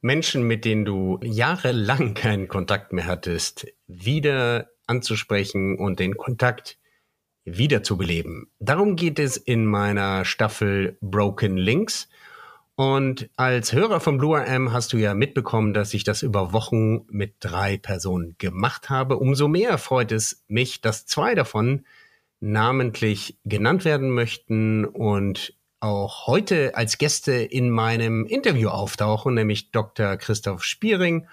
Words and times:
Menschen, 0.00 0.42
mit 0.44 0.64
denen 0.64 0.84
du 0.84 1.18
jahrelang 1.22 2.14
keinen 2.14 2.48
Kontakt 2.48 2.92
mehr 2.92 3.06
hattest, 3.06 3.66
wieder 3.86 4.68
anzusprechen 4.86 5.76
und 5.78 6.00
den 6.00 6.16
Kontakt 6.16 6.78
wiederzubeleben. 7.44 8.50
Darum 8.58 8.96
geht 8.96 9.18
es 9.18 9.36
in 9.36 9.66
meiner 9.66 10.24
Staffel 10.24 10.98
Broken 11.00 11.56
Links. 11.56 12.08
Und 12.74 13.28
als 13.36 13.72
Hörer 13.72 13.98
von 13.98 14.18
Blue 14.18 14.38
RM 14.38 14.72
hast 14.72 14.92
du 14.92 14.98
ja 14.98 15.14
mitbekommen, 15.14 15.74
dass 15.74 15.94
ich 15.94 16.04
das 16.04 16.22
über 16.22 16.52
Wochen 16.52 17.06
mit 17.08 17.34
drei 17.40 17.76
Personen 17.76 18.36
gemacht 18.38 18.88
habe. 18.88 19.16
Umso 19.18 19.48
mehr 19.48 19.78
freut 19.78 20.12
es 20.12 20.44
mich, 20.46 20.80
dass 20.80 21.04
zwei 21.04 21.34
davon 21.34 21.84
namentlich 22.40 23.36
genannt 23.44 23.84
werden 23.84 24.10
möchten 24.10 24.84
und 24.84 25.54
auch 25.80 26.26
heute 26.26 26.74
als 26.74 26.98
Gäste 26.98 27.32
in 27.32 27.70
meinem 27.70 28.26
Interview 28.26 28.68
auftauchen, 28.68 29.34
nämlich 29.34 29.70
Dr. 29.70 30.16
Christoph 30.16 30.64
Spiering 30.64 31.26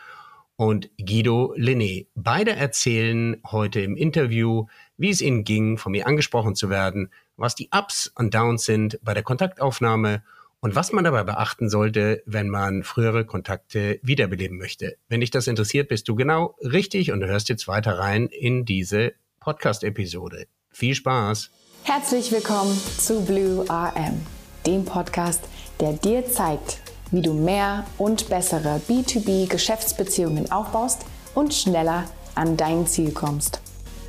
und 0.56 0.90
Guido 0.98 1.54
Linné. 1.58 2.08
Beide 2.16 2.56
erzählen 2.56 3.42
heute 3.46 3.82
im 3.82 3.98
Interview, 3.98 4.68
wie 4.98 5.10
es 5.10 5.22
ihnen 5.22 5.44
ging, 5.44 5.78
von 5.78 5.92
mir 5.92 6.08
angesprochen 6.08 6.56
zu 6.56 6.70
werden, 6.70 7.12
was 7.38 7.56
die 7.56 7.70
Ups 7.76 8.12
und 8.16 8.34
Downs 8.34 8.66
sind 8.66 9.00
bei 9.04 9.14
der 9.14 9.24
Kontaktaufnahme 9.24 10.24
und 10.62 10.76
was 10.76 10.92
man 10.92 11.04
dabei 11.04 11.24
beachten 11.24 11.70
sollte, 11.70 12.24
wenn 12.26 12.50
man 12.50 12.84
frühere 12.84 13.26
Kontakte 13.26 14.00
wiederbeleben 14.02 14.58
möchte. 14.58 14.98
Wenn 15.10 15.20
dich 15.20 15.32
das 15.32 15.48
interessiert, 15.48 15.90
bist 15.90 16.08
du 16.08 16.16
genau 16.16 16.56
richtig 16.62 17.12
und 17.12 17.20
du 17.20 17.28
hörst 17.28 17.50
jetzt 17.50 17.68
weiter 17.68 18.00
rein 18.00 18.28
in 18.28 18.66
diese 18.66 19.14
Podcast-Episode. 19.42 20.48
Viel 20.72 20.96
Spaß! 20.96 21.52
Herzlich 21.84 22.32
willkommen 22.32 22.76
zu 22.98 23.24
Blue 23.24 23.64
RM, 23.70 24.20
dem 24.66 24.86
Podcast, 24.86 25.44
der 25.80 25.94
dir 25.94 26.26
zeigt, 26.26 26.80
wie 27.12 27.22
du 27.22 27.34
mehr 27.34 27.86
und 27.98 28.30
bessere 28.30 28.82
B2B-Geschäftsbeziehungen 28.88 30.52
aufbaust 30.52 31.06
und 31.34 31.54
schneller 31.54 32.06
an 32.34 32.58
dein 32.58 32.88
Ziel 32.88 33.12
kommst. 33.12 33.62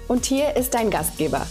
Und 0.08 0.24
hier 0.24 0.56
ist 0.56 0.74
dein 0.74 0.90
Gastgeber, 0.90 1.46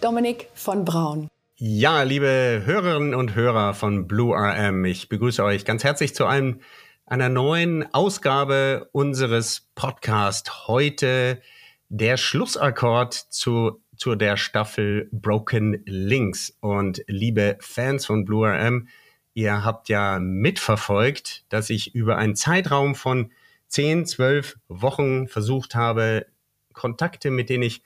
Dominik 0.00 0.48
von 0.54 0.84
Braun. 0.84 1.28
Ja, 1.56 2.02
liebe 2.02 2.62
Hörerinnen 2.64 3.14
und 3.14 3.34
Hörer 3.34 3.74
von 3.74 4.06
Blue 4.06 4.34
RM, 4.34 4.84
ich 4.84 5.08
begrüße 5.08 5.44
euch 5.44 5.64
ganz 5.64 5.84
herzlich 5.84 6.14
zu 6.14 6.26
einem, 6.26 6.60
einer 7.06 7.28
neuen 7.28 7.92
Ausgabe 7.92 8.88
unseres 8.92 9.68
Podcasts. 9.74 10.68
Heute 10.68 11.40
der 11.88 12.16
Schlussakkord 12.16 13.14
zu 13.14 13.82
zu 14.00 14.14
der 14.14 14.38
Staffel 14.38 15.10
Broken 15.12 15.82
Links. 15.84 16.56
Und 16.60 17.04
liebe 17.06 17.58
Fans 17.60 18.06
von 18.06 18.24
Blue 18.24 18.48
RM, 18.48 18.88
ihr 19.34 19.62
habt 19.62 19.90
ja 19.90 20.18
mitverfolgt, 20.18 21.44
dass 21.50 21.68
ich 21.68 21.94
über 21.94 22.16
einen 22.16 22.34
Zeitraum 22.34 22.94
von 22.94 23.30
10, 23.68 24.06
12 24.06 24.56
Wochen 24.68 25.28
versucht 25.28 25.74
habe, 25.74 26.26
Kontakte, 26.72 27.30
mit 27.30 27.50
denen 27.50 27.64
ich 27.64 27.82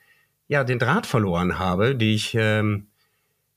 ja 0.47 0.63
den 0.63 0.79
Draht 0.79 1.05
verloren 1.05 1.59
habe, 1.59 1.95
die 1.95 2.15
ich, 2.15 2.33
ähm, 2.33 2.87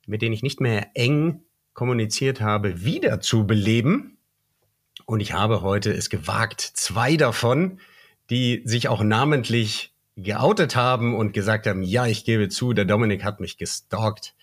mit 0.09 0.21
denen 0.21 0.33
ich 0.33 0.43
nicht 0.43 0.61
mehr 0.61 0.89
eng 0.95 1.43
kommuniziert 1.75 2.41
habe, 2.41 2.83
wieder 2.83 3.21
zu 3.21 3.47
beleben. 3.47 4.19
Und 5.07 5.21
ich 5.21 5.33
habe 5.33 5.63
heute 5.63 5.93
es 5.93 6.11
gewagt, 6.11 6.61
zwei 6.61 7.17
davon, 7.17 7.79
die 8.31 8.63
sich 8.65 8.89
auch 8.89 9.05
namentlich 9.05 9.93
geoutet 10.19 10.75
haben 10.75 11.15
und 11.15 11.33
gesagt 11.33 11.67
haben, 11.67 11.83
ja, 11.83 12.07
ich 12.07 12.25
gebe 12.25 12.49
zu, 12.49 12.73
der 12.73 12.85
Dominik 12.85 13.23
hat 13.23 13.39
mich 13.39 13.57
gestalkt. 13.57 14.35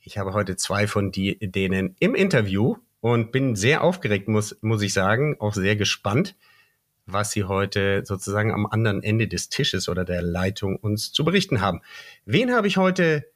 Ich 0.00 0.16
habe 0.16 0.32
heute 0.32 0.56
zwei 0.56 0.86
von 0.86 1.10
die, 1.10 1.38
denen 1.40 1.96
im 1.98 2.14
Interview 2.14 2.76
und 3.00 3.32
bin 3.32 3.56
sehr 3.56 3.82
aufgeregt, 3.82 4.28
muss, 4.28 4.56
muss 4.60 4.80
ich 4.80 4.92
sagen, 4.92 5.36
auch 5.40 5.54
sehr 5.54 5.74
gespannt, 5.74 6.36
was 7.04 7.32
sie 7.32 7.44
heute 7.44 8.04
sozusagen 8.04 8.52
am 8.52 8.66
anderen 8.66 9.02
Ende 9.02 9.26
des 9.26 9.48
Tisches 9.48 9.88
oder 9.88 10.04
der 10.04 10.22
Leitung 10.22 10.76
uns 10.76 11.12
zu 11.12 11.24
berichten 11.24 11.60
haben. 11.60 11.80
Wen 12.24 12.52
habe 12.52 12.68
ich 12.68 12.76
heute 12.76 13.26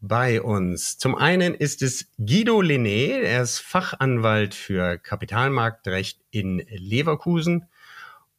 bei 0.00 0.42
uns? 0.42 0.98
Zum 0.98 1.14
einen 1.14 1.54
ist 1.54 1.80
es 1.80 2.10
Guido 2.18 2.60
Linné, 2.60 3.22
er 3.22 3.42
ist 3.42 3.60
Fachanwalt 3.60 4.54
für 4.54 4.98
Kapitalmarktrecht 4.98 6.20
in 6.30 6.66
Leverkusen 6.68 7.66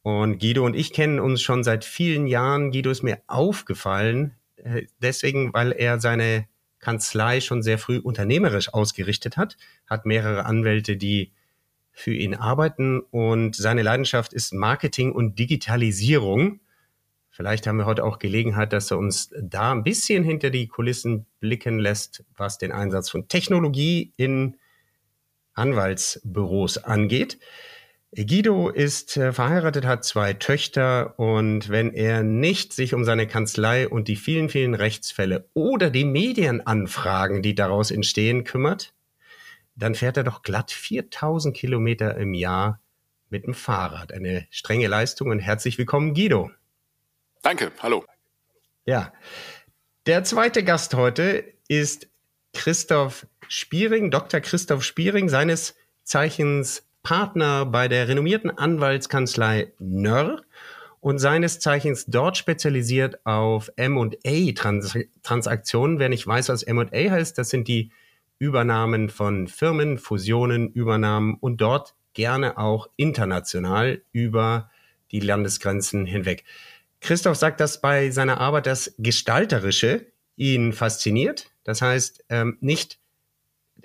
und 0.06 0.38
Guido 0.38 0.64
und 0.64 0.76
ich 0.76 0.92
kennen 0.92 1.18
uns 1.18 1.42
schon 1.42 1.64
seit 1.64 1.84
vielen 1.84 2.28
Jahren. 2.28 2.70
Guido 2.70 2.92
ist 2.92 3.02
mir 3.02 3.18
aufgefallen, 3.26 4.36
äh, 4.54 4.82
deswegen, 5.02 5.52
weil 5.52 5.72
er 5.72 5.98
seine 5.98 6.46
Kanzlei 6.78 7.40
schon 7.40 7.60
sehr 7.60 7.76
früh 7.76 7.98
unternehmerisch 7.98 8.72
ausgerichtet 8.72 9.36
hat, 9.36 9.56
hat 9.84 10.06
mehrere 10.06 10.44
Anwälte, 10.44 10.96
die 10.96 11.32
für 11.90 12.14
ihn 12.14 12.36
arbeiten 12.36 13.00
und 13.00 13.56
seine 13.56 13.82
Leidenschaft 13.82 14.32
ist 14.32 14.54
Marketing 14.54 15.10
und 15.10 15.40
Digitalisierung. 15.40 16.60
Vielleicht 17.28 17.66
haben 17.66 17.78
wir 17.78 17.86
heute 17.86 18.04
auch 18.04 18.20
Gelegenheit, 18.20 18.72
dass 18.72 18.92
er 18.92 18.98
uns 18.98 19.34
da 19.42 19.72
ein 19.72 19.82
bisschen 19.82 20.22
hinter 20.22 20.50
die 20.50 20.68
Kulissen 20.68 21.26
blicken 21.40 21.80
lässt, 21.80 22.22
was 22.36 22.58
den 22.58 22.70
Einsatz 22.70 23.10
von 23.10 23.26
Technologie 23.26 24.12
in 24.16 24.56
Anwaltsbüros 25.54 26.78
angeht. 26.78 27.40
Guido 28.12 28.68
ist 28.70 29.16
äh, 29.16 29.32
verheiratet, 29.32 29.84
hat 29.84 30.04
zwei 30.04 30.32
Töchter 30.32 31.18
und 31.18 31.68
wenn 31.68 31.92
er 31.92 32.22
nicht 32.22 32.72
sich 32.72 32.94
um 32.94 33.04
seine 33.04 33.26
Kanzlei 33.26 33.88
und 33.88 34.08
die 34.08 34.16
vielen, 34.16 34.48
vielen 34.48 34.74
Rechtsfälle 34.74 35.48
oder 35.54 35.90
die 35.90 36.04
Medienanfragen, 36.04 37.42
die 37.42 37.54
daraus 37.54 37.90
entstehen, 37.90 38.44
kümmert, 38.44 38.94
dann 39.74 39.94
fährt 39.94 40.16
er 40.16 40.24
doch 40.24 40.42
glatt 40.42 40.70
4000 40.70 41.54
Kilometer 41.54 42.16
im 42.16 42.32
Jahr 42.32 42.80
mit 43.28 43.44
dem 43.44 43.54
Fahrrad. 43.54 44.12
Eine 44.12 44.46
strenge 44.50 44.86
Leistung 44.86 45.30
und 45.30 45.40
herzlich 45.40 45.76
willkommen, 45.76 46.14
Guido. 46.14 46.50
Danke, 47.42 47.72
hallo. 47.80 48.04
Ja, 48.86 49.12
der 50.06 50.22
zweite 50.24 50.62
Gast 50.62 50.94
heute 50.94 51.44
ist 51.68 52.08
Christoph 52.52 53.26
Spiering, 53.48 54.10
Dr. 54.10 54.40
Christoph 54.40 54.84
Spiering, 54.84 55.28
seines 55.28 55.74
Zeichens 56.04 56.85
Partner 57.06 57.64
bei 57.64 57.86
der 57.86 58.08
renommierten 58.08 58.50
Anwaltskanzlei 58.50 59.72
Nörr 59.78 60.42
und 60.98 61.20
seines 61.20 61.60
Zeichens 61.60 62.06
dort 62.06 62.36
spezialisiert 62.36 63.24
auf 63.24 63.70
M&A-Transaktionen. 63.76 66.00
Wer 66.00 66.08
nicht 66.08 66.26
weiß, 66.26 66.48
was 66.48 66.64
M&A 66.64 66.88
heißt, 66.90 67.38
das 67.38 67.50
sind 67.50 67.68
die 67.68 67.92
Übernahmen 68.40 69.08
von 69.08 69.46
Firmen, 69.46 69.98
Fusionen, 69.98 70.72
Übernahmen 70.72 71.36
und 71.38 71.60
dort 71.60 71.94
gerne 72.12 72.58
auch 72.58 72.88
international 72.96 74.02
über 74.10 74.68
die 75.12 75.20
Landesgrenzen 75.20 76.06
hinweg. 76.06 76.42
Christoph 77.00 77.36
sagt, 77.36 77.60
dass 77.60 77.80
bei 77.80 78.10
seiner 78.10 78.40
Arbeit 78.40 78.66
das 78.66 78.96
Gestalterische 78.98 80.06
ihn 80.34 80.72
fasziniert. 80.72 81.52
Das 81.62 81.82
heißt, 81.82 82.24
ähm, 82.30 82.58
nicht 82.60 82.98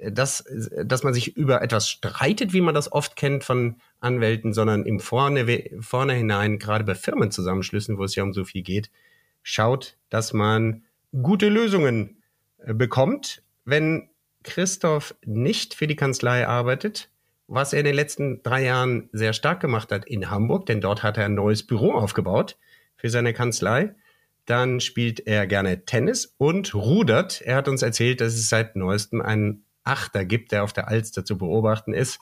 dass, 0.10 0.44
dass 0.84 1.04
man 1.04 1.14
sich 1.14 1.36
über 1.38 1.62
etwas 1.62 1.90
streitet, 1.90 2.54
wie 2.54 2.62
man 2.62 2.74
das 2.74 2.92
oft 2.92 3.16
kennt 3.16 3.44
von 3.44 3.78
Anwälten, 4.00 4.54
sondern 4.54 4.86
im 4.86 5.00
Vorne, 5.00 5.46
hinein, 6.14 6.60
gerade 6.60 6.84
bei 6.84 6.96
Firmenzusammenschlüssen, 6.96 7.98
wo 7.98 8.04
es 8.04 8.16
ja 8.16 8.24
um 8.24 8.34
so 8.34 8.44
viel 8.44 8.64
geht, 8.64 8.90
schaut, 9.44 9.98
dass 10.10 10.34
man 10.34 10.84
gute 11.22 11.50
Lösungen 11.50 12.22
äh, 12.60 12.74
bekommt. 12.74 13.44
Wenn 13.66 14.10
Christoph 14.44 15.16
nicht 15.24 15.76
für 15.76 15.88
die 15.88 15.96
Kanzlei 15.96 16.48
arbeitet, 16.48 17.10
was 17.48 17.74
er 17.74 17.80
in 17.80 17.86
den 17.86 17.96
letzten 17.96 18.42
drei 18.44 18.64
Jahren 18.64 19.10
sehr 19.12 19.34
stark 19.34 19.60
gemacht 19.60 19.92
hat 19.92 20.06
in 20.06 20.32
Hamburg, 20.32 20.66
denn 20.66 20.82
dort 20.82 21.04
hat 21.04 21.18
er 21.18 21.26
ein 21.26 21.36
neues 21.36 21.68
Büro 21.68 21.92
aufgebaut 21.92 22.58
für 22.96 23.10
seine 23.10 23.34
Kanzlei. 23.34 23.94
Dann 24.46 24.80
spielt 24.80 25.28
er 25.28 25.46
gerne 25.46 25.86
Tennis 25.86 26.34
und 26.38 26.74
rudert. 26.74 27.42
Er 27.42 27.58
hat 27.58 27.68
uns 27.68 27.84
erzählt, 27.84 28.22
dass 28.22 28.34
es 28.34 28.50
seit 28.50 28.76
neuestem 28.76 29.22
einen 29.22 29.66
Achter 29.84 30.26
gibt, 30.26 30.52
der 30.52 30.64
auf 30.64 30.74
der 30.74 30.88
Alster 30.88 31.26
zu 31.26 31.38
beobachten 31.38 31.94
ist. 31.94 32.20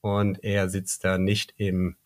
Und 0.00 0.42
er 0.42 0.68
sitzt 0.68 1.04
da 1.04 1.18
nicht 1.18 1.54
im, 1.56 1.96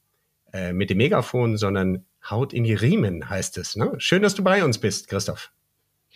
äh, 0.53 0.73
mit 0.73 0.91
dem 0.91 0.99
Megafon, 0.99 1.57
sondern 1.57 2.05
haut 2.29 2.53
in 2.53 2.65
die 2.65 2.75
Riemen, 2.75 3.29
heißt 3.29 3.59
es. 3.59 3.77
Ne? 3.77 3.93
Schön, 3.99 4.23
dass 4.23 4.35
du 4.35 4.43
bei 4.43 4.65
uns 4.65 4.79
bist, 4.79 5.09
Christoph. 5.09 5.51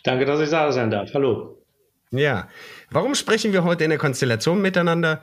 Danke, 0.02 0.24
dass 0.24 0.40
ich 0.40 0.50
da 0.50 0.70
sein 0.72 0.90
darf. 0.90 1.12
Hallo. 1.14 1.62
Ja, 2.10 2.48
warum 2.90 3.14
sprechen 3.14 3.52
wir 3.52 3.62
heute 3.64 3.84
in 3.84 3.90
der 3.90 3.98
Konstellation 3.98 4.60
miteinander? 4.60 5.22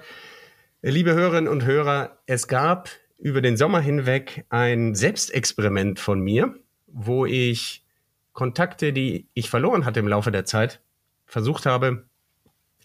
Liebe 0.82 1.14
Hörerinnen 1.14 1.52
und 1.52 1.66
Hörer, 1.66 2.18
es 2.28 2.48
gab 2.48 2.90
über 3.18 3.42
den 3.42 3.58
Sommer 3.58 3.82
hinweg 3.82 4.46
ein 4.50 4.96
Selbstexperiment 4.96 6.00
von 6.00 6.22
mir, 6.22 6.56
wo 6.88 7.26
ich 7.26 7.84
Kontakte, 8.32 8.94
die 8.94 9.28
ich 9.34 9.50
verloren 9.50 9.86
hatte 9.86 10.00
im 10.00 10.08
Laufe 10.08 10.32
der 10.32 10.46
Zeit, 10.46 10.80
versucht 11.26 11.66
habe, 11.66 12.06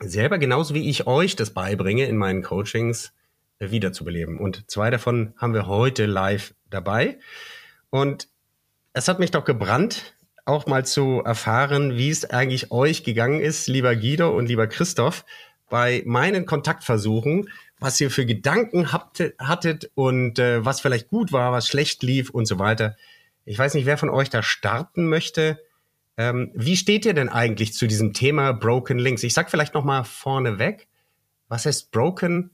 selber 0.02 0.38
genauso 0.38 0.74
wie 0.74 0.88
ich 0.88 1.06
euch 1.06 1.36
das 1.36 1.50
beibringe 1.50 2.06
in 2.06 2.16
meinen 2.16 2.42
Coachings 2.42 3.12
äh, 3.58 3.70
wiederzubeleben. 3.70 4.38
Und 4.38 4.70
zwei 4.70 4.90
davon 4.90 5.34
haben 5.36 5.54
wir 5.54 5.66
heute 5.66 6.06
live 6.06 6.54
dabei. 6.70 7.18
Und 7.90 8.28
es 8.92 9.08
hat 9.08 9.18
mich 9.18 9.30
doch 9.30 9.44
gebrannt, 9.44 10.14
auch 10.44 10.66
mal 10.66 10.84
zu 10.84 11.22
erfahren, 11.24 11.96
wie 11.96 12.10
es 12.10 12.28
eigentlich 12.28 12.72
euch 12.72 13.04
gegangen 13.04 13.40
ist, 13.40 13.68
lieber 13.68 13.94
Guido 13.94 14.30
und 14.36 14.46
lieber 14.46 14.66
Christoph, 14.66 15.24
bei 15.70 16.02
meinen 16.04 16.44
Kontaktversuchen, 16.44 17.48
was 17.78 18.00
ihr 18.00 18.10
für 18.10 18.26
Gedanken 18.26 18.92
habt, 18.92 19.22
hattet 19.38 19.90
und 19.94 20.38
äh, 20.38 20.64
was 20.64 20.80
vielleicht 20.80 21.08
gut 21.08 21.32
war, 21.32 21.52
was 21.52 21.66
schlecht 21.66 22.02
lief 22.02 22.30
und 22.30 22.46
so 22.46 22.58
weiter. 22.58 22.96
Ich 23.44 23.58
weiß 23.58 23.74
nicht, 23.74 23.86
wer 23.86 23.98
von 23.98 24.10
euch 24.10 24.30
da 24.30 24.42
starten 24.42 25.08
möchte. 25.08 25.58
Ähm, 26.16 26.50
wie 26.54 26.76
steht 26.76 27.06
ihr 27.06 27.14
denn 27.14 27.28
eigentlich 27.28 27.72
zu 27.72 27.86
diesem 27.86 28.12
Thema 28.12 28.52
Broken 28.52 28.98
Links? 28.98 29.22
Ich 29.22 29.34
sag 29.34 29.50
vielleicht 29.50 29.74
noch 29.74 29.84
mal 29.84 30.04
vorneweg, 30.04 30.88
was 31.48 31.66
heißt 31.66 31.90
Broken? 31.90 32.50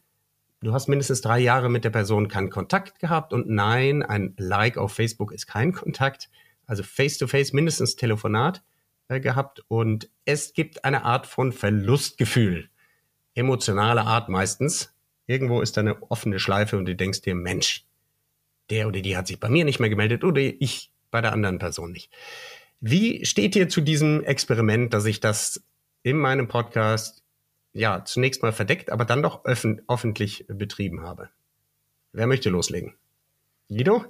Du 0.60 0.72
hast 0.72 0.88
mindestens 0.88 1.20
drei 1.20 1.38
Jahre 1.38 1.68
mit 1.68 1.84
der 1.84 1.90
Person 1.90 2.28
keinen 2.28 2.50
Kontakt 2.50 2.98
gehabt 2.98 3.32
und 3.32 3.48
nein, 3.48 4.02
ein 4.02 4.34
Like 4.38 4.76
auf 4.76 4.92
Facebook 4.92 5.32
ist 5.32 5.46
kein 5.46 5.72
Kontakt. 5.72 6.30
Also 6.66 6.82
face-to-face 6.82 7.50
-face 7.50 7.54
mindestens 7.54 7.96
Telefonat 7.96 8.62
äh, 9.08 9.20
gehabt 9.20 9.64
und 9.68 10.10
es 10.24 10.52
gibt 10.52 10.84
eine 10.84 11.04
Art 11.04 11.26
von 11.26 11.52
Verlustgefühl. 11.52 12.68
Emotionale 13.34 14.02
Art 14.02 14.28
meistens. 14.28 14.94
Irgendwo 15.26 15.60
ist 15.60 15.76
da 15.76 15.80
eine 15.80 16.02
offene 16.10 16.38
Schleife 16.38 16.76
und 16.76 16.86
du 16.86 16.96
denkst 16.96 17.22
dir, 17.22 17.34
Mensch, 17.34 17.86
der 18.70 18.88
oder 18.88 19.00
die 19.00 19.16
hat 19.16 19.26
sich 19.26 19.38
bei 19.40 19.48
mir 19.48 19.64
nicht 19.64 19.78
mehr 19.78 19.90
gemeldet 19.90 20.24
oder 20.24 20.40
ich 20.40 20.92
bei 21.10 21.20
der 21.20 21.32
anderen 21.32 21.58
Person 21.58 21.92
nicht. 21.92 22.10
Wie 22.80 23.24
steht 23.26 23.56
ihr 23.56 23.68
zu 23.68 23.80
diesem 23.80 24.22
Experiment, 24.24 24.94
dass 24.94 25.04
ich 25.04 25.20
das 25.20 25.62
in 26.02 26.16
meinem 26.16 26.48
Podcast 26.48 27.22
ja 27.72 28.04
zunächst 28.04 28.42
mal 28.42 28.52
verdeckt, 28.52 28.90
aber 28.90 29.04
dann 29.04 29.22
doch 29.22 29.44
öffn 29.44 29.82
öffentlich 29.88 30.44
betrieben 30.48 31.02
habe? 31.02 31.28
Wer 32.12 32.26
möchte 32.26 32.50
loslegen? 32.50 32.94
Guido? 33.68 34.04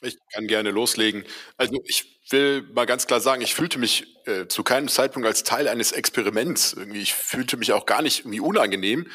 Ich 0.00 0.16
kann 0.32 0.46
gerne 0.48 0.70
loslegen. 0.70 1.24
Also 1.56 1.80
ich 1.84 2.20
will 2.30 2.62
mal 2.74 2.86
ganz 2.86 3.06
klar 3.06 3.20
sagen, 3.20 3.42
ich 3.42 3.54
fühlte 3.54 3.78
mich 3.78 4.16
äh, 4.26 4.48
zu 4.48 4.64
keinem 4.64 4.88
Zeitpunkt 4.88 5.28
als 5.28 5.44
Teil 5.44 5.68
eines 5.68 5.92
Experiments. 5.92 6.72
Irgendwie, 6.72 7.02
ich 7.02 7.14
fühlte 7.14 7.56
mich 7.56 7.72
auch 7.72 7.86
gar 7.86 8.02
nicht 8.02 8.20
irgendwie 8.20 8.40
unangenehm. 8.40 9.06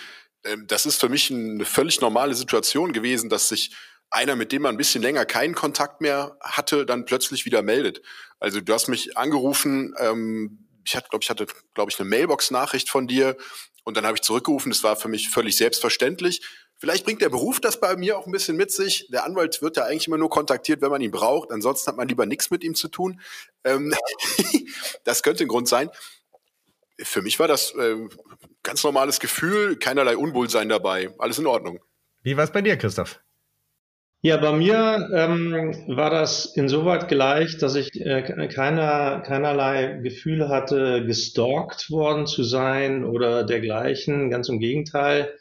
Ähm, 0.46 0.66
das 0.68 0.86
ist 0.86 1.02
für 1.02 1.10
mich 1.10 1.32
eine 1.32 1.66
völlig 1.66 2.00
normale 2.00 2.36
Situation 2.36 2.94
gewesen, 2.94 3.30
dass 3.30 3.50
sich 3.50 3.72
einer, 4.10 4.36
mit 4.36 4.52
dem 4.52 4.62
man 4.62 4.76
ein 4.76 4.78
bisschen 4.78 5.02
länger 5.02 5.26
keinen 5.26 5.56
Kontakt 5.56 6.02
mehr 6.02 6.38
hatte, 6.42 6.86
dann 6.86 7.06
plötzlich 7.06 7.46
wieder 7.46 7.62
meldet. 7.62 8.02
Also 8.40 8.62
du 8.62 8.74
hast 8.74 8.88
mich 8.88 9.18
angerufen, 9.18 9.94
ähm, 10.00 10.68
ich 10.86 10.96
hatte, 10.96 11.10
glaube 11.10 11.24
ich, 11.24 11.30
hatte, 11.30 11.48
glaube 11.74 11.92
ich, 11.92 12.00
eine 12.00 12.10
Mailbox-Nachricht 12.10 12.90
von 12.90 13.08
dir 13.08 13.36
und 13.84 13.98
dann 13.98 14.06
habe 14.06 14.16
ich 14.16 14.22
zurückgerufen. 14.22 14.72
Das 14.72 14.84
war 14.84 14.96
für 14.96 15.10
mich 15.10 15.30
völlig 15.30 15.58
selbstverständlich. 15.58 16.42
Vielleicht 16.78 17.06
bringt 17.06 17.22
der 17.22 17.30
Beruf 17.30 17.60
das 17.60 17.80
bei 17.80 17.96
mir 17.96 18.18
auch 18.18 18.26
ein 18.26 18.32
bisschen 18.32 18.56
mit 18.56 18.72
sich. 18.72 19.08
Der 19.12 19.26
Anwalt 19.26 19.62
wird 19.62 19.78
ja 19.78 19.86
eigentlich 19.86 20.08
immer 20.08 20.18
nur 20.18 20.30
kontaktiert, 20.30 20.82
wenn 20.82 20.92
man 20.92 21.02
ihn 21.02 21.12
braucht. 21.12 21.52
Ansonsten 21.52 21.88
hat 21.88 21.98
man 21.98 22.08
lieber 22.08 22.26
nichts 22.26 22.52
mit 22.52 22.64
ihm 22.64 22.76
zu 22.76 22.88
tun. 22.88 23.20
Ähm, 23.64 23.94
das 25.04 25.24
könnte 25.24 25.44
ein 25.44 25.48
Grund 25.48 25.68
sein. 25.68 25.90
Für 27.00 27.22
mich 27.22 27.40
war 27.40 27.48
das 27.48 27.74
äh, 27.76 27.96
ganz 28.64 28.84
normales 28.84 29.20
Gefühl, 29.20 29.78
keinerlei 29.78 30.18
Unwohlsein 30.18 30.70
dabei. 30.70 31.14
Alles 31.18 31.40
in 31.40 31.48
Ordnung. 31.48 31.80
Wie 32.22 32.38
war 32.38 32.44
es 32.44 32.52
bei 32.52 32.62
dir, 32.62 32.78
Christoph? 32.78 33.20
Ja, 34.22 34.38
bei 34.38 34.52
mir 34.52 35.10
ähm, 35.14 35.76
war 35.96 36.10
das 36.10 36.46
insoweit 36.56 37.08
gleich, 37.08 37.58
dass 37.58 37.76
ich 37.76 37.90
äh, 38.02 38.48
keiner, 38.48 39.22
keinerlei 39.22 40.00
Gefühle 40.02 40.50
hatte, 40.50 41.06
gestalkt 41.06 41.92
worden 41.92 42.26
zu 42.26 42.44
sein 42.44 43.06
oder 43.06 43.44
dergleichen. 43.44 44.30
Ganz 44.32 44.50
im 44.50 44.60
Gegenteil. 44.60 45.34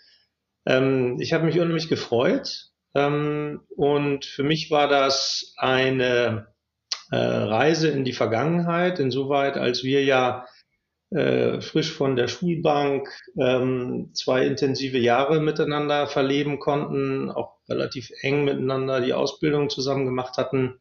Ähm, 0.67 1.17
ich 1.21 1.33
habe 1.33 1.47
mich 1.47 1.59
unheimlich 1.59 1.89
gefreut 1.89 2.69
ähm, 2.95 3.63
und 3.77 4.27
für 4.27 4.43
mich 4.43 4.71
war 4.71 4.89
das 4.89 5.55
eine 5.57 6.49
äh, 7.11 7.17
Reise 7.17 7.89
in 7.89 8.05
die 8.05 8.13
Vergangenheit, 8.13 8.99
insoweit, 8.99 9.57
als 9.57 9.85
wir 9.85 10.05
ja 10.05 10.47
äh, 11.11 11.61
frisch 11.63 11.93
von 11.93 12.17
der 12.17 12.29
Schulbank 12.29 13.09
ähm, 13.41 14.11
zwei 14.13 14.47
intensive 14.47 14.99
Jahre 14.99 15.41
miteinander 15.41 16.09
verleben 16.09 16.59
konnten, 16.59 17.31
auch 17.31 17.56
relativ 17.69 18.11
eng 18.21 18.45
miteinander 18.45 19.01
die 19.01 19.15
Ausbildung 19.15 19.71
zusammen 19.71 20.05
gemacht 20.05 20.37
hatten, 20.39 20.81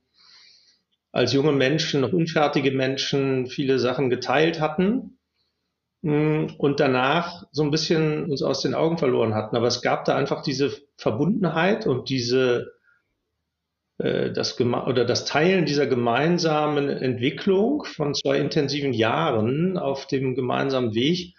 als 1.11 1.33
junge 1.33 1.53
Menschen, 1.53 2.01
noch 2.01 2.13
unfertige 2.13 2.71
Menschen 2.71 3.47
viele 3.47 3.79
Sachen 3.79 4.09
geteilt 4.09 4.59
hatten 4.59 5.17
mm, 6.01 6.47
und 6.57 6.79
danach 6.79 7.45
so 7.51 7.63
ein 7.63 7.71
bisschen 7.71 8.29
uns 8.29 8.43
aus 8.43 8.61
den 8.61 8.73
Augen 8.73 8.97
verloren 8.97 9.33
hatten. 9.33 9.55
Aber 9.55 9.67
es 9.67 9.81
gab 9.81 10.05
da 10.05 10.17
einfach 10.17 10.43
diese 10.43 10.73
Verbundenheit 10.97 11.87
und 11.87 12.09
diese 12.09 12.73
äh, 13.97 14.31
das, 14.31 14.59
oder 14.59 15.05
das 15.05 15.25
Teilen 15.25 15.65
dieser 15.65 15.87
gemeinsamen 15.87 16.89
Entwicklung 16.89 17.85
von 17.85 18.13
zwei 18.13 18.37
intensiven 18.39 18.93
Jahren 18.93 19.77
auf 19.77 20.07
dem 20.07 20.35
gemeinsamen 20.35 20.93
Weg. 20.93 21.35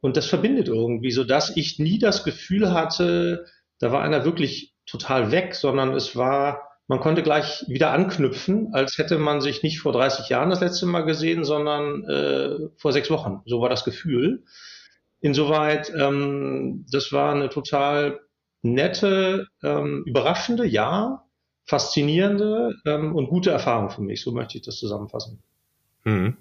Und 0.00 0.16
das 0.16 0.26
verbindet 0.26 0.66
irgendwie, 0.66 1.12
so 1.12 1.22
dass 1.22 1.56
ich 1.56 1.78
nie 1.78 1.98
das 1.98 2.24
Gefühl 2.24 2.72
hatte, 2.72 3.46
da 3.78 3.92
war 3.92 4.02
einer 4.02 4.24
wirklich 4.24 4.71
total 4.92 5.32
weg, 5.32 5.54
sondern 5.54 5.92
es 5.94 6.14
war, 6.14 6.68
man 6.86 7.00
konnte 7.00 7.22
gleich 7.22 7.64
wieder 7.66 7.90
anknüpfen, 7.90 8.74
als 8.74 8.98
hätte 8.98 9.18
man 9.18 9.40
sich 9.40 9.62
nicht 9.62 9.80
vor 9.80 9.92
30 9.92 10.28
Jahren 10.28 10.50
das 10.50 10.60
letzte 10.60 10.86
Mal 10.86 11.02
gesehen, 11.02 11.44
sondern 11.44 12.04
äh, 12.04 12.68
vor 12.76 12.92
sechs 12.92 13.10
Wochen. 13.10 13.40
So 13.46 13.60
war 13.60 13.70
das 13.70 13.84
Gefühl. 13.84 14.44
Insoweit, 15.20 15.90
ähm, 15.98 16.84
das 16.90 17.12
war 17.12 17.34
eine 17.34 17.48
total 17.48 18.20
nette, 18.60 19.48
ähm, 19.62 20.04
überraschende, 20.06 20.66
ja, 20.66 21.24
faszinierende 21.64 22.74
ähm, 22.84 23.14
und 23.14 23.28
gute 23.28 23.50
Erfahrung 23.50 23.90
für 23.90 24.02
mich. 24.02 24.22
So 24.22 24.32
möchte 24.32 24.58
ich 24.58 24.64
das 24.64 24.76
zusammenfassen. 24.76 25.42
Mhm. 26.04 26.36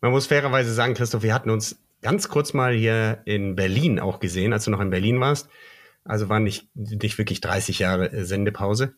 Man 0.00 0.10
muss 0.10 0.26
fairerweise 0.26 0.72
sagen, 0.72 0.94
Christoph, 0.94 1.22
wir 1.22 1.34
hatten 1.34 1.50
uns 1.50 1.80
ganz 2.00 2.28
kurz 2.28 2.52
mal 2.52 2.74
hier 2.74 3.20
in 3.24 3.54
Berlin 3.54 4.00
auch 4.00 4.18
gesehen, 4.18 4.52
als 4.52 4.64
du 4.64 4.70
noch 4.70 4.80
in 4.80 4.90
Berlin 4.90 5.20
warst. 5.20 5.48
Also 6.04 6.28
war 6.28 6.40
nicht, 6.40 6.68
nicht 6.74 7.18
wirklich 7.18 7.40
30 7.40 7.78
Jahre 7.78 8.12
äh, 8.12 8.24
Sendepause. 8.24 8.94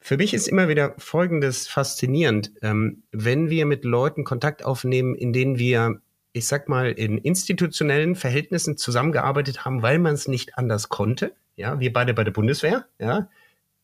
Für 0.00 0.16
mich 0.16 0.34
ist 0.34 0.48
immer 0.48 0.68
wieder 0.68 0.94
Folgendes 0.98 1.68
faszinierend. 1.68 2.52
Ähm, 2.62 3.02
wenn 3.12 3.50
wir 3.50 3.66
mit 3.66 3.84
Leuten 3.84 4.24
Kontakt 4.24 4.64
aufnehmen, 4.64 5.14
in 5.14 5.32
denen 5.32 5.58
wir, 5.58 6.00
ich 6.32 6.46
sag 6.46 6.68
mal, 6.68 6.92
in 6.92 7.18
institutionellen 7.18 8.14
Verhältnissen 8.14 8.76
zusammengearbeitet 8.76 9.64
haben, 9.64 9.82
weil 9.82 9.98
man 9.98 10.14
es 10.14 10.28
nicht 10.28 10.56
anders 10.56 10.88
konnte. 10.88 11.34
Ja, 11.56 11.80
wir 11.80 11.92
beide 11.92 12.14
bei 12.14 12.24
der 12.24 12.30
Bundeswehr, 12.30 12.86
ja, 13.00 13.28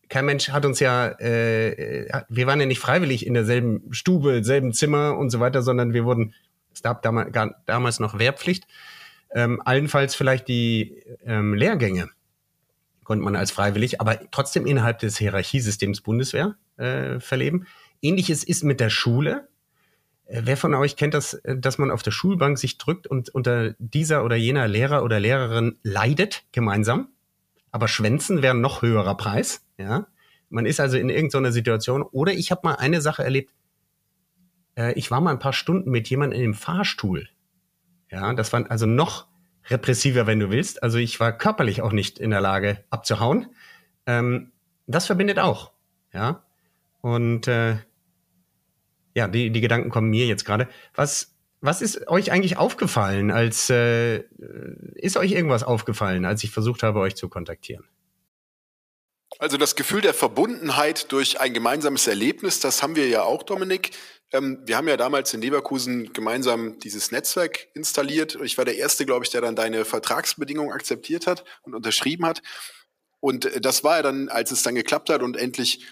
kein 0.09 0.27
Mensch 0.27 0.51
hat 0.51 0.65
uns 0.65 0.81
ja, 0.81 1.09
äh, 1.09 2.23
wir 2.29 2.47
waren 2.47 2.61
ja 2.61 2.67
nicht 2.67 2.79
freiwillig 2.79 3.27
in 3.27 3.35
derselben 3.35 3.93
Stube, 3.93 4.45
selben 4.45 4.73
Zimmer 4.73 5.17
und 5.17 5.31
so 5.31 5.41
weiter, 5.41 5.63
sondern 5.63 5.93
wir 5.93 6.05
wurden, 6.05 6.35
es 6.73 6.83
gab 6.83 7.03
damals, 7.03 7.33
damals 7.67 8.01
noch 8.01 8.19
Wehrpflicht, 8.19 8.67
ähm, 9.35 9.61
allenfalls 9.65 10.15
vielleicht 10.15 10.47
die 10.47 11.03
ähm, 11.25 11.55
Lehrgänge 11.55 12.11
konnte 13.05 13.25
man 13.25 13.37
als 13.37 13.51
freiwillig, 13.51 14.01
aber 14.01 14.19
trotzdem 14.31 14.67
innerhalb 14.67 14.99
des 14.99 15.19
Hierarchiesystems 15.19 16.01
Bundeswehr 16.01 16.57
äh, 16.77 17.21
verleben. 17.21 17.67
Ähnliches 18.03 18.45
ist 18.45 18.65
mit 18.65 18.81
der 18.81 18.91
Schule. 18.91 19.49
Äh, 20.27 20.43
wer 20.45 20.57
von 20.57 20.75
euch 20.75 20.97
kennt 20.97 21.15
das, 21.15 21.35
äh, 21.35 21.57
dass 21.57 21.79
man 21.79 21.91
auf 21.91 22.03
der 22.03 22.11
Schulbank 22.11 22.59
sich 22.59 22.79
drückt 22.79 23.07
und 23.07 23.29
unter 23.29 23.75
dieser 23.79 24.25
oder 24.25 24.37
jener 24.37 24.67
Lehrer 24.69 25.05
oder 25.05 25.21
Lehrerin 25.21 25.79
leidet 25.83 26.45
gemeinsam? 26.53 27.09
aber 27.75 27.89
Schwänzen 27.89 28.41
wäre 28.41 28.55
noch 28.55 28.83
höherer 28.83 29.17
Preis. 29.17 29.67
Ja, 29.79 30.07
man 30.49 30.65
ist 30.65 30.79
also 30.79 30.97
in 30.97 31.11
irgendeiner 31.11 31.51
Situation. 31.51 32.03
Oder 32.03 32.33
ich 32.33 32.53
habe 32.53 32.61
mal 32.63 32.77
eine 32.77 33.01
Sache 33.01 33.25
erlebt. 33.25 33.53
Äh, 34.79 34.93
ich 34.93 35.11
war 35.11 35.21
mal 35.21 35.33
ein 35.33 35.41
paar 35.41 35.53
Stunden 35.53 35.91
mit 35.91 36.09
jemandem 36.09 36.39
in 36.39 36.45
dem 36.45 36.55
Fahrstuhl. 36.55 37.29
Ja, 38.13 38.33
das 38.33 38.53
war 38.53 38.71
also 38.71 38.87
noch 38.87 39.27
repressiver, 39.69 40.27
wenn 40.27 40.41
du 40.41 40.51
willst. 40.51 40.83
Also 40.83 40.99
ich 40.99 41.21
war 41.21 41.37
körperlich 41.37 41.83
auch 41.83 41.93
nicht 41.93 42.19
in 42.19 42.31
der 42.31 42.41
Lage 42.41 42.85
abzuhauen. 42.91 43.49
Ähm, 44.07 44.53
das 44.87 45.07
verbindet 45.07 45.39
auch. 45.39 45.73
Ja, 46.13 46.45
und 47.01 47.49
äh, 47.49 47.77
ja, 49.15 49.29
die, 49.29 49.51
die 49.51 49.61
Gedanken 49.61 49.91
kommen 49.91 50.11
mir 50.11 50.27
jetzt 50.27 50.45
gerade. 50.45 50.69
Was 50.95 51.35
was 51.65 51.81
ist 51.81 52.09
euch 52.09 52.31
eigentlich 52.31 52.59
aufgefallen, 52.59 53.31
als 53.31 53.71
äh, 53.71 54.19
ist 54.97 55.17
euch 55.17 55.33
irgendwas 55.33 55.63
aufgefallen, 55.63 56.27
als 56.27 56.45
ich 56.45 56.51
versucht 56.51 56.83
habe, 56.83 57.01
euch 57.01 57.17
zu 57.17 57.31
kontaktieren? 57.31 57.85
Also 59.39 59.57
das 59.57 59.75
Gefühl 59.75 60.01
der 60.01 60.15
Verbundenheit 60.15 61.11
durch 61.13 61.41
ein 61.41 61.53
gemeinsames 61.53 62.07
Erlebnis, 62.07 62.61
das 62.61 62.83
haben 62.83 62.97
wir 62.97 63.09
ja 63.09 63.23
auch, 63.23 63.43
Dominik. 63.43 63.91
Ähm, 64.33 64.63
wir 64.65 64.77
haben 64.77 64.89
ja 64.89 64.97
damals 64.97 65.35
in 65.35 65.43
Leverkusen 65.43 66.13
gemeinsam 66.13 66.79
dieses 66.79 67.11
Netzwerk 67.11 67.69
installiert. 67.75 68.39
Ich 68.43 68.59
war 68.59 68.65
der 68.65 68.77
Erste, 68.77 69.07
glaube 69.07 69.25
ich, 69.25 69.31
der 69.31 69.41
dann 69.41 69.57
deine 69.57 69.85
Vertragsbedingungen 69.85 70.73
akzeptiert 70.73 71.27
hat 71.27 71.45
und 71.63 71.75
unterschrieben 71.75 72.27
hat. 72.27 72.43
Und 73.21 73.47
äh, 73.47 73.61
das 73.61 73.85
war 73.85 73.97
ja 73.97 74.03
dann, 74.03 74.29
als 74.29 74.51
es 74.51 74.63
dann 74.63 74.75
geklappt 74.75 75.11
hat 75.11 75.23
und 75.23 75.37
endlich 75.37 75.85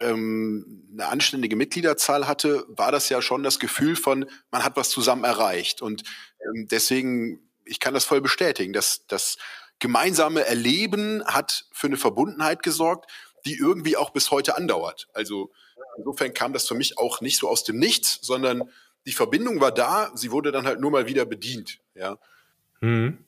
ähm, 0.00 0.88
eine 0.92 1.06
anständige 1.06 1.56
Mitgliederzahl 1.56 2.26
hatte, 2.26 2.64
war 2.68 2.92
das 2.92 3.08
ja 3.08 3.20
schon 3.22 3.42
das 3.42 3.58
Gefühl 3.58 3.96
von, 3.96 4.26
man 4.50 4.64
hat 4.64 4.76
was 4.76 4.90
zusammen 4.90 5.24
erreicht. 5.24 5.82
Und 5.82 6.02
ähm, 6.40 6.68
deswegen, 6.70 7.50
ich 7.64 7.80
kann 7.80 7.94
das 7.94 8.04
voll 8.04 8.20
bestätigen, 8.20 8.72
dass 8.72 9.06
das 9.06 9.36
gemeinsame 9.78 10.44
Erleben 10.46 11.24
hat 11.24 11.66
für 11.72 11.86
eine 11.86 11.96
Verbundenheit 11.96 12.62
gesorgt, 12.62 13.10
die 13.46 13.56
irgendwie 13.56 13.96
auch 13.96 14.10
bis 14.10 14.30
heute 14.30 14.56
andauert. 14.56 15.08
Also 15.12 15.50
insofern 15.96 16.34
kam 16.34 16.52
das 16.52 16.66
für 16.66 16.74
mich 16.74 16.98
auch 16.98 17.20
nicht 17.20 17.38
so 17.38 17.48
aus 17.48 17.64
dem 17.64 17.78
Nichts, 17.78 18.18
sondern 18.22 18.70
die 19.06 19.12
Verbindung 19.12 19.60
war 19.60 19.72
da, 19.72 20.10
sie 20.14 20.30
wurde 20.30 20.52
dann 20.52 20.66
halt 20.66 20.80
nur 20.80 20.90
mal 20.90 21.06
wieder 21.06 21.24
bedient. 21.24 21.78
Ja. 21.94 22.18
Hm. 22.80 23.18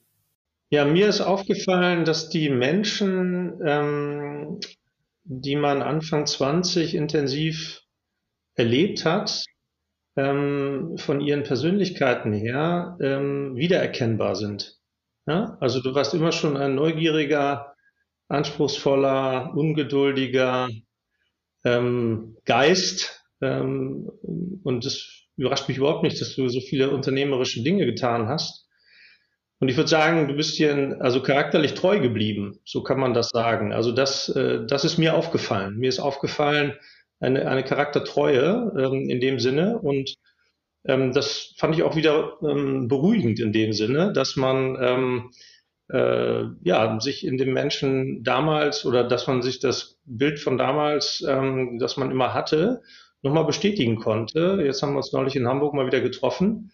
Ja, 0.69 0.85
mir 0.85 1.07
ist 1.07 1.21
aufgefallen, 1.21 2.05
dass 2.05 2.29
die 2.29 2.49
Menschen, 2.49 3.59
ähm, 3.65 4.59
die 5.23 5.55
man 5.55 5.81
Anfang 5.81 6.25
20 6.25 6.95
intensiv 6.95 7.81
erlebt 8.55 9.03
hat, 9.03 9.43
ähm, 10.15 10.97
von 10.97 11.19
ihren 11.21 11.43
Persönlichkeiten 11.43 12.33
her 12.33 12.97
ähm, 13.01 13.55
wiedererkennbar 13.55 14.35
sind. 14.35 14.80
Ja? 15.31 15.57
Also 15.61 15.81
du 15.81 15.95
warst 15.95 16.13
immer 16.13 16.33
schon 16.33 16.57
ein 16.57 16.75
neugieriger, 16.75 17.73
anspruchsvoller, 18.27 19.53
ungeduldiger 19.55 20.67
ähm, 21.63 22.35
Geist. 22.43 23.23
Ähm, 23.41 24.11
und 24.63 24.85
es 24.85 25.27
überrascht 25.37 25.69
mich 25.69 25.77
überhaupt 25.77 26.03
nicht, 26.03 26.19
dass 26.19 26.35
du 26.35 26.49
so 26.49 26.59
viele 26.59 26.91
unternehmerische 26.91 27.63
Dinge 27.63 27.85
getan 27.85 28.27
hast. 28.27 28.67
Und 29.59 29.69
ich 29.69 29.77
würde 29.77 29.89
sagen, 29.89 30.27
du 30.27 30.33
bist 30.33 30.55
hier 30.55 30.97
also 30.99 31.21
charakterlich 31.21 31.75
treu 31.75 31.99
geblieben, 31.99 32.59
so 32.65 32.83
kann 32.83 32.99
man 32.99 33.13
das 33.13 33.29
sagen. 33.29 33.71
Also 33.71 33.93
das, 33.93 34.27
äh, 34.29 34.65
das 34.67 34.83
ist 34.83 34.97
mir 34.97 35.15
aufgefallen. 35.15 35.77
Mir 35.77 35.87
ist 35.87 35.99
aufgefallen 35.99 36.73
eine, 37.21 37.47
eine 37.47 37.63
Charaktertreue 37.63 38.73
ähm, 38.77 39.09
in 39.09 39.21
dem 39.21 39.39
Sinne 39.39 39.79
und 39.79 40.15
ähm, 40.85 41.13
das 41.13 41.53
fand 41.57 41.75
ich 41.75 41.83
auch 41.83 41.95
wieder 41.95 42.37
ähm, 42.41 42.87
beruhigend 42.87 43.39
in 43.39 43.53
dem 43.53 43.73
Sinne, 43.73 44.13
dass 44.13 44.35
man 44.35 44.77
ähm, 44.81 45.31
äh, 45.91 46.45
ja, 46.63 46.99
sich 46.99 47.25
in 47.25 47.37
dem 47.37 47.53
Menschen 47.53 48.23
damals 48.23 48.85
oder 48.85 49.03
dass 49.03 49.27
man 49.27 49.41
sich 49.41 49.59
das 49.59 49.99
Bild 50.05 50.39
von 50.39 50.57
damals, 50.57 51.23
ähm, 51.27 51.77
das 51.79 51.97
man 51.97 52.11
immer 52.11 52.33
hatte, 52.33 52.81
nochmal 53.21 53.45
bestätigen 53.45 53.97
konnte. 53.97 54.61
Jetzt 54.63 54.81
haben 54.81 54.93
wir 54.93 54.97
uns 54.97 55.13
neulich 55.13 55.35
in 55.35 55.47
Hamburg 55.47 55.73
mal 55.73 55.85
wieder 55.85 56.01
getroffen 56.01 56.71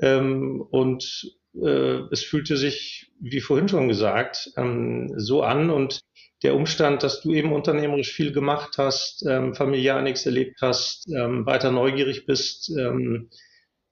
ähm, 0.00 0.60
und 0.60 1.32
äh, 1.54 2.00
es 2.10 2.22
fühlte 2.22 2.56
sich, 2.56 3.10
wie 3.20 3.40
vorhin 3.40 3.68
schon 3.68 3.88
gesagt, 3.88 4.50
ähm, 4.56 5.12
so 5.16 5.42
an 5.42 5.70
und 5.70 6.00
der 6.42 6.54
Umstand, 6.54 7.02
dass 7.02 7.22
du 7.22 7.32
eben 7.32 7.52
unternehmerisch 7.52 8.12
viel 8.12 8.32
gemacht 8.32 8.74
hast, 8.76 9.24
ähm, 9.26 9.54
familiär 9.54 10.02
nichts 10.02 10.26
erlebt 10.26 10.58
hast, 10.60 11.08
ähm, 11.08 11.46
weiter 11.46 11.70
neugierig 11.70 12.26
bist, 12.26 12.70
ähm, 12.76 13.30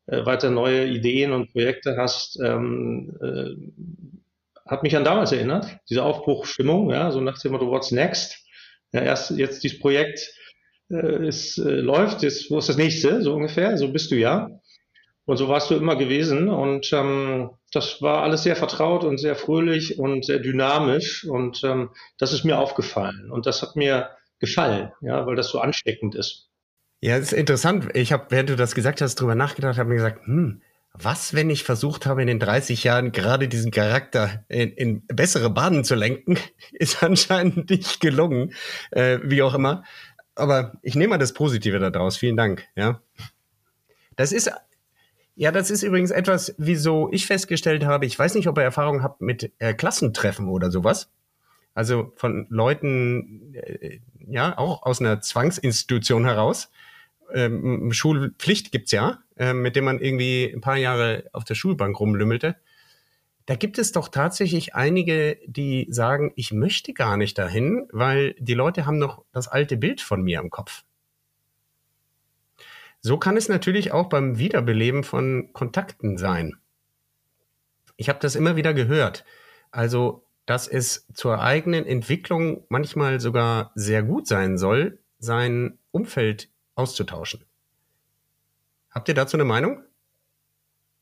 äh, 0.07 0.25
weiter 0.25 0.51
neue 0.51 0.87
Ideen 0.87 1.33
und 1.33 1.53
Projekte 1.53 1.97
hast, 1.97 2.39
ähm, 2.41 3.17
äh, 3.23 4.69
hat 4.69 4.83
mich 4.83 4.97
an 4.97 5.05
damals 5.05 5.33
erinnert, 5.33 5.79
diese 5.91 6.03
Aufbruchstimmung, 6.03 6.91
ja, 6.91 7.11
so 7.11 7.21
nach 7.21 7.39
dem 7.39 7.53
Motto, 7.53 7.71
what's 7.71 7.91
next? 7.91 8.45
Ja, 8.93 9.03
erst 9.03 9.31
jetzt 9.33 9.63
dieses 9.63 9.79
Projekt 9.79 10.35
äh, 10.91 11.27
es 11.27 11.59
äh, 11.59 11.63
läuft, 11.63 12.23
jetzt, 12.23 12.51
wo 12.51 12.59
ist 12.59 12.69
das 12.69 12.77
nächste, 12.77 13.23
so 13.23 13.35
ungefähr, 13.35 13.77
so 13.77 13.93
bist 13.93 14.11
du 14.11 14.17
ja. 14.17 14.49
Und 15.27 15.39
so 15.39 15.49
warst 15.49 15.71
du 15.71 15.75
immer 15.75 15.97
gewesen 15.97 16.51
und 16.51 16.93
ähm, 16.93 17.51
das 17.73 18.03
war 18.03 18.23
alles 18.23 18.43
sehr 18.43 18.57
vertraut 18.57 19.05
und 19.05 19.17
sehr 19.17 19.37
fröhlich 19.37 19.99
und 19.99 20.27
sehr 20.27 20.39
dynamisch 20.39 21.25
und 21.25 21.65
ähm, 21.65 21.91
das 22.19 22.35
ist 22.35 22.45
mir 22.45 22.59
aufgefallen 22.59 23.31
und 23.31 23.47
das 23.47 23.63
hat 23.63 23.75
mir 23.75 24.11
gefallen, 24.39 24.93
ja, 25.01 25.27
weil 25.27 25.35
das 25.35 25.49
so 25.49 25.61
ansteckend 25.61 26.15
ist. 26.15 26.51
Ja, 27.05 27.19
ist 27.19 27.35
interessant. 27.35 27.91
Ich 27.93 28.15
habe, 28.15 28.25
während 28.31 28.49
du 28.49 28.57
das 28.57 28.75
gesagt 28.75 29.03
hast, 29.03 29.17
drüber 29.17 29.35
nachgedacht, 29.35 29.77
habe 29.77 29.91
mir 29.91 29.97
gesagt, 29.97 30.27
hm, 30.27 30.63
was, 30.95 31.35
wenn 31.35 31.51
ich 31.51 31.63
versucht 31.63 32.07
habe, 32.07 32.23
in 32.23 32.29
den 32.29 32.39
30 32.39 32.83
Jahren 32.83 33.13
gerade 33.13 33.47
diesen 33.47 33.71
Charakter 33.71 34.43
in, 34.49 34.71
in 34.71 35.07
bessere 35.09 35.51
Bahnen 35.51 35.85
zu 35.85 35.97
lenken, 35.97 36.39
ist 36.73 37.03
anscheinend 37.03 37.69
nicht 37.69 38.01
gelungen, 38.01 38.55
äh, 38.91 39.19
wie 39.23 39.43
auch 39.43 39.53
immer. 39.53 39.85
Aber 40.35 40.79
ich 40.81 40.95
nehme 40.95 41.11
mal 41.11 41.19
das 41.19 41.35
Positive 41.35 41.79
daraus. 41.79 42.17
Vielen 42.17 42.39
Dank. 42.39 42.65
Ja, 42.75 43.03
das 44.17 44.33
ist 44.33 44.51
ja, 45.37 45.53
das 45.53 45.71
ist 45.71 45.83
übrigens 45.83 46.11
etwas, 46.11 46.55
wieso 46.57 47.13
ich 47.13 47.27
festgestellt 47.27 47.85
habe. 47.85 48.07
Ich 48.07 48.19
weiß 48.19 48.35
nicht, 48.35 48.49
ob 48.49 48.57
ihr 48.57 48.65
Erfahrung 48.65 49.03
habt 49.03 49.21
mit 49.21 49.53
äh, 49.59 49.75
Klassentreffen 49.75 50.49
oder 50.49 50.71
sowas. 50.71 51.11
Also 51.75 52.15
von 52.17 52.47
Leuten, 52.49 53.55
äh, 53.57 53.99
ja, 54.27 54.57
auch 54.57 54.85
aus 54.85 55.03
einer 55.03 55.21
Zwangsinstitution 55.21 56.25
heraus, 56.25 56.71
ähm, 57.33 57.93
Schulpflicht 57.93 58.73
gibt's 58.73 58.93
ja, 58.93 59.23
äh, 59.37 59.53
mit 59.53 59.77
dem 59.77 59.85
man 59.85 60.01
irgendwie 60.01 60.53
ein 60.53 60.61
paar 60.61 60.77
Jahre 60.77 61.25
auf 61.33 61.45
der 61.45 61.55
Schulbank 61.55 61.99
rumlümmelte. 61.99 62.57
Da 63.47 63.57
gibt 63.57 63.79
es 63.79 63.93
doch 63.93 64.09
tatsächlich 64.09 64.75
einige, 64.75 65.39
die 65.47 65.87
sagen, 65.91 66.33
ich 66.35 66.53
möchte 66.53 66.95
gar 66.95 67.17
nicht 67.17 67.37
dahin, 67.37 67.87
weil 67.93 68.35
die 68.39 68.55
Leute 68.55 68.87
haben 68.87 68.99
noch 68.99 69.25
das 69.33 69.49
alte 69.49 69.77
Bild 69.77 70.01
von 70.01 70.23
mir 70.23 70.41
im 70.41 70.51
Kopf. 70.51 70.85
So 73.03 73.19
kann 73.19 73.37
es 73.37 73.51
natürlich 73.51 73.93
auch 73.93 74.09
beim 74.09 74.39
Wiederbeleben 74.39 75.05
von 75.05 75.53
Kontakten 75.53 76.17
sein. 76.17 76.57
Ich 77.97 78.09
habe 78.09 78.19
das 78.19 78.35
immer 78.35 78.57
wieder 78.57 78.73
gehört. 78.73 79.27
Also, 79.71 80.25
dass 80.47 80.69
es 80.69 81.07
zur 81.13 81.43
eigenen 81.43 81.85
Entwicklung 81.85 82.65
manchmal 82.71 83.21
sogar 83.21 83.73
sehr 83.75 84.03
gut 84.03 84.27
sein 84.27 84.57
soll, 84.57 85.01
sein 85.19 85.79
Umfeld 85.91 86.49
auszutauschen. 86.75 87.45
Habt 88.91 89.09
ihr 89.09 89.15
dazu 89.15 89.37
eine 89.37 89.45
Meinung? 89.45 89.83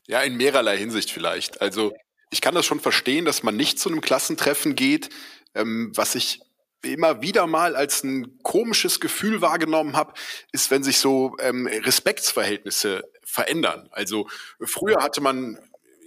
Ja, 0.07 0.21
in 0.23 0.37
mehrerlei 0.37 0.77
Hinsicht 0.79 1.11
vielleicht. 1.11 1.61
Also 1.61 1.95
ich 2.31 2.41
kann 2.41 2.55
das 2.55 2.67
schon 2.67 2.81
verstehen, 2.81 3.25
dass 3.25 3.43
man 3.43 3.57
nicht 3.57 3.79
zu 3.79 3.89
einem 3.89 4.01
Klassentreffen 4.01 4.75
geht, 4.75 5.11
ähm, 5.55 5.93
was 5.95 6.15
ich 6.15 6.41
immer 6.83 7.23
wieder 7.23 7.47
mal 7.47 7.77
als 7.77 8.03
ein 8.03 8.43
komisches 8.43 8.99
Gefühl 8.99 9.41
wahrgenommen 9.41 9.97
habe, 9.97 10.15
ist, 10.51 10.71
wenn 10.71 10.83
sich 10.83 10.99
so 10.99 11.37
ähm, 11.39 11.67
Respektsverhältnisse 11.67 13.05
verändern. 13.23 13.89
Also 13.93 14.29
früher 14.61 15.03
hatte 15.03 15.21
man 15.21 15.59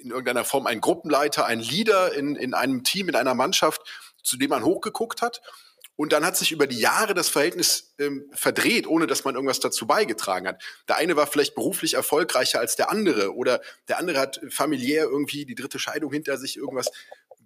in 0.01 0.10
irgendeiner 0.10 0.43
Form 0.43 0.67
einen 0.67 0.81
Gruppenleiter, 0.81 1.45
einen 1.45 1.62
Leader 1.62 2.13
in, 2.13 2.36
in 2.36 2.53
einem 2.53 2.84
Team, 2.84 3.07
in 3.07 3.15
einer 3.15 3.34
Mannschaft, 3.34 3.81
zu 4.22 4.38
dem 4.38 4.50
man 4.50 4.63
hochgeguckt 4.63 5.22
hat. 5.22 5.41
Und 5.97 6.11
dann 6.11 6.25
hat 6.25 6.35
sich 6.35 6.51
über 6.51 6.67
die 6.67 6.79
Jahre 6.79 7.13
das 7.13 7.29
Verhältnis 7.29 7.95
ähm, 7.99 8.29
verdreht, 8.33 8.85
ohne 8.85 9.07
dass 9.07 9.23
man 9.23 9.35
irgendwas 9.35 9.61
dazu 9.61 9.87
beigetragen 9.87 10.47
hat. 10.47 10.61
Der 10.87 10.97
eine 10.97 11.15
war 11.15 11.25
vielleicht 11.27 11.55
beruflich 11.55 11.93
erfolgreicher 11.93 12.59
als 12.59 12.75
der 12.75 12.91
andere 12.91 13.33
oder 13.33 13.61
der 13.87 13.97
andere 13.97 14.19
hat 14.19 14.41
familiär 14.49 15.05
irgendwie 15.05 15.45
die 15.45 15.55
dritte 15.55 15.79
Scheidung 15.79 16.11
hinter 16.11 16.37
sich, 16.37 16.57
irgendwas, 16.57 16.91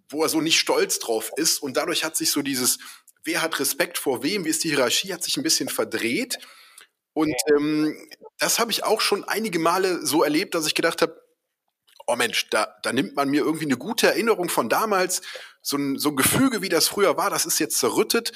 wo 0.09 0.23
er 0.23 0.29
so 0.29 0.41
nicht 0.41 0.59
stolz 0.59 0.97
drauf 0.99 1.31
ist. 1.37 1.61
Und 1.61 1.77
dadurch 1.77 2.03
hat 2.03 2.15
sich 2.15 2.31
so 2.31 2.41
dieses, 2.41 2.79
wer 3.23 3.41
hat 3.41 3.59
Respekt 3.59 3.99
vor 3.99 4.23
wem, 4.23 4.45
wie 4.45 4.49
ist 4.49 4.63
die 4.63 4.69
Hierarchie, 4.69 5.13
hat 5.13 5.23
sich 5.23 5.37
ein 5.37 5.43
bisschen 5.43 5.69
verdreht. 5.69 6.39
Und 7.13 7.35
ähm, 7.55 7.95
das 8.39 8.57
habe 8.57 8.71
ich 8.71 8.83
auch 8.83 9.01
schon 9.01 9.23
einige 9.25 9.59
Male 9.59 10.05
so 10.05 10.23
erlebt, 10.23 10.55
dass 10.55 10.65
ich 10.65 10.73
gedacht 10.73 11.01
habe, 11.01 11.21
oh 12.09 12.15
Mensch, 12.15 12.49
da, 12.49 12.75
da 12.83 12.91
nimmt 12.91 13.15
man 13.15 13.29
mir 13.29 13.41
irgendwie 13.41 13.65
eine 13.65 13.77
gute 13.77 14.07
Erinnerung 14.07 14.49
von 14.49 14.69
damals, 14.69 15.21
so 15.61 15.77
ein, 15.77 15.97
so 15.97 16.09
ein 16.09 16.15
Gefüge, 16.15 16.61
wie 16.61 16.69
das 16.69 16.87
früher 16.87 17.17
war, 17.17 17.29
das 17.29 17.45
ist 17.45 17.59
jetzt 17.59 17.77
zerrüttet. 17.77 18.31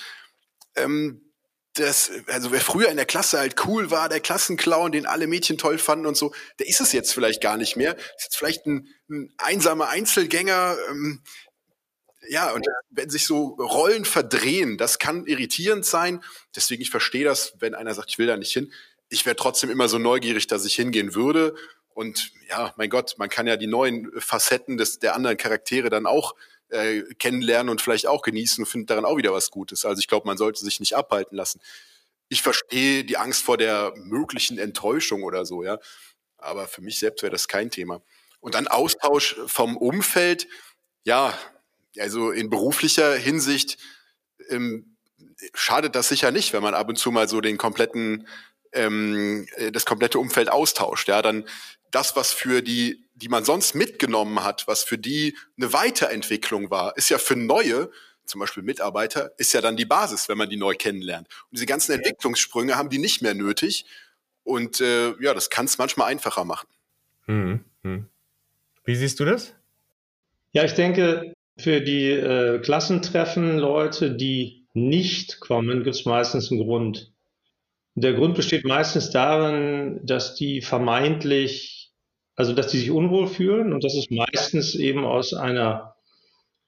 Ähm, 0.75 1.33
das, 1.75 2.11
also 2.27 2.51
wer 2.51 2.61
früher 2.61 2.89
in 2.89 2.97
der 2.97 3.07
Klasse 3.07 3.39
halt 3.39 3.65
cool 3.65 3.89
war, 3.89 4.07
der 4.07 4.19
Klassenclown, 4.19 4.91
den 4.91 5.07
alle 5.07 5.25
Mädchen 5.25 5.57
toll 5.57 5.79
fanden 5.79 6.05
und 6.05 6.15
so, 6.15 6.33
der 6.59 6.67
ist 6.67 6.81
es 6.81 6.91
jetzt 6.91 7.13
vielleicht 7.13 7.41
gar 7.41 7.57
nicht 7.57 7.75
mehr. 7.75 7.95
Ist 7.97 8.25
jetzt 8.25 8.37
vielleicht 8.37 8.65
ein, 8.67 8.87
ein 9.09 9.33
einsamer 9.37 9.89
Einzelgänger. 9.89 10.77
Ähm, 10.89 11.23
ja, 12.29 12.51
und 12.51 12.65
wenn 12.91 13.09
sich 13.09 13.25
so 13.25 13.55
Rollen 13.55 14.05
verdrehen, 14.05 14.77
das 14.77 14.99
kann 14.99 15.25
irritierend 15.25 15.85
sein. 15.85 16.23
Deswegen, 16.55 16.81
ich 16.81 16.91
verstehe 16.91 17.25
das, 17.25 17.53
wenn 17.59 17.73
einer 17.73 17.93
sagt, 17.95 18.11
ich 18.11 18.19
will 18.19 18.27
da 18.27 18.37
nicht 18.37 18.53
hin. 18.53 18.71
Ich 19.09 19.25
wäre 19.25 19.35
trotzdem 19.35 19.71
immer 19.71 19.89
so 19.89 19.97
neugierig, 19.97 20.47
dass 20.47 20.65
ich 20.65 20.75
hingehen 20.75 21.15
würde. 21.15 21.55
Und 21.93 22.31
ja, 22.49 22.73
mein 22.77 22.89
Gott, 22.89 23.15
man 23.17 23.29
kann 23.29 23.47
ja 23.47 23.57
die 23.57 23.67
neuen 23.67 24.11
Facetten 24.19 24.77
des, 24.77 24.99
der 24.99 25.15
anderen 25.15 25.37
Charaktere 25.37 25.89
dann 25.89 26.05
auch 26.05 26.35
äh, 26.69 27.03
kennenlernen 27.19 27.69
und 27.69 27.81
vielleicht 27.81 28.07
auch 28.07 28.21
genießen 28.21 28.63
und 28.63 28.69
findet 28.69 28.89
daran 28.89 29.05
auch 29.05 29.17
wieder 29.17 29.33
was 29.33 29.51
Gutes. 29.51 29.85
Also 29.85 29.99
ich 29.99 30.07
glaube, 30.07 30.27
man 30.27 30.37
sollte 30.37 30.63
sich 30.63 30.79
nicht 30.79 30.95
abhalten 30.95 31.37
lassen. 31.37 31.61
Ich 32.29 32.41
verstehe 32.41 33.03
die 33.03 33.17
Angst 33.17 33.43
vor 33.43 33.57
der 33.57 33.93
möglichen 33.95 34.57
Enttäuschung 34.57 35.23
oder 35.23 35.45
so, 35.45 35.63
ja. 35.63 35.79
Aber 36.37 36.67
für 36.67 36.81
mich 36.81 36.99
selbst 36.99 37.21
wäre 37.21 37.31
das 37.31 37.47
kein 37.47 37.69
Thema. 37.69 38.01
Und 38.39 38.55
dann 38.55 38.67
Austausch 38.67 39.35
vom 39.45 39.77
Umfeld, 39.77 40.47
ja, 41.03 41.37
also 41.99 42.31
in 42.31 42.49
beruflicher 42.49 43.15
Hinsicht 43.15 43.77
ähm, 44.49 44.97
schadet 45.53 45.95
das 45.95 46.09
sicher 46.09 46.31
nicht, 46.31 46.53
wenn 46.53 46.63
man 46.63 46.73
ab 46.73 46.89
und 46.89 46.97
zu 46.97 47.11
mal 47.11 47.29
so 47.29 47.39
den 47.39 47.57
kompletten 47.57 48.27
ähm, 48.73 49.47
äh, 49.55 49.71
das 49.71 49.85
komplette 49.85 50.19
Umfeld 50.19 50.51
austauscht. 50.51 51.07
Ja, 51.07 51.21
dann 51.21 51.45
das, 51.93 52.15
was 52.15 52.33
für 52.33 52.61
die, 52.61 53.05
die 53.15 53.29
man 53.29 53.45
sonst 53.45 53.75
mitgenommen 53.75 54.43
hat, 54.43 54.67
was 54.67 54.83
für 54.83 54.97
die 54.97 55.37
eine 55.57 55.71
Weiterentwicklung 55.73 56.69
war, 56.69 56.97
ist 56.97 57.09
ja 57.09 57.17
für 57.17 57.35
neue, 57.35 57.89
zum 58.25 58.39
Beispiel 58.39 58.63
Mitarbeiter, 58.63 59.31
ist 59.37 59.53
ja 59.53 59.61
dann 59.61 59.77
die 59.77 59.85
Basis, 59.85 60.27
wenn 60.27 60.37
man 60.37 60.49
die 60.49 60.57
neu 60.57 60.73
kennenlernt. 60.75 61.27
Und 61.27 61.53
diese 61.53 61.65
ganzen 61.65 61.91
Entwicklungssprünge 61.93 62.75
haben 62.75 62.89
die 62.89 62.97
nicht 62.97 63.21
mehr 63.21 63.33
nötig. 63.33 63.85
Und 64.43 64.81
äh, 64.81 65.13
ja, 65.21 65.33
das 65.33 65.49
kann 65.49 65.65
es 65.65 65.77
manchmal 65.77 66.07
einfacher 66.07 66.45
machen. 66.45 66.67
Hm, 67.25 67.63
hm. 67.83 68.07
Wie 68.85 68.95
siehst 68.95 69.19
du 69.19 69.25
das? 69.25 69.53
Ja, 70.51 70.63
ich 70.63 70.73
denke, 70.73 71.33
für 71.57 71.81
die 71.81 72.09
äh, 72.09 72.59
Klassentreffen, 72.59 73.57
Leute, 73.59 74.15
die 74.15 74.65
nicht 74.73 75.39
kommen, 75.39 75.83
gibt 75.83 75.95
es 75.95 76.05
meistens 76.05 76.51
einen 76.51 76.61
Grund. 76.61 77.11
Der 77.95 78.13
Grund 78.13 78.35
besteht 78.35 78.65
meistens 78.65 79.11
darin, 79.11 79.99
dass 80.03 80.35
die 80.35 80.61
vermeintlich, 80.61 81.82
also 82.35 82.53
dass 82.53 82.67
die 82.67 82.77
sich 82.77 82.91
unwohl 82.91 83.27
fühlen 83.27 83.73
und 83.73 83.83
das 83.83 83.95
ist 83.95 84.11
meistens 84.11 84.75
eben 84.75 85.05
aus 85.05 85.33
einer 85.33 85.95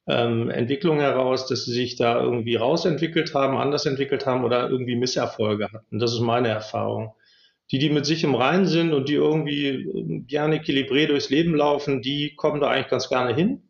ähm, 0.07 0.49
Entwicklung 0.49 0.99
heraus, 0.99 1.47
dass 1.47 1.65
sie 1.65 1.73
sich 1.73 1.95
da 1.95 2.21
irgendwie 2.21 2.55
rausentwickelt 2.55 3.33
haben, 3.33 3.57
anders 3.57 3.85
entwickelt 3.85 4.25
haben 4.25 4.43
oder 4.43 4.69
irgendwie 4.69 4.95
Misserfolge 4.95 5.69
hatten. 5.71 5.99
Das 5.99 6.13
ist 6.13 6.19
meine 6.19 6.49
Erfahrung. 6.49 7.15
Die, 7.71 7.79
die 7.79 7.89
mit 7.89 8.05
sich 8.05 8.23
im 8.23 8.35
Reinen 8.35 8.67
sind 8.67 8.93
und 8.93 9.09
die 9.09 9.15
irgendwie 9.15 9.67
äh, 9.67 10.19
gerne 10.27 10.57
équilibré 10.57 11.07
durchs 11.07 11.31
Leben 11.31 11.55
laufen, 11.55 12.03
die 12.03 12.35
kommen 12.35 12.61
da 12.61 12.69
eigentlich 12.69 12.89
ganz 12.89 13.09
gerne 13.09 13.33
hin. 13.33 13.63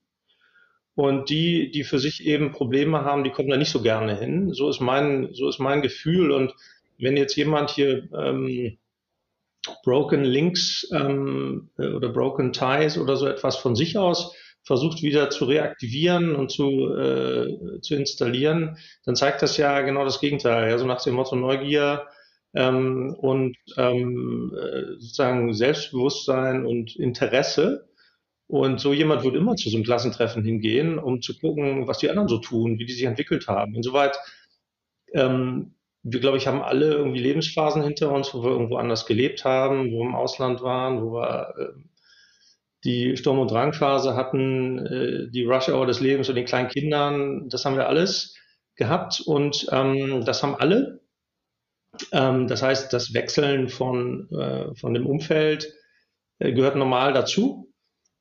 Und 0.96 1.30
die, 1.30 1.72
die 1.72 1.84
für 1.84 2.00
sich 2.00 2.26
eben 2.26 2.52
Probleme 2.52 3.02
haben, 3.04 3.24
die 3.24 3.30
kommen 3.30 3.50
da 3.50 3.58
nicht 3.58 3.72
so 3.72 3.82
gerne 3.82 4.18
hin. 4.18 4.54
So 4.54 4.70
ist 4.70 4.80
mein, 4.80 5.34
so 5.34 5.48
ist 5.50 5.60
mein 5.60 5.82
Gefühl. 5.82 6.32
Und 6.32 6.54
wenn 6.98 7.18
jetzt 7.18 7.36
jemand 7.36 7.70
hier 7.70 8.10
ähm, 8.14 8.78
Broken 9.84 10.24
Links 10.24 10.88
ähm, 10.94 11.70
äh, 11.78 11.88
oder 11.88 12.10
Broken 12.10 12.54
Ties 12.54 12.98
oder 12.98 13.16
so 13.16 13.28
etwas 13.28 13.58
von 13.58 13.76
sich 13.76 13.98
aus 13.98 14.36
versucht 14.66 15.04
wieder 15.04 15.30
zu 15.30 15.46
reaktivieren 15.46 16.36
und 16.36 16.52
zu, 16.52 16.92
äh, 16.96 17.80
zu 17.82 17.96
installieren, 17.96 18.78
dann 19.06 19.16
zeigt 19.16 19.42
das 19.42 19.58
ja 19.58 19.82
genau 19.82 20.04
das 20.04 20.20
Gegenteil. 20.20 20.70
Ja, 20.70 20.78
so 20.78 20.88
nach 20.88 21.04
dem 21.04 21.14
Motto 21.14 21.36
Neugier 21.36 22.08
ähm, 22.56 23.16
und 23.20 23.56
ähm, 23.78 24.52
äh, 24.58 24.94
sozusagen 24.98 25.54
Selbstbewusstsein 25.54 26.66
und 26.66 26.96
Interesse. 26.96 27.88
Und 28.48 28.80
so 28.80 28.94
jemand 28.94 29.24
wird 29.24 29.36
immer 29.36 29.56
zu 29.56 29.70
so 29.70 29.78
einem 29.78 29.86
Klassentreffen 29.86 30.44
hingehen, 30.44 31.00
um 31.00 31.22
zu 31.22 31.38
gucken, 31.38 31.88
was 31.88 32.00
die 32.00 32.10
anderen 32.10 32.28
so 32.28 32.40
tun, 32.40 32.80
wie 32.80 32.86
die 32.86 32.94
sich 32.94 33.04
entwickelt 33.04 33.48
haben. 33.48 33.76
Insoweit 33.76 34.18
ähm, 35.14 35.75
wir, 36.08 36.20
glaube 36.20 36.38
ich, 36.38 36.46
haben 36.46 36.62
alle 36.62 36.94
irgendwie 36.94 37.20
Lebensphasen 37.20 37.82
hinter 37.82 38.12
uns, 38.12 38.32
wo 38.34 38.44
wir 38.44 38.52
irgendwo 38.52 38.78
anders 38.78 39.08
gelebt 39.08 39.44
haben, 39.44 39.92
wo 39.92 40.00
wir 40.00 40.06
im 40.06 40.16
Ausland 40.16 40.62
waren, 40.62 41.02
wo 41.02 41.14
wir 41.14 41.54
äh, 41.58 41.82
die 42.84 43.18
Sturm- 43.18 43.40
und 43.40 43.50
Drangphase 43.50 44.16
hatten, 44.16 44.86
äh, 44.86 45.32
die 45.32 45.46
Rush 45.46 45.68
Hour 45.70 45.88
des 45.88 46.02
Lebens 46.02 46.30
und 46.30 46.36
den 46.36 46.46
kleinen 46.46 46.70
Kindern. 46.70 47.50
Das 47.50 47.66
haben 47.66 47.76
wir 47.76 47.90
alles 47.90 48.36
gehabt 48.76 49.24
und 49.26 49.68
ähm, 49.72 50.24
das 50.24 50.44
haben 50.44 50.56
alle. 50.56 51.02
Ähm, 52.12 52.48
das 52.48 52.62
heißt, 52.62 52.94
das 52.94 53.16
Wechseln 53.16 53.68
von, 53.68 54.30
äh, 54.30 54.76
von 54.76 54.94
dem 54.94 55.08
Umfeld 55.08 55.74
äh, 56.38 56.54
gehört 56.54 56.76
normal 56.76 57.14
dazu. 57.14 57.74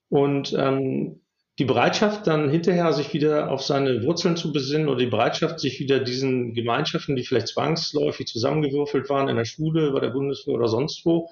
Und 0.08 0.54
ähm, 0.56 1.20
die 1.58 1.64
Bereitschaft 1.64 2.26
dann 2.26 2.50
hinterher 2.50 2.92
sich 2.92 3.14
wieder 3.14 3.50
auf 3.50 3.62
seine 3.62 4.02
Wurzeln 4.02 4.36
zu 4.36 4.52
besinnen 4.52 4.88
oder 4.88 4.98
die 4.98 5.06
Bereitschaft, 5.06 5.60
sich 5.60 5.78
wieder 5.78 6.00
diesen 6.00 6.52
Gemeinschaften, 6.52 7.14
die 7.14 7.24
vielleicht 7.24 7.48
zwangsläufig 7.48 8.26
zusammengewürfelt 8.26 9.08
waren 9.08 9.28
in 9.28 9.36
der 9.36 9.44
Schule, 9.44 9.92
bei 9.92 10.00
der 10.00 10.10
Bundeswehr 10.10 10.54
oder 10.54 10.66
sonst 10.66 11.06
wo, 11.06 11.30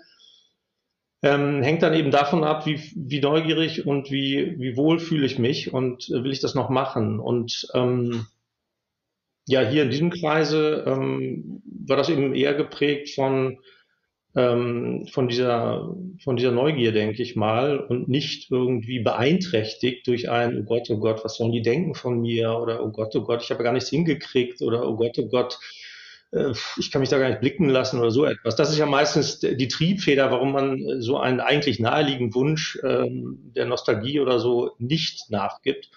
ähm, 1.23 1.63
hängt 1.63 1.83
dann 1.83 1.95
eben 1.95 2.11
davon 2.11 2.45
ab, 2.45 2.67
wie, 2.67 2.81
wie 2.95 3.21
neugierig 3.21 3.87
und 3.87 4.11
wie, 4.11 4.55
wie 4.59 4.77
wohl 4.77 4.99
fühle 4.99 5.27
ich 5.27 5.39
mich 5.39 5.73
und 5.73 6.09
äh, 6.11 6.23
will 6.23 6.33
ich 6.33 6.41
das 6.41 6.55
noch 6.55 6.69
machen. 6.69 7.19
Und 7.19 7.69
ähm, 7.75 8.27
ja, 9.47 9.61
hier 9.61 9.85
in 9.85 9.91
diesem 9.91 10.11
Kreise 10.11 10.85
ähm, 10.87 11.63
war 11.65 11.97
das 11.97 12.09
eben 12.09 12.35
eher 12.35 12.55
geprägt 12.55 13.11
von 13.11 13.59
ähm, 14.35 15.07
von, 15.11 15.29
dieser, 15.29 15.95
von 16.23 16.37
dieser 16.37 16.53
Neugier, 16.53 16.93
denke 16.93 17.23
ich 17.23 17.37
mal, 17.37 17.79
und 17.79 18.09
nicht 18.09 18.51
irgendwie 18.51 19.01
beeinträchtigt 19.01 20.07
durch 20.07 20.31
ein, 20.31 20.61
oh 20.61 20.65
Gott, 20.65 20.89
oh 20.91 20.99
Gott, 20.99 21.25
was 21.25 21.37
sollen 21.37 21.53
die 21.53 21.63
denken 21.63 21.95
von 21.95 22.21
mir? 22.21 22.55
Oder 22.55 22.83
oh 22.83 22.91
Gott, 22.91 23.15
oh 23.15 23.23
Gott, 23.23 23.43
ich 23.43 23.51
habe 23.51 23.63
gar 23.63 23.73
nichts 23.73 23.91
hingekriegt 23.91 24.63
oder 24.63 24.89
oh 24.89 24.97
Gott, 24.97 25.19
oh 25.19 25.29
Gott, 25.29 25.59
äh, 26.33 26.53
ich 26.79 26.91
kann 26.91 27.01
mich 27.01 27.11
da 27.11 27.19
gar 27.19 27.29
nicht 27.29 27.41
blicken 27.41 27.69
lassen 27.69 28.01
oder 28.01 28.11
so 28.11 28.25
etwas. 28.25 28.57
Das 28.57 28.71
ist 28.71 28.79
ja 28.79 28.87
meistens 28.87 29.41
die 29.41 29.69
Triebfeder, 29.69 30.31
warum 30.31 30.53
man 30.53 31.01
so 31.01 31.19
einen 31.19 31.41
eigentlich 31.41 31.79
naheliegenden 31.79 32.35
Wunsch 32.35 32.79
ähm, 32.83 33.53
der 33.55 33.67
Nostalgie 33.67 34.21
oder 34.21 34.39
so 34.39 34.71
nicht 34.79 35.31
nachgibt. 35.31 35.91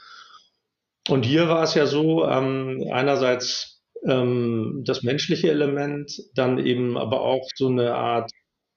Und 1.08 1.24
hier 1.24 1.48
war 1.48 1.63
es 1.63 1.75
ja 1.75 1.86
so, 1.86 2.25
ähm, 2.25 2.89
einerseits 2.92 3.75
ähm, 4.08 4.84
das 4.86 5.04
menschliche 5.04 5.50
Element, 5.50 6.12
dann 6.36 6.58
eben 6.60 6.98
aber 6.98 7.22
auch 7.22 7.48
so 7.56 7.68
eine 7.68 7.96
Art, 7.96 8.32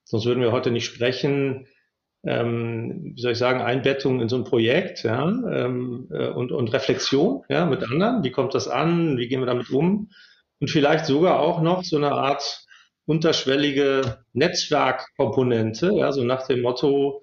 sonst 0.05 0.27
würden 0.27 0.43
wir 0.43 0.53
heute 0.53 0.71
nicht 0.71 0.87
sprechen, 0.87 1.67
ähm, 2.25 3.13
wie 3.15 3.21
soll 3.21 3.33
ich 3.33 3.39
sagen, 3.39 3.61
Einbettung 3.61 4.21
in 4.21 4.29
so 4.29 4.37
ein 4.37 4.45
Projekt 4.45 5.05
ja, 5.05 5.25
ähm, 5.29 6.09
äh, 6.11 6.29
und, 6.29 6.51
und 6.53 6.73
Reflexion 6.73 7.45
ja, 7.49 7.65
mit 7.67 7.85
anderen. 7.85 8.25
Wie 8.25 8.33
kommt 8.33 8.55
das 8.55 8.69
an? 8.69 9.19
Wie 9.19 9.29
gehen 9.29 9.41
wir 9.41 9.47
damit 9.47 9.71
um? 9.71 10.11
Und 10.61 10.71
vielleicht 10.71 11.07
sogar 11.07 11.41
auch 11.41 11.63
noch 11.63 11.85
so 11.85 11.97
eine 11.97 12.13
Art 12.13 12.67
unterschwellige 13.07 14.25
Netzwerkkomponente, 14.33 15.93
ja, 15.95 16.13
so 16.13 16.25
nach 16.25 16.47
dem 16.47 16.61
Motto, 16.61 17.23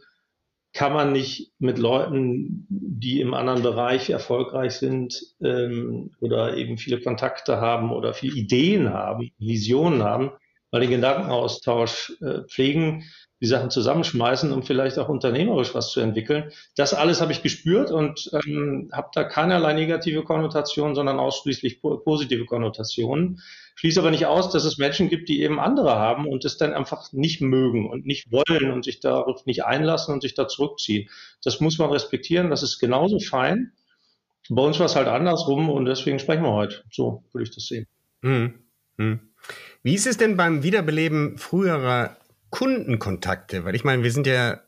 kann 0.76 0.92
man 0.92 1.14
nicht 1.14 1.54
mit 1.58 1.80
Leuten, 1.80 2.68
die 2.70 3.22
im 3.22 3.34
anderen 3.34 3.64
Bereich 3.64 4.10
erfolgreich 4.10 4.74
sind 4.74 5.22
ähm, 5.42 6.12
oder 6.20 6.58
eben 6.58 6.78
viele 6.78 7.00
Kontakte 7.00 7.62
haben 7.62 7.94
oder 7.94 8.14
viele 8.14 8.36
Ideen 8.36 8.92
haben, 8.94 9.32
Visionen 9.40 10.04
haben, 10.04 10.32
mal 10.72 10.82
den 10.82 10.90
Gedankenaustausch 10.90 12.18
äh, 12.22 12.42
pflegen, 12.50 13.06
die 13.42 13.48
Sachen 13.48 13.70
zusammenschmeißen, 13.70 14.52
um 14.52 14.64
vielleicht 14.64 15.00
auch 15.00 15.08
unternehmerisch 15.08 15.74
was 15.74 15.92
zu 15.92 16.02
entwickeln. 16.02 16.52
Das 16.76 16.94
alles 16.94 17.22
habe 17.22 17.32
ich 17.32 17.42
gespürt 17.42 17.90
und 17.90 18.30
ähm, 18.46 18.90
habe 18.92 19.08
da 19.14 19.24
keinerlei 19.24 19.74
negative 19.74 20.24
Konnotationen, 20.24 20.94
sondern 20.94 21.20
ausschließlich 21.20 21.82
positive 21.82 22.46
Konnotationen. 22.46 23.42
Schließe 23.76 24.00
aber 24.00 24.12
nicht 24.12 24.26
aus, 24.26 24.50
dass 24.52 24.64
es 24.64 24.78
Menschen 24.78 25.10
gibt, 25.10 25.28
die 25.28 25.42
eben 25.42 25.60
andere 25.60 25.96
haben 25.96 26.28
und 26.28 26.46
es 26.46 26.58
dann 26.58 26.74
einfach 26.74 27.12
nicht 27.12 27.42
mögen 27.42 27.90
und 27.90 28.06
nicht 28.06 28.32
wollen 28.32 28.72
und 28.72 28.86
sich 28.86 29.02
darauf 29.02 29.46
nicht 29.46 29.66
einlassen 29.66 30.14
und 30.14 30.22
sich 30.22 30.34
da 30.34 30.48
zurückziehen. 30.48 31.10
Das 31.44 31.60
muss 31.60 31.78
man 31.78 31.90
respektieren, 31.90 32.50
das 32.50 32.64
ist 32.64 32.80
genauso 32.80 33.20
fein. 33.20 33.74
Bei 34.50 34.62
uns 34.62 34.80
war 34.80 34.86
es 34.86 34.96
halt 34.96 35.08
andersrum 35.08 35.70
und 35.70 35.86
deswegen 35.86 36.20
sprechen 36.20 36.44
wir 36.44 36.54
heute. 36.54 36.84
So 36.90 37.24
würde 37.34 37.44
ich 37.44 37.54
das 37.54 37.66
sehen. 37.66 37.86
Hm. 38.22 38.54
Hm. 38.98 39.20
Wie 39.84 39.94
ist 39.94 40.08
es 40.08 40.18
denn 40.18 40.38
beim 40.38 40.64
Wiederbeleben 40.64 41.38
früherer 41.38 42.18
Kundenkontakte? 42.52 43.66
Weil 43.66 43.76
ich 43.76 43.84
meine, 43.84 44.04
wir 44.04 44.12
sind 44.12 44.26
ja 44.26 44.62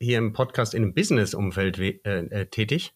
hier 0.00 0.18
im 0.18 0.32
Podcast 0.32 0.74
in 0.74 0.82
einem 0.82 0.94
Business-Umfeld 0.94 1.78
äh, 1.78 1.98
äh, 2.06 2.46
tätig 2.46 2.94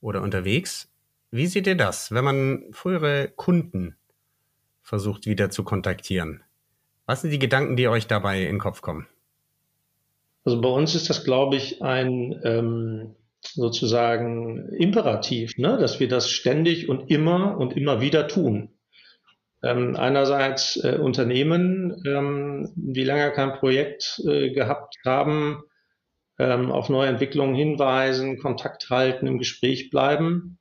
oder 0.00 0.22
unterwegs. 0.22 0.90
Wie 1.30 1.46
seht 1.46 1.66
ihr 1.66 1.76
das, 1.76 2.12
wenn 2.12 2.24
man 2.24 2.64
frühere 2.72 3.32
Kunden 3.36 3.96
versucht 4.84 5.26
wieder 5.26 5.50
zu 5.50 5.64
kontaktieren? 5.64 6.44
Was 7.06 7.22
sind 7.22 7.30
die 7.30 7.38
Gedanken, 7.40 7.76
die 7.76 7.88
euch 7.88 8.06
dabei 8.06 8.42
in 8.42 8.54
den 8.54 8.58
Kopf 8.60 8.80
kommen? 8.80 9.08
Also 10.44 10.60
bei 10.60 10.68
uns 10.68 10.94
ist 10.94 11.10
das, 11.10 11.24
glaube 11.24 11.56
ich, 11.56 11.82
ein 11.82 12.38
ähm, 12.44 13.16
sozusagen 13.40 14.68
Imperativ, 14.74 15.56
ne? 15.56 15.78
dass 15.78 16.00
wir 16.00 16.08
das 16.08 16.30
ständig 16.30 16.88
und 16.88 17.10
immer 17.10 17.58
und 17.58 17.76
immer 17.76 18.00
wieder 18.00 18.28
tun. 18.28 18.70
Ähm, 19.62 19.96
einerseits 19.96 20.76
äh, 20.84 20.98
Unternehmen, 21.00 22.02
ähm, 22.06 22.70
die 22.74 23.04
länger 23.04 23.30
kein 23.30 23.54
Projekt 23.54 24.22
äh, 24.26 24.50
gehabt 24.50 24.96
haben, 25.06 25.62
ähm, 26.38 26.70
auf 26.70 26.90
neue 26.90 27.08
Entwicklungen 27.08 27.54
hinweisen, 27.54 28.38
Kontakt 28.38 28.90
halten, 28.90 29.26
im 29.26 29.38
Gespräch 29.38 29.88
bleiben. 29.88 30.58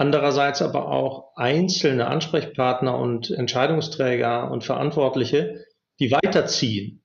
Andererseits 0.00 0.62
aber 0.62 0.92
auch 0.92 1.32
einzelne 1.34 2.06
Ansprechpartner 2.06 2.96
und 2.96 3.32
Entscheidungsträger 3.32 4.48
und 4.48 4.62
Verantwortliche, 4.62 5.64
die 5.98 6.12
weiterziehen, 6.12 7.02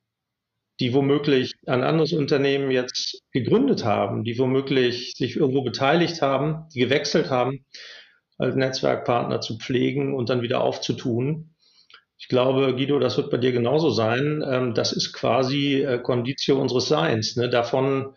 die 0.79 0.93
womöglich 0.93 1.55
ein 1.65 1.81
anderes 1.81 2.13
Unternehmen 2.13 2.69
jetzt 2.69 3.23
gegründet 3.31 3.83
haben, 3.83 4.23
die 4.23 4.37
womöglich 4.37 5.13
sich 5.17 5.37
irgendwo 5.37 5.63
beteiligt 5.63 6.21
haben, 6.21 6.67
die 6.75 6.81
gewechselt 6.81 7.31
haben 7.31 7.65
als 8.37 8.55
Netzwerkpartner 8.55 9.41
zu 9.41 9.57
pflegen 9.57 10.13
und 10.13 10.29
dann 10.29 10.43
wieder 10.43 10.61
aufzutun. 10.61 11.55
Ich 12.19 12.27
glaube, 12.27 12.75
Guido, 12.75 12.99
das 12.99 13.17
wird 13.17 13.31
bei 13.31 13.37
dir 13.37 13.53
genauso 13.53 13.89
sein. 13.89 14.43
Ähm, 14.47 14.75
das 14.75 14.93
ist 14.93 15.13
quasi 15.13 15.81
äh, 15.81 15.97
Conditio 15.97 16.61
unseres 16.61 16.89
Seins. 16.89 17.37
Ne? 17.37 17.49
Davon 17.49 18.13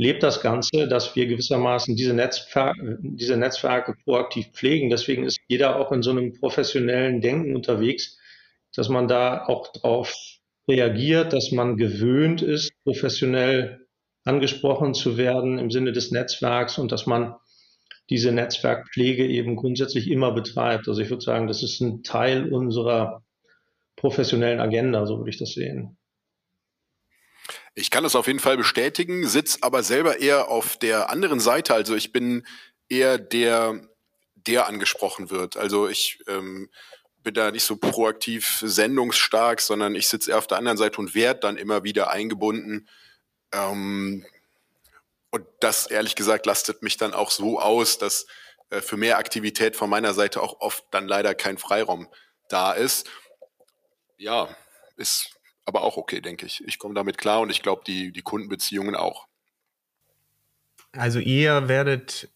lebt 0.00 0.22
das 0.22 0.40
Ganze, 0.40 0.88
dass 0.88 1.14
wir 1.14 1.26
gewissermaßen 1.26 1.94
diese, 1.94 2.14
Netzwer 2.14 2.72
diese 3.02 3.36
Netzwerke 3.36 3.94
proaktiv 4.02 4.46
pflegen. 4.52 4.88
Deswegen 4.88 5.24
ist 5.24 5.38
jeder 5.46 5.76
auch 5.76 5.92
in 5.92 6.02
so 6.02 6.10
einem 6.10 6.32
professionellen 6.32 7.20
Denken 7.20 7.54
unterwegs, 7.54 8.18
dass 8.74 8.88
man 8.88 9.08
da 9.08 9.44
auch 9.44 9.70
drauf 9.72 10.14
reagiert, 10.66 11.34
dass 11.34 11.52
man 11.52 11.76
gewöhnt 11.76 12.40
ist, 12.40 12.72
professionell 12.82 13.86
angesprochen 14.24 14.94
zu 14.94 15.18
werden 15.18 15.58
im 15.58 15.70
Sinne 15.70 15.92
des 15.92 16.10
Netzwerks 16.12 16.78
und 16.78 16.92
dass 16.92 17.04
man 17.04 17.34
diese 18.08 18.32
Netzwerkpflege 18.32 19.26
eben 19.26 19.54
grundsätzlich 19.54 20.10
immer 20.10 20.32
betreibt. 20.32 20.88
Also 20.88 21.02
ich 21.02 21.10
würde 21.10 21.22
sagen, 21.22 21.46
das 21.46 21.62
ist 21.62 21.78
ein 21.80 22.02
Teil 22.02 22.50
unserer 22.50 23.22
professionellen 23.96 24.60
Agenda, 24.60 25.04
so 25.04 25.18
würde 25.18 25.30
ich 25.30 25.38
das 25.38 25.52
sehen. 25.52 25.98
Ich 27.74 27.90
kann 27.90 28.02
das 28.02 28.16
auf 28.16 28.26
jeden 28.26 28.40
Fall 28.40 28.56
bestätigen, 28.56 29.26
sitze 29.26 29.58
aber 29.62 29.82
selber 29.82 30.18
eher 30.18 30.48
auf 30.48 30.76
der 30.76 31.10
anderen 31.10 31.40
Seite. 31.40 31.74
Also 31.74 31.94
ich 31.94 32.12
bin 32.12 32.46
eher 32.88 33.18
der, 33.18 33.80
der 34.34 34.66
angesprochen 34.66 35.30
wird. 35.30 35.56
Also 35.56 35.88
ich 35.88 36.18
ähm, 36.26 36.68
bin 37.22 37.34
da 37.34 37.50
nicht 37.50 37.64
so 37.64 37.76
proaktiv 37.76 38.58
sendungsstark, 38.62 39.60
sondern 39.60 39.94
ich 39.94 40.08
sitze 40.08 40.30
eher 40.30 40.38
auf 40.38 40.46
der 40.46 40.58
anderen 40.58 40.78
Seite 40.78 40.98
und 40.98 41.14
werde 41.14 41.40
dann 41.40 41.56
immer 41.56 41.84
wieder 41.84 42.10
eingebunden. 42.10 42.88
Ähm, 43.52 44.26
und 45.30 45.46
das, 45.60 45.86
ehrlich 45.86 46.16
gesagt, 46.16 46.46
lastet 46.46 46.82
mich 46.82 46.96
dann 46.96 47.14
auch 47.14 47.30
so 47.30 47.60
aus, 47.60 47.98
dass 47.98 48.26
äh, 48.70 48.80
für 48.80 48.96
mehr 48.96 49.18
Aktivität 49.18 49.76
von 49.76 49.88
meiner 49.88 50.14
Seite 50.14 50.42
auch 50.42 50.60
oft 50.60 50.84
dann 50.90 51.06
leider 51.06 51.34
kein 51.34 51.58
Freiraum 51.58 52.08
da 52.48 52.72
ist. 52.72 53.08
Ja, 54.16 54.54
ist 54.96 55.39
aber 55.64 55.82
auch 55.82 55.96
okay, 55.96 56.20
denke 56.20 56.46
ich. 56.46 56.62
Ich 56.66 56.78
komme 56.78 56.94
damit 56.94 57.18
klar 57.18 57.40
und 57.40 57.50
ich 57.50 57.62
glaube, 57.62 57.82
die, 57.86 58.12
die 58.12 58.22
Kundenbeziehungen 58.22 58.94
auch. 58.94 59.26
Also 60.92 61.18
ihr 61.20 61.68
werdet 61.68 62.28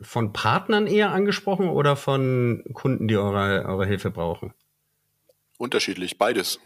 von 0.00 0.32
Partnern 0.32 0.86
eher 0.86 1.12
angesprochen 1.12 1.68
oder 1.68 1.96
von 1.96 2.64
Kunden, 2.74 3.08
die 3.08 3.16
eure, 3.16 3.64
eure 3.66 3.86
Hilfe 3.86 4.10
brauchen? 4.10 4.52
Unterschiedlich, 5.58 6.18
beides. 6.18 6.58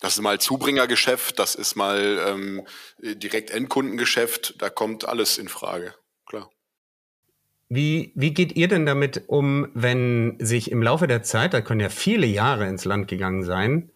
Das 0.00 0.14
ist 0.14 0.20
mal 0.20 0.38
Zubringergeschäft, 0.40 1.38
das 1.38 1.54
ist 1.54 1.76
mal 1.76 2.22
ähm, 2.26 2.66
direkt 2.98 3.50
Endkundengeschäft, 3.50 4.60
da 4.60 4.68
kommt 4.68 5.06
alles 5.06 5.38
in 5.38 5.48
Frage. 5.48 5.94
Wie, 7.74 8.12
wie 8.14 8.32
geht 8.32 8.54
ihr 8.54 8.68
denn 8.68 8.86
damit 8.86 9.24
um, 9.26 9.66
wenn 9.74 10.36
sich 10.38 10.70
im 10.70 10.80
Laufe 10.80 11.08
der 11.08 11.24
Zeit, 11.24 11.54
da 11.54 11.60
können 11.60 11.80
ja 11.80 11.88
viele 11.88 12.24
Jahre 12.24 12.68
ins 12.68 12.84
Land 12.84 13.08
gegangen 13.08 13.42
sein, 13.42 13.90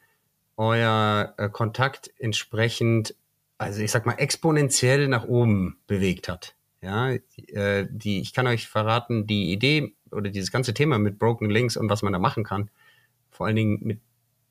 euer 0.57 1.33
äh, 1.37 1.49
Kontakt 1.49 2.11
entsprechend, 2.19 3.15
also 3.57 3.81
ich 3.81 3.93
sag 3.93 4.05
mal, 4.05 4.15
exponentiell 4.15 5.07
nach 5.07 5.27
oben 5.29 5.79
bewegt 5.87 6.29
hat? 6.29 6.57
Ja, 6.83 7.13
äh, 7.13 7.87
die, 7.89 8.21
ich 8.21 8.35
kann 8.35 8.49
euch 8.49 8.67
verraten, 8.67 9.29
die 9.29 9.53
Idee 9.53 9.95
oder 10.11 10.31
dieses 10.31 10.51
ganze 10.51 10.75
Thema 10.75 10.99
mit 10.99 11.21
Broken 11.21 11.49
Links 11.49 11.77
und 11.77 11.89
was 11.89 12.03
man 12.03 12.13
da 12.13 12.19
machen 12.19 12.43
kann, 12.43 12.71
vor 13.31 13.47
allen 13.47 13.57
Dingen 13.57 13.79
mit 13.83 14.01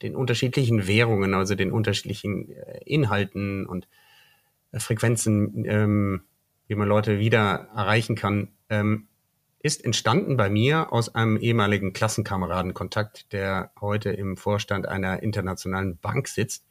den 0.03 0.15
unterschiedlichen 0.15 0.87
Währungen, 0.87 1.33
also 1.33 1.53
den 1.55 1.73
unterschiedlichen 1.73 2.49
äh, 2.49 2.79
Inhalten 2.85 3.65
und 3.65 3.89
äh, 4.71 4.79
Frequenzen, 4.79 5.65
ähm, 5.65 6.21
wie 6.67 6.75
man 6.75 6.87
Leute 6.87 7.19
wieder 7.19 7.67
erreichen 7.75 8.15
kann, 8.15 8.53
ähm, 8.69 9.09
ist 9.67 9.83
entstanden 9.83 10.37
bei 10.37 10.49
mir 10.49 10.93
aus 10.93 11.13
einem 11.13 11.35
ehemaligen 11.35 11.91
Klassenkameradenkontakt, 11.91 13.33
der 13.33 13.71
heute 13.81 14.09
im 14.11 14.37
Vorstand 14.37 14.87
einer 14.87 15.21
internationalen 15.21 15.97
Bank 15.97 16.29
sitzt 16.29 16.65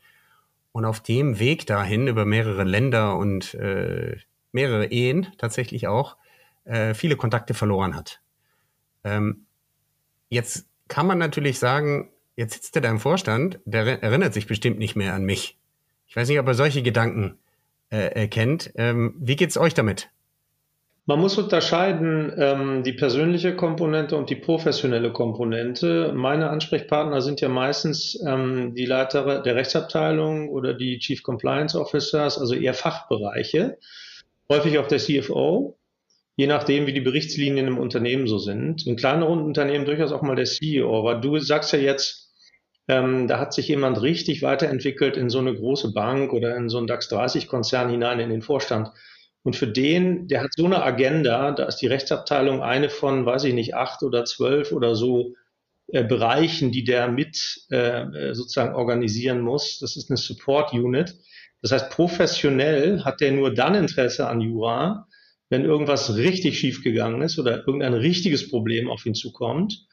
und 0.73 0.87
auf 0.87 1.01
dem 1.01 1.39
Weg 1.39 1.67
dahin 1.67 2.09
über 2.09 2.25
mehrere 2.25 2.65
Länder 2.65 3.19
und 3.19 3.53
äh, 3.55 4.17
mehrere 4.51 4.87
Ehen 4.87 5.29
tatsächlich 5.37 5.87
auch 5.87 6.17
äh, 6.65 6.95
viele 6.95 7.17
Kontakte 7.17 7.53
verloren 7.53 7.95
hat. 7.95 8.23
Ähm, 9.05 9.45
jetzt 10.31 10.67
kann 10.89 11.07
man 11.07 11.19
natürlich 11.19 11.59
sagen, 11.59 12.11
jetzt 12.35 12.55
sitzt 12.55 12.77
er 12.77 12.83
da 12.83 12.89
im 12.89 12.99
Vorstand, 12.99 13.61
der 13.67 14.03
erinnert 14.03 14.33
sich 14.33 14.47
bestimmt 14.47 14.79
nicht 14.79 14.97
mehr 14.97 15.13
an 15.13 15.25
mich. 15.25 15.59
Ich 16.07 16.17
weiß 16.17 16.29
nicht, 16.29 16.41
ob 16.41 16.47
er 16.47 16.55
solche 16.55 16.83
Gedanken 16.83 17.39
äh, 17.91 18.27
kennt. 18.29 18.73
Ähm, 18.77 19.15
wie 19.19 19.37
geht's 19.37 19.59
euch 19.59 19.75
damit? 19.75 20.09
Man 21.09 21.21
muss 21.21 21.38
unterscheiden 21.38 22.33
ähm, 22.37 22.83
die 22.83 22.92
persönliche 22.92 23.55
Komponente 23.55 24.16
und 24.16 24.29
die 24.29 24.35
professionelle 24.35 25.12
Komponente. 25.12 26.12
Meine 26.12 26.51
Ansprechpartner 26.51 27.23
sind 27.23 27.40
ja 27.40 27.49
meistens 27.49 28.21
ähm, 28.27 28.75
die 28.75 28.87
Leiter 28.87 29.40
der 29.40 29.55
Rechtsabteilung 29.55 30.49
oder 30.49 30.75
die 30.75 30.99
Chief 30.99 31.23
Compliance 31.23 31.79
Officers, 31.81 32.38
also 32.38 32.55
eher 32.55 32.75
Fachbereiche 32.75 33.79
häufig 34.49 34.79
auch 34.79 34.88
der 34.88 34.99
CFO, 34.99 35.79
je 36.37 36.47
nachdem, 36.47 36.87
wie 36.87 36.92
die 36.92 37.01
Berichtslinien 37.01 37.66
im 37.66 37.79
Unternehmen 37.79 38.27
so 38.27 38.38
sind. 38.38 38.87
In 38.87 38.97
kleineren 38.97 39.40
Unternehmen 39.40 39.85
durchaus 39.85 40.12
auch 40.12 40.23
mal 40.23 40.37
der 40.37 40.45
CEO. 40.45 40.99
Aber 40.99 41.16
du 41.16 41.38
sagst 41.38 41.73
ja 41.73 41.79
jetzt, 41.79 42.33
ähm, 42.88 43.27
da 43.27 43.40
hat 43.40 43.53
sich 43.53 43.69
jemand 43.69 44.01
richtig 44.03 44.42
weiterentwickelt 44.42 45.16
in 45.16 45.31
so 45.31 45.38
eine 45.38 45.55
große 45.55 45.92
Bank 45.92 46.33
oder 46.33 46.57
in 46.57 46.69
so 46.69 46.79
einen 46.79 46.87
DAX 46.87 47.11
30-Konzern 47.11 47.90
hinein 47.90 48.21
in 48.21 48.31
den 48.31 48.42
Vorstand. 48.42 48.90
Und 49.47 49.55
für 49.55 49.69
den, 49.69 50.27
der 50.27 50.43
hat 50.43 50.51
so 50.57 50.65
eine 50.65 50.83
Agenda, 50.83 51.53
da 51.53 51.67
ist 51.67 51.77
die 51.77 51.87
Rechtsabteilung 51.87 52.65
eine 52.65 52.91
von, 52.91 53.27
weiß 53.27 53.45
ich 53.45 53.55
nicht, 53.55 53.77
acht 53.77 54.03
oder 54.03 54.25
zwölf 54.25 54.73
oder 54.73 54.97
so 54.97 55.37
äh, 55.87 56.03
Bereichen, 56.03 56.73
die 56.73 56.83
der 56.83 57.07
mit 57.07 57.61
äh, 57.71 58.35
sozusagen 58.35 58.75
organisieren 58.75 59.43
muss. 59.43 59.79
Das 59.79 59.97
ist 59.97 60.11
eine 60.11 60.17
Support 60.17 60.73
Unit. 60.73 61.15
Das 61.63 61.71
heißt, 61.71 61.91
professionell 61.91 63.05
hat 63.05 63.21
der 63.21 63.31
nur 63.31 63.55
dann 63.55 63.77
Interesse 63.77 64.27
an 64.27 64.41
Jura, 64.41 65.07
wenn 65.49 65.65
irgendwas 65.65 66.17
richtig 66.17 66.59
schiefgegangen 66.59 67.23
ist 67.23 67.39
oder 67.39 67.59
irgendein 67.59 67.95
richtiges 67.95 68.51
Problem 68.51 68.91
auf 68.91 69.07
ihn 69.07 69.15
zukommt 69.15 69.87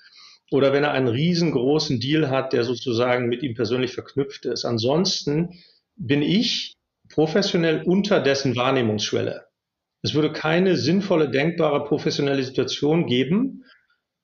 oder 0.50 0.74
wenn 0.74 0.84
er 0.84 0.94
einen 0.94 1.10
riesengroßen 1.10 2.00
Deal 2.00 2.32
hat, 2.32 2.54
der 2.54 2.63
sozusagen 2.63 3.28
mit 3.28 3.44
ihm 3.44 3.54
persönlich 3.54 3.92
verknüpft 3.92 4.46
ist. 4.46 4.66
Ansonsten 4.66 5.60
bin 5.96 6.24
ich 6.24 6.76
professionell 7.13 7.84
unter 7.84 8.19
dessen 8.19 8.56
Wahrnehmungsschwelle. 8.56 9.45
Es 10.02 10.13
würde 10.13 10.34
keine 10.34 10.76
sinnvolle, 10.76 11.30
denkbare 11.30 11.86
professionelle 11.86 12.43
Situation 12.43 13.06
geben, 13.06 13.63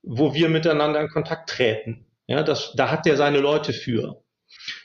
wo 0.02 0.34
wir 0.34 0.49
miteinander 0.49 0.99
in 0.99 1.10
Kontakt 1.10 1.49
treten. 1.49 2.06
Ja, 2.28 2.43
das, 2.43 2.73
da 2.75 2.91
hat 2.91 3.06
der 3.06 3.15
seine 3.15 3.39
Leute 3.39 3.73
für. 3.73 4.23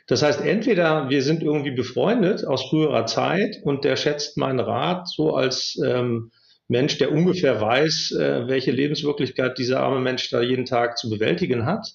Das 0.06 0.22
heißt, 0.22 0.40
entweder 0.40 1.08
wir 1.08 1.22
sind 1.22 1.42
irgendwie 1.42 1.70
befreundet 1.70 2.44
aus 2.44 2.68
früherer 2.68 3.06
Zeit 3.06 3.60
und 3.62 3.84
der 3.84 3.96
schätzt 3.96 4.36
meinen 4.36 4.60
Rat 4.60 5.08
so 5.08 5.34
als 5.34 5.80
ähm, 5.84 6.30
Mensch, 6.68 6.98
der 6.98 7.12
ungefähr 7.12 7.60
weiß, 7.60 8.12
äh, 8.12 8.48
welche 8.48 8.70
Lebenswirklichkeit 8.70 9.58
dieser 9.58 9.80
arme 9.80 10.00
Mensch 10.00 10.30
da 10.30 10.40
jeden 10.42 10.64
Tag 10.64 10.98
zu 10.98 11.08
bewältigen 11.08 11.66
hat. 11.66 11.88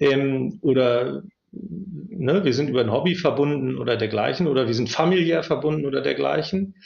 Ähm, 0.00 0.58
oder 0.62 1.22
ne, 1.52 2.44
wir 2.44 2.54
sind 2.54 2.68
über 2.68 2.80
ein 2.80 2.92
Hobby 2.92 3.14
verbunden 3.14 3.78
oder 3.78 3.96
dergleichen, 3.96 4.46
oder 4.46 4.66
wir 4.66 4.74
sind 4.74 4.90
familiär 4.90 5.42
verbunden 5.42 5.86
oder 5.86 6.00
dergleichen. 6.00 6.76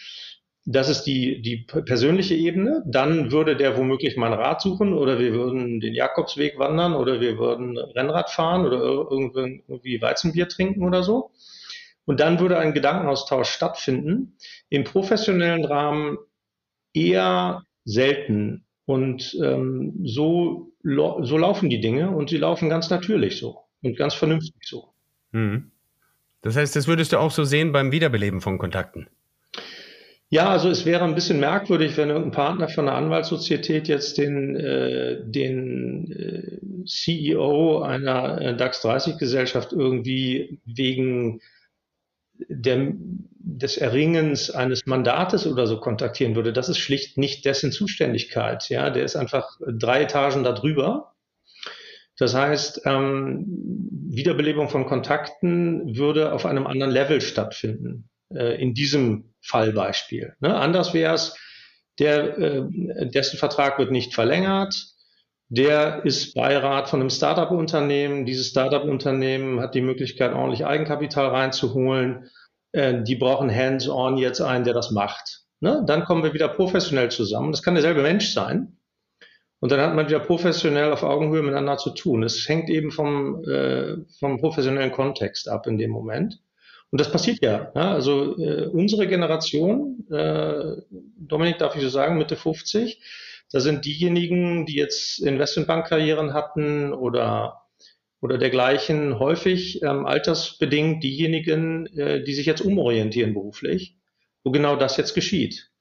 Das 0.68 0.88
ist 0.88 1.04
die, 1.04 1.40
die 1.42 1.58
persönliche 1.58 2.34
Ebene. 2.34 2.82
Dann 2.86 3.30
würde 3.30 3.56
der 3.56 3.76
womöglich 3.76 4.16
mal 4.16 4.32
einen 4.32 4.42
Rat 4.42 4.60
suchen 4.60 4.94
oder 4.94 5.20
wir 5.20 5.32
würden 5.32 5.78
den 5.78 5.94
Jakobsweg 5.94 6.58
wandern 6.58 6.94
oder 6.94 7.20
wir 7.20 7.38
würden 7.38 7.78
Rennrad 7.78 8.30
fahren 8.30 8.66
oder 8.66 8.78
irgendwie 8.78 10.02
Weizenbier 10.02 10.48
trinken 10.48 10.82
oder 10.82 11.04
so. 11.04 11.30
Und 12.04 12.18
dann 12.18 12.40
würde 12.40 12.58
ein 12.58 12.74
Gedankenaustausch 12.74 13.48
stattfinden. 13.48 14.36
Im 14.68 14.82
professionellen 14.82 15.64
Rahmen 15.64 16.18
eher 16.92 17.62
selten. 17.84 18.66
Und 18.86 19.36
ähm, 19.40 20.00
so, 20.04 20.72
so 20.82 21.38
laufen 21.38 21.70
die 21.70 21.80
Dinge 21.80 22.10
und 22.10 22.30
sie 22.30 22.38
laufen 22.38 22.68
ganz 22.68 22.90
natürlich 22.90 23.38
so 23.38 23.65
und 23.82 23.96
ganz 23.96 24.14
vernünftig 24.14 24.62
so. 24.62 24.92
Mhm. 25.32 25.70
Das 26.42 26.56
heißt, 26.56 26.76
das 26.76 26.86
würdest 26.86 27.12
du 27.12 27.18
auch 27.18 27.30
so 27.30 27.44
sehen 27.44 27.72
beim 27.72 27.92
Wiederbeleben 27.92 28.40
von 28.40 28.58
Kontakten? 28.58 29.08
Ja, 30.28 30.48
also 30.50 30.68
es 30.68 30.84
wäre 30.84 31.04
ein 31.04 31.14
bisschen 31.14 31.38
merkwürdig, 31.38 31.96
wenn 31.96 32.08
irgendein 32.08 32.32
Partner 32.32 32.68
von 32.68 32.88
einer 32.88 32.96
Anwaltssozietät 32.96 33.86
jetzt 33.86 34.18
den, 34.18 34.56
äh, 34.56 35.18
den 35.24 36.10
äh, 36.10 36.84
CEO 36.84 37.82
einer 37.82 38.40
äh, 38.40 38.56
DAX 38.56 38.82
30 38.82 39.18
Gesellschaft 39.18 39.72
irgendwie 39.72 40.60
wegen 40.64 41.40
der, 42.48 42.92
des 43.38 43.76
Erringens 43.76 44.50
eines 44.50 44.84
Mandates 44.86 45.46
oder 45.46 45.66
so 45.66 45.78
kontaktieren 45.78 46.34
würde. 46.34 46.52
Das 46.52 46.68
ist 46.68 46.78
schlicht 46.78 47.18
nicht 47.18 47.44
dessen 47.44 47.70
Zuständigkeit. 47.70 48.68
Ja, 48.68 48.90
der 48.90 49.04
ist 49.04 49.16
einfach 49.16 49.58
drei 49.60 50.02
Etagen 50.02 50.42
darüber. 50.42 51.14
Das 52.18 52.34
heißt, 52.34 52.82
ähm, 52.84 53.44
Wiederbelebung 54.08 54.68
von 54.68 54.86
Kontakten 54.86 55.96
würde 55.96 56.32
auf 56.32 56.46
einem 56.46 56.66
anderen 56.66 56.92
Level 56.92 57.20
stattfinden 57.20 58.08
äh, 58.34 58.60
in 58.60 58.74
diesem 58.74 59.34
Fallbeispiel. 59.42 60.34
Ne? 60.40 60.54
Anders 60.54 60.94
wäre 60.94 61.14
es, 61.14 61.36
äh, 62.00 62.62
dessen 63.08 63.38
Vertrag 63.38 63.78
wird 63.78 63.90
nicht 63.90 64.14
verlängert, 64.14 64.74
der 65.48 66.04
ist 66.04 66.34
Beirat 66.34 66.88
von 66.88 67.00
einem 67.00 67.10
Startup-Unternehmen. 67.10 68.26
Dieses 68.26 68.48
Startup-Unternehmen 68.48 69.60
hat 69.60 69.74
die 69.74 69.80
Möglichkeit, 69.80 70.32
ordentlich 70.32 70.66
Eigenkapital 70.66 71.28
reinzuholen. 71.28 72.30
Äh, 72.72 73.02
die 73.02 73.14
brauchen 73.14 73.54
hands-on 73.54 74.16
jetzt 74.16 74.40
einen, 74.40 74.64
der 74.64 74.74
das 74.74 74.90
macht. 74.90 75.42
Ne? 75.60 75.84
Dann 75.86 76.04
kommen 76.04 76.24
wir 76.24 76.34
wieder 76.34 76.48
professionell 76.48 77.10
zusammen. 77.10 77.52
Das 77.52 77.62
kann 77.62 77.74
derselbe 77.74 78.02
Mensch 78.02 78.32
sein. 78.32 78.78
Und 79.66 79.72
dann 79.72 79.80
hat 79.80 79.96
man 79.96 80.06
wieder 80.06 80.20
professionell 80.20 80.92
auf 80.92 81.02
Augenhöhe 81.02 81.42
miteinander 81.42 81.76
zu 81.76 81.90
tun. 81.90 82.22
Es 82.22 82.48
hängt 82.48 82.70
eben 82.70 82.92
vom, 82.92 83.42
äh, 83.42 83.96
vom 84.20 84.38
professionellen 84.38 84.92
Kontext 84.92 85.48
ab 85.48 85.66
in 85.66 85.76
dem 85.76 85.90
Moment. 85.90 86.40
Und 86.92 87.00
das 87.00 87.10
passiert 87.10 87.42
ja. 87.42 87.72
ja 87.74 87.90
also 87.90 88.38
äh, 88.38 88.66
unsere 88.68 89.08
Generation, 89.08 90.06
äh, 90.08 90.76
Dominik 91.18 91.58
darf 91.58 91.74
ich 91.74 91.82
so 91.82 91.88
sagen, 91.88 92.16
Mitte 92.16 92.36
50, 92.36 93.02
da 93.50 93.58
sind 93.58 93.84
diejenigen, 93.84 94.66
die 94.66 94.76
jetzt 94.76 95.18
Investmentbankkarrieren 95.18 96.32
hatten 96.32 96.92
oder 96.92 97.62
oder 98.20 98.38
dergleichen 98.38 99.18
häufig 99.18 99.82
ähm, 99.82 100.06
altersbedingt 100.06 101.02
diejenigen, 101.02 101.86
äh, 101.98 102.22
die 102.22 102.34
sich 102.34 102.46
jetzt 102.46 102.60
umorientieren 102.60 103.34
beruflich, 103.34 103.96
wo 104.44 104.52
genau 104.52 104.76
das 104.76 104.96
jetzt 104.96 105.14
geschieht. 105.14 105.72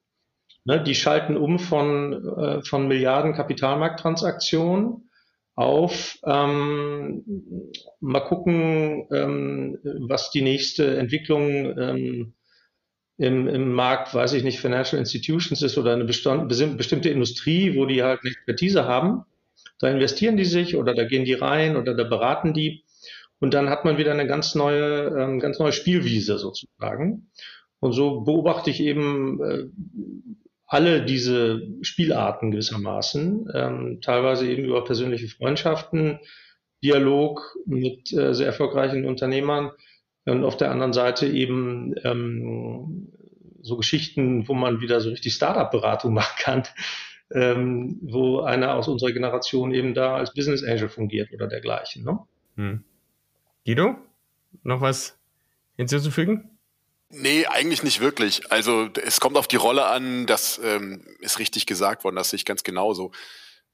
Ne, 0.66 0.82
die 0.82 0.96
schalten 0.96 1.36
um 1.36 1.60
von, 1.60 2.12
äh, 2.38 2.62
von 2.62 2.88
Milliarden 2.88 3.34
Kapitalmarkttransaktionen 3.34 5.08
auf. 5.54 6.18
Ähm, 6.26 7.22
mal 8.00 8.20
gucken, 8.20 9.06
ähm, 9.12 9.78
was 10.08 10.32
die 10.32 10.42
nächste 10.42 10.96
Entwicklung 10.96 11.78
ähm, 11.78 12.34
im, 13.16 13.46
im 13.46 13.72
Markt, 13.74 14.12
weiß 14.12 14.32
ich 14.32 14.42
nicht, 14.42 14.58
Financial 14.58 14.98
Institutions 14.98 15.62
ist 15.62 15.78
oder 15.78 15.92
eine 15.92 16.04
bestimmte 16.04 17.10
Industrie, 17.10 17.76
wo 17.76 17.86
die 17.86 18.02
halt 18.02 18.22
eine 18.22 18.32
Expertise 18.32 18.86
haben. 18.86 19.22
Da 19.78 19.88
investieren 19.88 20.36
die 20.36 20.44
sich 20.44 20.74
oder 20.74 20.94
da 20.94 21.04
gehen 21.04 21.24
die 21.24 21.34
rein 21.34 21.76
oder 21.76 21.94
da 21.94 22.02
beraten 22.02 22.54
die. 22.54 22.82
Und 23.38 23.54
dann 23.54 23.70
hat 23.70 23.84
man 23.84 23.98
wieder 23.98 24.10
eine 24.10 24.26
ganz 24.26 24.56
neue, 24.56 25.14
ähm, 25.16 25.38
ganz 25.38 25.60
neue 25.60 25.72
Spielwiese 25.72 26.38
sozusagen. 26.38 27.30
Und 27.78 27.92
so 27.92 28.22
beobachte 28.22 28.70
ich 28.70 28.80
eben 28.80 29.40
äh, 29.44 29.66
alle 30.66 31.04
diese 31.04 31.62
Spielarten 31.82 32.50
gewissermaßen, 32.50 33.48
ähm, 33.54 34.00
teilweise 34.00 34.50
eben 34.50 34.64
über 34.64 34.84
persönliche 34.84 35.28
Freundschaften, 35.28 36.18
Dialog 36.82 37.56
mit 37.64 38.12
äh, 38.12 38.34
sehr 38.34 38.46
erfolgreichen 38.46 39.06
Unternehmern 39.06 39.70
und 40.24 40.44
auf 40.44 40.56
der 40.56 40.70
anderen 40.70 40.92
Seite 40.92 41.26
eben 41.26 41.94
ähm, 42.04 43.12
so 43.62 43.76
Geschichten, 43.76 44.46
wo 44.48 44.54
man 44.54 44.80
wieder 44.80 45.00
so 45.00 45.10
richtig 45.10 45.34
Startup-Beratung 45.34 46.12
machen 46.14 46.36
kann, 46.38 46.62
ähm, 47.32 47.98
wo 48.02 48.40
einer 48.40 48.74
aus 48.74 48.88
unserer 48.88 49.12
Generation 49.12 49.72
eben 49.72 49.94
da 49.94 50.16
als 50.16 50.34
Business 50.34 50.62
Angel 50.62 50.88
fungiert 50.88 51.32
oder 51.32 51.46
dergleichen. 51.46 52.04
Ne? 52.04 52.18
Hm. 52.56 52.84
Guido, 53.64 53.96
noch 54.62 54.80
was 54.80 55.18
hinzuzufügen? 55.76 56.55
Nee, 57.08 57.46
eigentlich 57.46 57.82
nicht 57.82 58.00
wirklich. 58.00 58.50
Also 58.50 58.88
es 59.02 59.20
kommt 59.20 59.36
auf 59.36 59.46
die 59.46 59.56
Rolle 59.56 59.86
an, 59.86 60.26
das 60.26 60.60
ähm, 60.62 61.06
ist 61.20 61.38
richtig 61.38 61.66
gesagt 61.66 62.04
worden, 62.04 62.16
das 62.16 62.30
sehe 62.30 62.38
ich 62.38 62.44
ganz 62.44 62.62
genauso. 62.62 63.12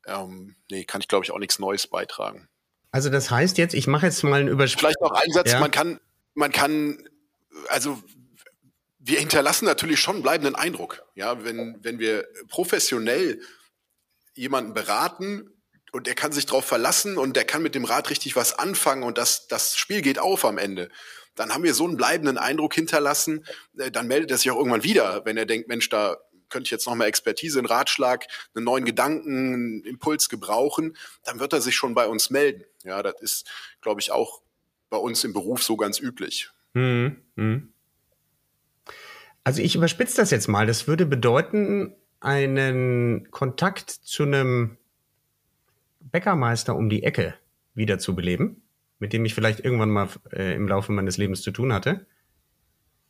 Ähm, 0.06 0.56
nee, 0.70 0.84
kann 0.84 1.00
ich 1.00 1.08
glaube 1.08 1.24
ich 1.24 1.30
auch 1.30 1.38
nichts 1.38 1.58
Neues 1.58 1.86
beitragen. 1.86 2.48
Also 2.90 3.08
das 3.08 3.30
heißt 3.30 3.56
jetzt, 3.56 3.74
ich 3.74 3.86
mache 3.86 4.06
jetzt 4.06 4.22
mal 4.22 4.40
einen 4.40 4.48
Übersprung. 4.48 4.80
Vielleicht 4.80 5.00
noch 5.00 5.12
einen 5.12 5.32
Satz, 5.32 5.52
ja? 5.52 5.60
man 5.60 5.70
kann, 5.70 5.98
man 6.34 6.52
kann, 6.52 7.02
also 7.68 8.02
wir 8.98 9.18
hinterlassen 9.18 9.64
natürlich 9.64 9.98
schon 9.98 10.16
einen 10.16 10.22
bleibenden 10.22 10.54
Eindruck. 10.54 11.02
Ja, 11.14 11.42
wenn, 11.42 11.78
wenn 11.82 11.98
wir 11.98 12.28
professionell 12.48 13.40
jemanden 14.34 14.74
beraten 14.74 15.50
und 15.92 16.06
der 16.06 16.14
kann 16.14 16.32
sich 16.32 16.44
darauf 16.44 16.66
verlassen 16.66 17.16
und 17.16 17.34
der 17.34 17.44
kann 17.44 17.62
mit 17.62 17.74
dem 17.74 17.84
Rat 17.84 18.10
richtig 18.10 18.36
was 18.36 18.58
anfangen 18.58 19.02
und 19.02 19.16
das, 19.16 19.48
das 19.48 19.76
Spiel 19.76 20.02
geht 20.02 20.18
auf 20.18 20.44
am 20.44 20.58
Ende, 20.58 20.90
dann 21.34 21.52
haben 21.52 21.64
wir 21.64 21.74
so 21.74 21.84
einen 21.84 21.96
bleibenden 21.96 22.38
Eindruck 22.38 22.74
hinterlassen, 22.74 23.44
äh, 23.78 23.90
dann 23.90 24.06
meldet 24.06 24.30
er 24.30 24.38
sich 24.38 24.50
auch 24.50 24.56
irgendwann 24.56 24.84
wieder, 24.84 25.24
wenn 25.24 25.36
er 25.36 25.46
denkt, 25.46 25.68
Mensch, 25.68 25.88
da 25.88 26.18
könnte 26.48 26.66
ich 26.66 26.70
jetzt 26.70 26.86
noch 26.86 26.94
mal 26.94 27.06
Expertise, 27.06 27.58
einen 27.58 27.66
Ratschlag, 27.66 28.26
einen 28.54 28.64
neuen 28.64 28.84
Gedanken, 28.84 29.54
einen 29.54 29.84
Impuls 29.84 30.28
gebrauchen, 30.28 30.96
dann 31.24 31.40
wird 31.40 31.52
er 31.52 31.62
sich 31.62 31.74
schon 31.74 31.94
bei 31.94 32.06
uns 32.06 32.30
melden. 32.30 32.64
Ja, 32.84 33.02
das 33.02 33.20
ist, 33.20 33.50
glaube 33.80 34.00
ich, 34.00 34.12
auch 34.12 34.42
bei 34.90 34.98
uns 34.98 35.24
im 35.24 35.32
Beruf 35.32 35.62
so 35.62 35.76
ganz 35.76 35.98
üblich. 35.98 36.50
Mhm. 36.74 37.16
Mhm. 37.36 37.72
Also 39.44 39.62
ich 39.62 39.74
überspitze 39.74 40.16
das 40.16 40.30
jetzt 40.30 40.46
mal. 40.46 40.66
Das 40.66 40.86
würde 40.86 41.06
bedeuten, 41.06 41.96
einen 42.20 43.30
Kontakt 43.30 43.90
zu 43.90 44.22
einem 44.22 44.76
Bäckermeister 46.00 46.76
um 46.76 46.88
die 46.88 47.02
Ecke 47.02 47.34
wiederzubeleben, 47.74 48.61
mit 49.02 49.12
dem 49.12 49.24
ich 49.24 49.34
vielleicht 49.34 49.58
irgendwann 49.58 49.90
mal 49.90 50.08
äh, 50.32 50.54
im 50.54 50.68
Laufe 50.68 50.92
meines 50.92 51.16
Lebens 51.16 51.42
zu 51.42 51.50
tun 51.50 51.72
hatte, 51.72 52.06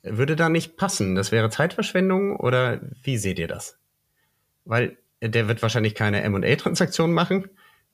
würde 0.02 0.37
da 0.37 0.48
nicht 0.48 0.78
passen. 0.78 1.14
Das 1.14 1.33
wäre 1.33 1.50
Zeitverschwendung 1.50 2.35
oder 2.35 2.81
wie 3.02 3.18
seht 3.18 3.38
ihr 3.38 3.46
das? 3.46 3.78
Weil 4.64 4.96
der 5.20 5.48
wird 5.48 5.61
wahrscheinlich 5.61 5.94
keine 5.94 6.22
M&A-Transaktion 6.22 7.12
machen 7.12 7.50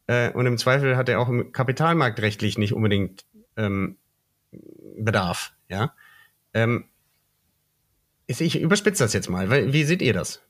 äh, 0.06 0.30
und 0.30 0.46
im 0.46 0.58
Zweifel 0.58 0.96
hat 0.96 1.08
er 1.08 1.18
auch 1.18 1.28
im 1.28 1.50
Kapitalmarkt 1.50 2.22
rechtlich 2.22 2.56
nicht 2.56 2.72
unbedingt 2.72 3.26
ähm, 3.56 3.96
Bedarf. 4.96 5.52
Ja. 5.68 5.92
Ähm, 6.54 6.84
ich 8.28 8.60
überspitze 8.60 9.02
das 9.02 9.12
jetzt 9.12 9.28
mal. 9.28 9.72
Wie 9.72 9.82
seht 9.82 10.02
ihr 10.02 10.12
das? 10.12 10.40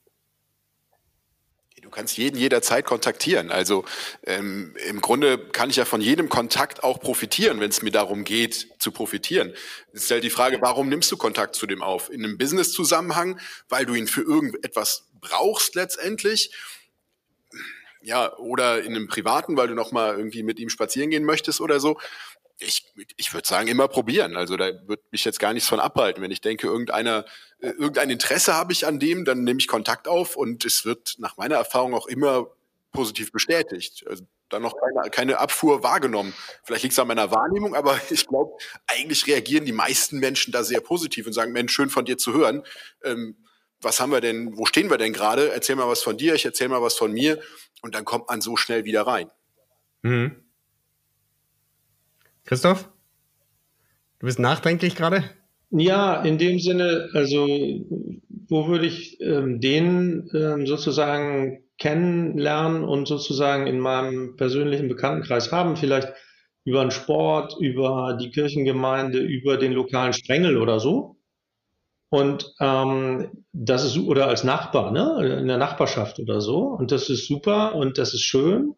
Du 1.89 1.93
kannst 1.93 2.19
jeden 2.19 2.39
jederzeit 2.39 2.85
kontaktieren. 2.85 3.51
Also 3.51 3.83
ähm, 4.27 4.77
im 4.91 5.01
Grunde 5.01 5.39
kann 5.39 5.71
ich 5.71 5.77
ja 5.77 5.87
von 5.87 6.03
jedem 6.03 6.29
Kontakt 6.29 6.85
auch 6.85 7.01
profitieren, 7.01 7.61
wenn 7.61 7.71
es 7.71 7.81
mir 7.81 7.91
darum 7.91 8.25
geht, 8.25 8.69
zu 8.79 8.93
profitieren. 8.93 9.55
Es 9.95 10.03
ist 10.03 10.11
halt 10.11 10.23
die 10.23 10.29
Frage, 10.29 10.59
warum 10.61 10.91
nimmst 10.91 11.11
du 11.11 11.17
Kontakt 11.17 11.57
zu 11.57 11.67
dem 11.67 11.83
auf? 11.83 12.11
In 12.11 12.23
einem 12.23 12.37
Business-Zusammenhang, 12.37 13.41
weil 13.71 13.87
du 13.87 13.95
ihn 13.95 14.07
für 14.07 14.21
irgendetwas 14.21 15.09
brauchst 15.19 15.77
letztendlich. 15.77 16.53
Ja, 18.03 18.37
oder 18.37 18.83
in 18.83 18.95
einem 18.95 19.09
privaten, 19.09 19.57
weil 19.57 19.69
du 19.69 19.75
noch 19.75 19.91
mal 19.91 20.15
irgendwie 20.15 20.43
mit 20.43 20.59
ihm 20.59 20.69
spazieren 20.69 21.09
gehen 21.09 21.25
möchtest 21.25 21.63
oder 21.63 21.81
so 21.81 21.99
ich, 22.61 22.93
ich 23.17 23.33
würde 23.33 23.47
sagen, 23.47 23.69
immer 23.69 23.89
probieren. 23.89 24.37
Also 24.37 24.57
da 24.57 24.71
wird 24.87 25.01
mich 25.13 25.25
jetzt 25.25 25.39
gar 25.39 25.53
nichts 25.53 25.69
von 25.69 25.81
abhalten. 25.81 26.23
Wenn 26.23 26.31
ich 26.31 26.41
denke, 26.41 26.67
irgendeiner, 26.67 27.25
äh, 27.61 27.69
irgendein 27.71 28.11
Interesse 28.11 28.55
habe 28.55 28.73
ich 28.73 28.87
an 28.87 28.99
dem, 28.99 29.25
dann 29.25 29.45
nehme 29.45 29.61
ich 29.61 29.69
Kontakt 29.69 30.09
auf 30.09 30.37
und 30.37 30.65
es 30.65 30.85
wird 30.85 31.17
nach 31.19 31.37
meiner 31.37 31.57
Erfahrung 31.57 31.95
auch 31.95 32.07
immer 32.07 32.49
positiv 32.93 33.31
bestätigt. 33.33 34.05
Also 34.09 34.25
dann 34.49 34.63
noch 34.63 34.75
keine, 34.77 35.11
keine 35.11 35.39
Abfuhr 35.39 35.83
wahrgenommen. 35.83 36.35
Vielleicht 36.65 36.83
liegt 36.83 36.93
es 36.95 36.99
an 36.99 37.09
meiner 37.09 37.31
Wahrnehmung, 37.31 37.75
aber 37.75 38.01
ich 38.11 38.27
glaube, 38.27 38.57
eigentlich 38.87 39.27
reagieren 39.27 39.65
die 39.65 39.73
meisten 39.73 40.19
Menschen 40.19 40.53
da 40.53 40.65
sehr 40.65 40.81
positiv 40.81 41.27
und 41.27 41.33
sagen, 41.33 41.53
Mensch, 41.53 41.73
schön 41.73 41.91
von 41.91 42.05
dir 42.05 42.19
zu 42.19 42.33
hören. 42.33 42.65
Ähm, 43.05 43.37
was 43.81 44.01
haben 44.01 44.11
wir 44.11 44.21
denn, 44.21 44.57
wo 44.57 44.67
stehen 44.67 44.91
wir 44.91 44.99
denn 44.99 45.13
gerade? 45.13 45.53
Erzähl 45.53 45.77
mal 45.77 45.89
was 45.89 46.03
von 46.03 46.17
dir, 46.17 46.35
ich 46.35 46.45
erzähl 46.45 46.69
mal 46.69 46.83
was 46.83 46.95
von 46.95 47.13
mir 47.13 47.41
und 47.83 47.95
dann 47.95 48.05
kommt 48.05 48.29
man 48.29 48.41
so 48.41 48.57
schnell 48.57 48.85
wieder 48.85 49.03
rein. 49.07 49.31
Mhm. 50.03 50.48
Christoph? 52.49 52.89
Du 54.21 54.27
bist 54.27 54.39
nachdenklich 54.39 54.97
gerade? 54.97 55.23
Ja, 55.71 56.23
in 56.23 56.39
dem 56.39 56.59
Sinne, 56.59 57.11
also 57.13 57.47
wo 58.49 58.69
würde 58.69 58.87
ich 58.87 59.21
ähm, 59.21 59.61
den 59.61 60.31
ähm, 60.33 60.67
sozusagen 60.67 61.63
kennenlernen 61.77 62.85
und 62.85 63.07
sozusagen 63.07 63.67
in 63.67 63.79
meinem 63.79 64.37
persönlichen 64.37 64.89
Bekanntenkreis 64.89 65.53
haben? 65.53 65.77
Vielleicht 65.77 66.09
über 66.65 66.81
den 66.81 66.91
Sport, 66.91 67.55
über 67.61 68.17
die 68.19 68.31
Kirchengemeinde, 68.31 69.19
über 69.19 69.59
den 69.59 69.73
lokalen 69.73 70.15
Sprengel 70.15 70.57
oder 70.57 70.81
so. 70.81 71.17
Und 72.09 72.55
ähm, 72.61 73.45
das 73.53 73.85
ist 73.85 73.99
oder 73.99 74.29
als 74.29 74.43
Nachbar, 74.43 74.91
ne, 74.91 75.39
in 75.39 75.49
der 75.49 75.59
Nachbarschaft 75.59 76.19
oder 76.19 76.41
so. 76.41 76.61
Und 76.61 76.93
das 76.93 77.11
ist 77.11 77.27
super 77.27 77.75
und 77.75 77.99
das 77.99 78.15
ist 78.15 78.23
schön. 78.23 78.75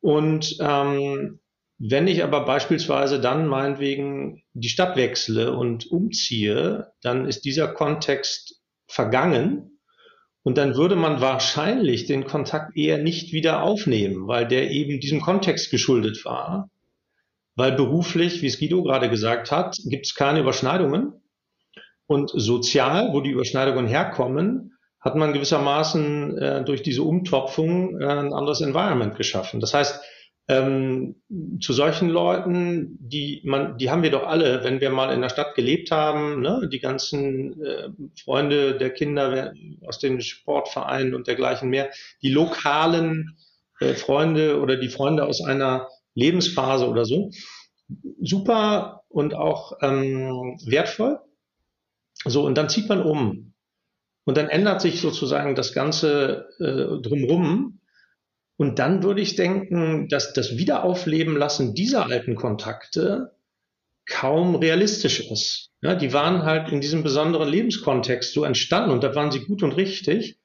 Und 0.00 0.56
ähm, 0.58 1.38
wenn 1.84 2.06
ich 2.06 2.22
aber 2.22 2.44
beispielsweise 2.44 3.18
dann 3.18 3.48
meinetwegen 3.48 4.44
die 4.52 4.68
Stadt 4.68 4.96
wechsle 4.96 5.50
und 5.50 5.90
umziehe, 5.90 6.92
dann 7.02 7.26
ist 7.26 7.44
dieser 7.44 7.66
Kontext 7.66 8.60
vergangen 8.86 9.80
und 10.44 10.58
dann 10.58 10.76
würde 10.76 10.94
man 10.94 11.20
wahrscheinlich 11.20 12.06
den 12.06 12.24
Kontakt 12.24 12.76
eher 12.76 12.98
nicht 12.98 13.32
wieder 13.32 13.64
aufnehmen, 13.64 14.28
weil 14.28 14.46
der 14.46 14.70
eben 14.70 15.00
diesem 15.00 15.20
Kontext 15.20 15.72
geschuldet 15.72 16.24
war. 16.24 16.70
Weil 17.56 17.72
beruflich, 17.72 18.42
wie 18.42 18.46
es 18.46 18.60
Guido 18.60 18.84
gerade 18.84 19.10
gesagt 19.10 19.50
hat, 19.50 19.76
gibt 19.84 20.06
es 20.06 20.14
keine 20.14 20.38
Überschneidungen. 20.38 21.14
Und 22.06 22.30
sozial, 22.32 23.12
wo 23.12 23.20
die 23.20 23.30
Überschneidungen 23.30 23.88
herkommen, 23.88 24.78
hat 25.00 25.16
man 25.16 25.32
gewissermaßen 25.32 26.38
äh, 26.38 26.64
durch 26.64 26.82
diese 26.84 27.02
Umtopfung 27.02 28.00
äh, 28.00 28.06
ein 28.06 28.32
anderes 28.32 28.60
Environment 28.60 29.16
geschaffen. 29.16 29.58
Das 29.58 29.74
heißt, 29.74 30.00
ähm, 30.48 31.22
zu 31.60 31.72
solchen 31.72 32.08
Leuten, 32.08 32.98
die 33.00 33.42
man, 33.44 33.78
die 33.78 33.90
haben 33.90 34.02
wir 34.02 34.10
doch 34.10 34.26
alle, 34.26 34.64
wenn 34.64 34.80
wir 34.80 34.90
mal 34.90 35.12
in 35.12 35.20
der 35.20 35.28
Stadt 35.28 35.54
gelebt 35.54 35.90
haben, 35.90 36.40
ne? 36.40 36.68
die 36.70 36.80
ganzen 36.80 37.62
äh, 37.62 37.88
Freunde 38.22 38.76
der 38.76 38.90
Kinder 38.90 39.52
aus 39.86 39.98
den 39.98 40.20
Sportvereinen 40.20 41.14
und 41.14 41.28
dergleichen 41.28 41.70
mehr, 41.70 41.90
die 42.22 42.30
lokalen 42.30 43.36
äh, 43.80 43.94
Freunde 43.94 44.60
oder 44.60 44.76
die 44.76 44.88
Freunde 44.88 45.24
aus 45.26 45.42
einer 45.42 45.88
Lebensphase 46.14 46.88
oder 46.88 47.04
so, 47.04 47.30
super 48.20 49.04
und 49.08 49.34
auch 49.34 49.78
ähm, 49.80 50.58
wertvoll. 50.64 51.20
So, 52.24 52.44
und 52.44 52.56
dann 52.56 52.68
zieht 52.68 52.88
man 52.88 53.02
um. 53.02 53.54
Und 54.24 54.36
dann 54.36 54.48
ändert 54.48 54.80
sich 54.80 55.00
sozusagen 55.00 55.54
das 55.54 55.72
Ganze 55.72 56.48
äh, 56.60 57.02
drumrum 57.02 57.80
und 58.62 58.78
dann 58.78 59.02
würde 59.02 59.20
ich 59.20 59.34
denken, 59.34 60.06
dass 60.08 60.34
das 60.34 60.56
Wiederaufleben 60.56 61.36
lassen 61.36 61.74
dieser 61.74 62.06
alten 62.06 62.36
Kontakte 62.36 63.32
kaum 64.06 64.54
realistisch 64.54 65.18
ist. 65.32 65.70
Ja, 65.80 65.96
die 65.96 66.12
waren 66.12 66.44
halt 66.44 66.70
in 66.70 66.80
diesem 66.80 67.02
besonderen 67.02 67.48
Lebenskontext 67.48 68.32
so 68.32 68.44
entstanden 68.44 68.92
und 68.92 69.02
da 69.02 69.16
waren 69.16 69.32
sie 69.32 69.40
gut 69.40 69.64
und 69.64 69.72
richtig. 69.72 70.38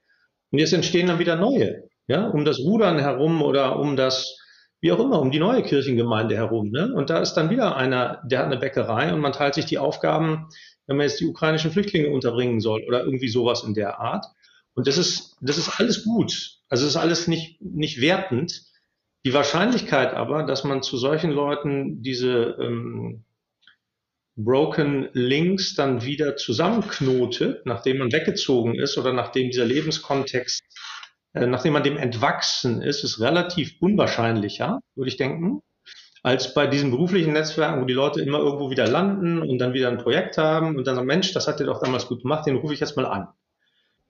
Und 0.49 0.57
jetzt 0.57 0.73
entstehen 0.73 1.05
dann 1.05 1.19
wieder 1.19 1.35
neue, 1.35 1.83
ja, 2.07 2.27
um 2.27 2.43
das 2.43 2.57
Rudern 2.57 2.97
herum 2.97 3.43
oder 3.43 3.77
um 3.77 3.95
das, 3.95 4.39
wie 4.81 4.91
auch 4.91 4.99
immer, 4.99 5.21
um 5.21 5.29
die 5.29 5.37
neue 5.37 5.61
Kirchengemeinde 5.61 6.35
herum. 6.35 6.71
Ne? 6.71 6.91
Und 6.95 7.11
da 7.11 7.19
ist 7.19 7.35
dann 7.35 7.51
wieder 7.51 7.75
einer, 7.77 8.23
der 8.25 8.39
hat 8.39 8.45
eine 8.47 8.57
Bäckerei 8.57 9.13
und 9.13 9.19
man 9.19 9.33
teilt 9.33 9.53
sich 9.53 9.65
die 9.65 9.77
Aufgaben, 9.77 10.47
wenn 10.87 10.97
man 10.97 11.05
jetzt 11.05 11.19
die 11.19 11.27
ukrainischen 11.27 11.69
Flüchtlinge 11.69 12.09
unterbringen 12.09 12.61
soll 12.61 12.83
oder 12.87 13.03
irgendwie 13.03 13.29
sowas 13.29 13.63
in 13.63 13.75
der 13.75 13.99
Art. 13.99 14.25
Und 14.77 14.87
das 14.87 14.97
ist, 14.97 15.35
das 15.41 15.57
ist 15.57 15.79
alles 15.79 16.03
gut. 16.03 16.59
Also 16.69 16.85
es 16.85 16.91
ist 16.91 16.97
alles 16.97 17.27
nicht, 17.27 17.59
nicht 17.61 17.99
wertend. 17.99 18.61
Die 19.25 19.33
Wahrscheinlichkeit 19.33 20.13
aber, 20.13 20.43
dass 20.43 20.63
man 20.63 20.83
zu 20.83 20.97
solchen 20.97 21.31
Leuten 21.31 22.03
diese, 22.03 22.55
ähm, 22.61 23.25
Broken 24.39 25.09
Links 25.13 25.73
dann 25.73 26.05
wieder 26.05 26.35
zusammenknotet, 26.35 27.65
nachdem 27.65 27.97
man 27.97 28.11
weggezogen 28.11 28.75
ist 28.75 28.95
oder 28.99 29.11
nachdem 29.11 29.49
dieser 29.49 29.65
Lebenskontext, 29.65 30.63
äh, 31.33 31.47
nachdem 31.47 31.73
man 31.73 31.81
dem 31.81 31.97
entwachsen 31.97 32.83
ist, 32.83 33.03
ist 33.03 33.19
relativ 33.19 33.73
unwahrscheinlicher, 33.81 34.79
würde 34.93 35.09
ich 35.09 35.17
denken, 35.17 35.61
als 36.21 36.53
bei 36.53 36.67
diesen 36.67 36.91
beruflichen 36.91 37.33
Netzwerken, 37.33 37.81
wo 37.81 37.85
die 37.85 37.95
Leute 37.95 38.21
immer 38.21 38.37
irgendwo 38.37 38.69
wieder 38.69 38.87
landen 38.87 39.41
und 39.41 39.57
dann 39.57 39.73
wieder 39.73 39.89
ein 39.89 39.97
Projekt 39.97 40.37
haben 40.37 40.75
und 40.75 40.85
dann 40.85 40.95
sagen, 40.95 41.07
Mensch, 41.07 41.33
das 41.33 41.47
hat 41.47 41.59
ihr 41.59 41.65
doch 41.65 41.81
damals 41.81 42.07
gut 42.07 42.21
gemacht, 42.21 42.45
den 42.45 42.57
rufe 42.57 42.75
ich 42.75 42.79
jetzt 42.79 42.95
mal 42.95 43.07
an. 43.07 43.29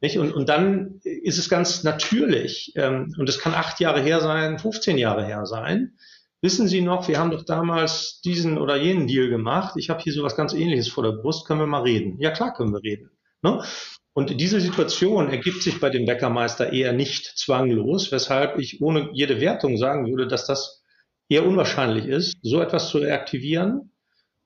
Nicht? 0.02 0.18
Und, 0.18 0.34
und 0.34 0.50
dann 0.50 1.00
ist 1.04 1.38
es 1.38 1.50
ganz 1.50 1.84
natürlich, 1.84 2.74
ähm, 2.76 3.14
und 3.18 3.28
es 3.30 3.40
kann 3.40 3.54
acht 3.54 3.80
Jahre 3.80 4.02
her 4.02 4.22
sein, 4.22 4.60
15 4.60 4.98
Jahre 4.98 5.26
her 5.26 5.46
sein, 5.46 5.98
wissen 6.42 6.68
Sie 6.68 6.82
noch, 6.82 7.08
wir 7.08 7.18
haben 7.18 7.32
doch 7.32 7.44
damals 7.44 8.22
diesen 8.22 8.58
oder 8.58 8.76
jenen 8.78 9.08
Deal 9.08 9.30
gemacht, 9.30 9.74
ich 9.78 9.90
habe 9.90 10.02
hier 10.02 10.14
so 10.14 10.24
was 10.24 10.36
ganz 10.36 10.54
ähnliches 10.54 10.88
vor 10.88 11.04
der 11.04 11.14
Brust, 11.14 11.48
können 11.48 11.62
wir 11.62 11.68
mal 11.68 11.82
reden? 11.82 12.18
Ja 12.20 12.32
klar 12.32 12.54
können 12.54 12.74
wir 12.74 12.84
reden. 12.84 13.10
Ne? 13.42 13.64
Und 14.14 14.40
diese 14.40 14.60
Situation 14.60 15.30
ergibt 15.30 15.62
sich 15.62 15.80
bei 15.80 15.90
dem 15.90 16.06
Bäckermeister 16.06 16.74
eher 16.74 16.92
nicht 16.92 17.38
zwanglos, 17.38 18.12
weshalb 18.12 18.58
ich 18.58 18.82
ohne 18.82 19.10
jede 19.14 19.40
Wertung 19.40 19.78
sagen 19.78 20.08
würde, 20.08 20.28
dass 20.28 20.48
das 20.48 20.84
eher 21.30 21.46
unwahrscheinlich 21.46 22.06
ist, 22.06 22.36
so 22.42 22.62
etwas 22.62 22.90
zu 22.90 23.00
reaktivieren, 23.00 23.92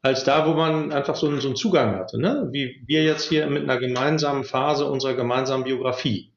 als 0.01 0.23
da, 0.23 0.47
wo 0.47 0.53
man 0.53 0.91
einfach 0.91 1.15
so 1.15 1.27
einen, 1.27 1.41
so 1.41 1.49
einen 1.49 1.55
Zugang 1.55 1.95
hatte, 1.95 2.19
ne? 2.19 2.49
wie 2.51 2.83
wir 2.87 3.03
jetzt 3.03 3.29
hier 3.29 3.47
mit 3.47 3.63
einer 3.63 3.77
gemeinsamen 3.77 4.43
Phase 4.43 4.85
unserer 4.85 5.13
gemeinsamen 5.13 5.63
Biografie. 5.63 6.33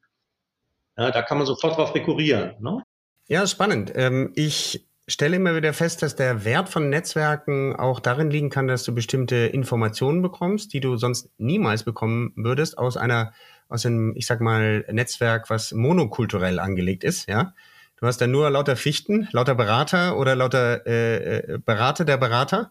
Ja, 0.97 1.11
da 1.11 1.21
kann 1.23 1.37
man 1.37 1.47
sofort 1.47 1.77
drauf 1.77 1.93
rekurrieren. 1.95 2.55
Ne? 2.59 2.83
Ja, 3.27 3.47
spannend. 3.47 3.91
Ähm, 3.95 4.31
ich 4.35 4.85
stelle 5.07 5.35
immer 5.35 5.55
wieder 5.55 5.73
fest, 5.73 6.01
dass 6.01 6.15
der 6.15 6.45
Wert 6.45 6.69
von 6.69 6.89
Netzwerken 6.89 7.75
auch 7.75 7.99
darin 7.99 8.31
liegen 8.31 8.49
kann, 8.49 8.67
dass 8.67 8.83
du 8.83 8.93
bestimmte 8.93 9.35
Informationen 9.35 10.21
bekommst, 10.21 10.73
die 10.73 10.79
du 10.79 10.95
sonst 10.97 11.29
niemals 11.37 11.83
bekommen 11.83 12.33
würdest 12.35 12.77
aus 12.77 12.97
einer, 12.97 13.33
aus 13.67 13.85
einem, 13.85 14.13
ich 14.15 14.25
sag 14.25 14.41
mal, 14.41 14.85
Netzwerk, 14.91 15.49
was 15.49 15.73
monokulturell 15.73 16.59
angelegt 16.59 17.03
ist, 17.03 17.27
ja. 17.27 17.53
Du 17.97 18.07
hast 18.07 18.19
dann 18.19 18.31
nur 18.31 18.49
lauter 18.49 18.75
Fichten, 18.75 19.29
lauter 19.31 19.55
Berater 19.55 20.17
oder 20.17 20.35
lauter 20.35 20.85
äh, 20.85 21.37
äh 21.37 21.57
Berater 21.59 22.03
der 22.03 22.17
Berater 22.17 22.69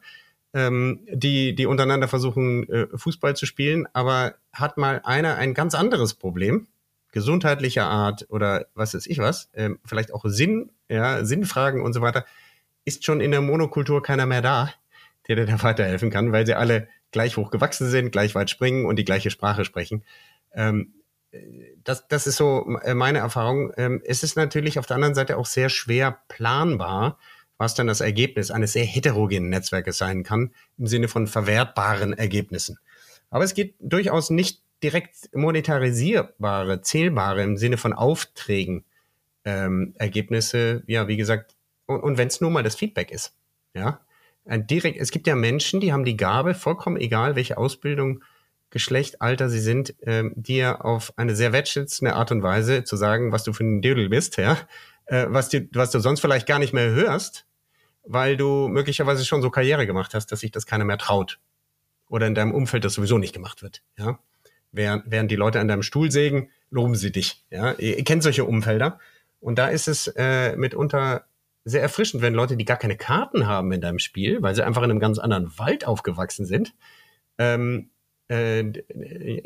ähm, 0.55 1.01
die, 1.11 1.55
die 1.55 1.67
untereinander 1.67 2.09
versuchen, 2.09 2.69
äh, 2.71 2.87
Fußball 2.95 3.37
zu 3.37 3.45
spielen, 3.45 3.87
aber 3.93 4.37
hat 4.53 4.79
mal 4.79 5.03
einer 5.05 5.37
ein 5.37 5.53
ganz 5.53 5.75
anderes 5.75 6.15
Problem, 6.15 6.69
gesundheitlicher 7.13 7.87
Art 7.87 8.27
oder 8.31 8.67
was 8.75 8.95
weiß 8.95 9.07
ich 9.07 9.19
was, 9.19 9.51
ähm, 9.55 9.79
vielleicht 9.85 10.15
auch 10.15 10.25
Sinn, 10.27 10.71
ja, 10.89 11.25
Sinnfragen 11.25 11.83
und 11.83 11.93
so 11.93 12.01
weiter, 12.01 12.25
ist 12.85 13.05
schon 13.05 13.21
in 13.21 13.33
der 13.33 13.41
Monokultur 13.41 14.03
keiner 14.03 14.27
mehr 14.27 14.43
da, 14.43 14.73
der 15.29 15.37
dir 15.37 15.47
da 15.47 15.63
weiterhelfen 15.63 16.11
kann, 16.11 16.33
weil 16.33 16.47
sie 16.47 16.55
alle 16.55 16.89
gleich 17.11 17.37
hoch 17.37 17.51
gewachsen 17.51 17.89
sind, 17.91 18.13
gleich 18.13 18.35
weit 18.35 18.51
springen 18.51 18.87
und 18.87 18.97
die 18.97 19.05
gleiche 19.05 19.31
Sprache 19.31 19.65
sprechen. 19.65 20.05
Ähm, 20.53 20.95
das, 21.83 22.07
das 22.07 22.27
ist 22.27 22.37
so 22.37 22.79
äh, 22.83 22.95
meine 22.95 23.19
Erfahrung. 23.19 23.73
Ähm, 23.77 24.01
es 24.05 24.23
ist 24.23 24.37
natürlich 24.37 24.79
auf 24.79 24.87
der 24.87 24.97
anderen 24.97 25.15
Seite 25.15 25.37
auch 25.37 25.47
sehr 25.47 25.69
schwer 25.69 26.19
planbar, 26.29 27.19
was 27.65 27.75
dann 27.75 27.87
das 27.87 28.03
Ergebnis 28.03 28.51
eines 28.51 28.75
sehr 28.75 28.85
heterogenen 28.85 29.49
Netzwerkes 29.49 29.97
sein 29.97 30.23
kann, 30.23 30.53
im 30.77 30.87
Sinne 30.87 31.09
von 31.09 31.27
verwertbaren 31.27 32.13
Ergebnissen. 32.13 32.79
Aber 33.31 33.43
es 33.43 33.55
geht 33.55 33.75
durchaus 33.81 34.29
nicht 34.29 34.63
direkt 34.83 35.35
monetarisierbare, 35.35 36.83
zählbare 36.83 37.43
im 37.43 37.57
Sinne 37.57 37.79
von 37.79 37.95
Aufträgen 37.95 38.85
ähm, 39.47 39.95
Ergebnisse, 39.99 40.83
ja, 40.87 41.09
wie 41.09 41.17
gesagt, 41.17 41.57
und, 41.87 42.01
und 42.01 42.19
wenn 42.19 42.29
es 42.29 42.43
nur 42.43 42.51
mal 42.51 42.63
das 42.63 42.77
Feedback 42.77 43.11
ist, 43.11 43.35
ja. 43.75 44.01
Ein 44.47 44.67
direkt, 44.67 45.01
es 45.01 45.11
gibt 45.11 45.27
ja 45.27 45.35
Menschen, 45.35 45.81
die 45.81 45.91
haben 45.91 46.05
die 46.05 46.19
Gabe, 46.19 46.53
vollkommen 46.53 46.99
egal, 46.99 47.35
welche 47.35 47.57
Ausbildung, 47.57 48.23
Geschlecht, 48.69 49.23
Alter 49.23 49.49
sie 49.49 49.61
sind, 49.61 49.95
ähm, 50.03 50.33
dir 50.37 50.85
auf 50.85 51.15
eine 51.17 51.35
sehr 51.35 51.55
wertschätzende 51.55 52.15
Art 52.15 52.31
und 52.31 52.43
Weise 52.43 52.85
zu 52.85 52.97
sagen, 52.97 53.33
was 53.33 53.45
du 53.45 53.55
für 53.55 53.65
ein 53.65 53.81
Dödel 53.81 54.11
bist, 54.11 54.37
ja, 54.37 54.59
äh, 55.07 55.27
was, 55.29 55.49
die, 55.49 55.69
was 55.73 55.91
du 55.93 56.01
sonst 56.01 56.21
vielleicht 56.21 56.47
gar 56.47 56.59
nicht 56.59 56.75
mehr 56.75 56.91
hörst, 56.91 57.47
weil 58.05 58.37
du 58.37 58.69
möglicherweise 58.69 59.25
schon 59.25 59.43
so 59.43 59.51
Karriere 59.51 59.87
gemacht 59.87 60.15
hast, 60.15 60.27
dass 60.33 60.41
sich 60.41 60.51
das 60.51 60.67
keiner 60.67 60.85
mehr 60.85 60.99
traut. 60.99 61.39
Oder 62.09 62.27
in 62.27 62.35
deinem 62.35 62.53
Umfeld 62.53 62.85
das 62.85 62.95
sowieso 62.95 63.19
nicht 63.19 63.33
gemacht 63.33 63.63
wird. 63.63 63.83
Ja? 63.99 64.19
Während, 64.73 65.05
während 65.07 65.31
die 65.31 65.37
Leute 65.37 65.61
an 65.61 65.69
deinem 65.69 65.83
Stuhl 65.83 66.11
sägen, 66.11 66.51
loben 66.71 66.97
sie 66.97 67.13
dich. 67.13 67.45
Ja? 67.51 67.73
Ihr, 67.73 67.99
ihr 67.99 68.05
kennt 68.05 68.23
solche 68.23 68.45
Umfelder. 68.45 68.99
Und 69.41 69.59
da 69.59 69.69
ist 69.69 69.89
es 69.89 70.07
äh, 70.17 70.57
mitunter 70.57 71.27
sehr 71.65 71.83
erfrischend, 71.83 72.23
wenn 72.23 72.35
Leute, 72.35 72.57
die 72.57 72.65
gar 72.65 72.77
keine 72.77 72.97
Karten 72.97 73.47
haben 73.47 73.73
in 73.73 73.81
deinem 73.81 73.99
Spiel, 73.99 74.43
weil 74.43 74.55
sie 74.55 74.65
einfach 74.65 74.83
in 74.83 74.91
einem 74.91 75.01
ganz 75.01 75.19
anderen 75.19 75.59
Wald 75.59 75.87
aufgewachsen 75.87 76.45
sind, 76.45 76.75
ähm, 77.39 77.91
äh, 78.29 78.63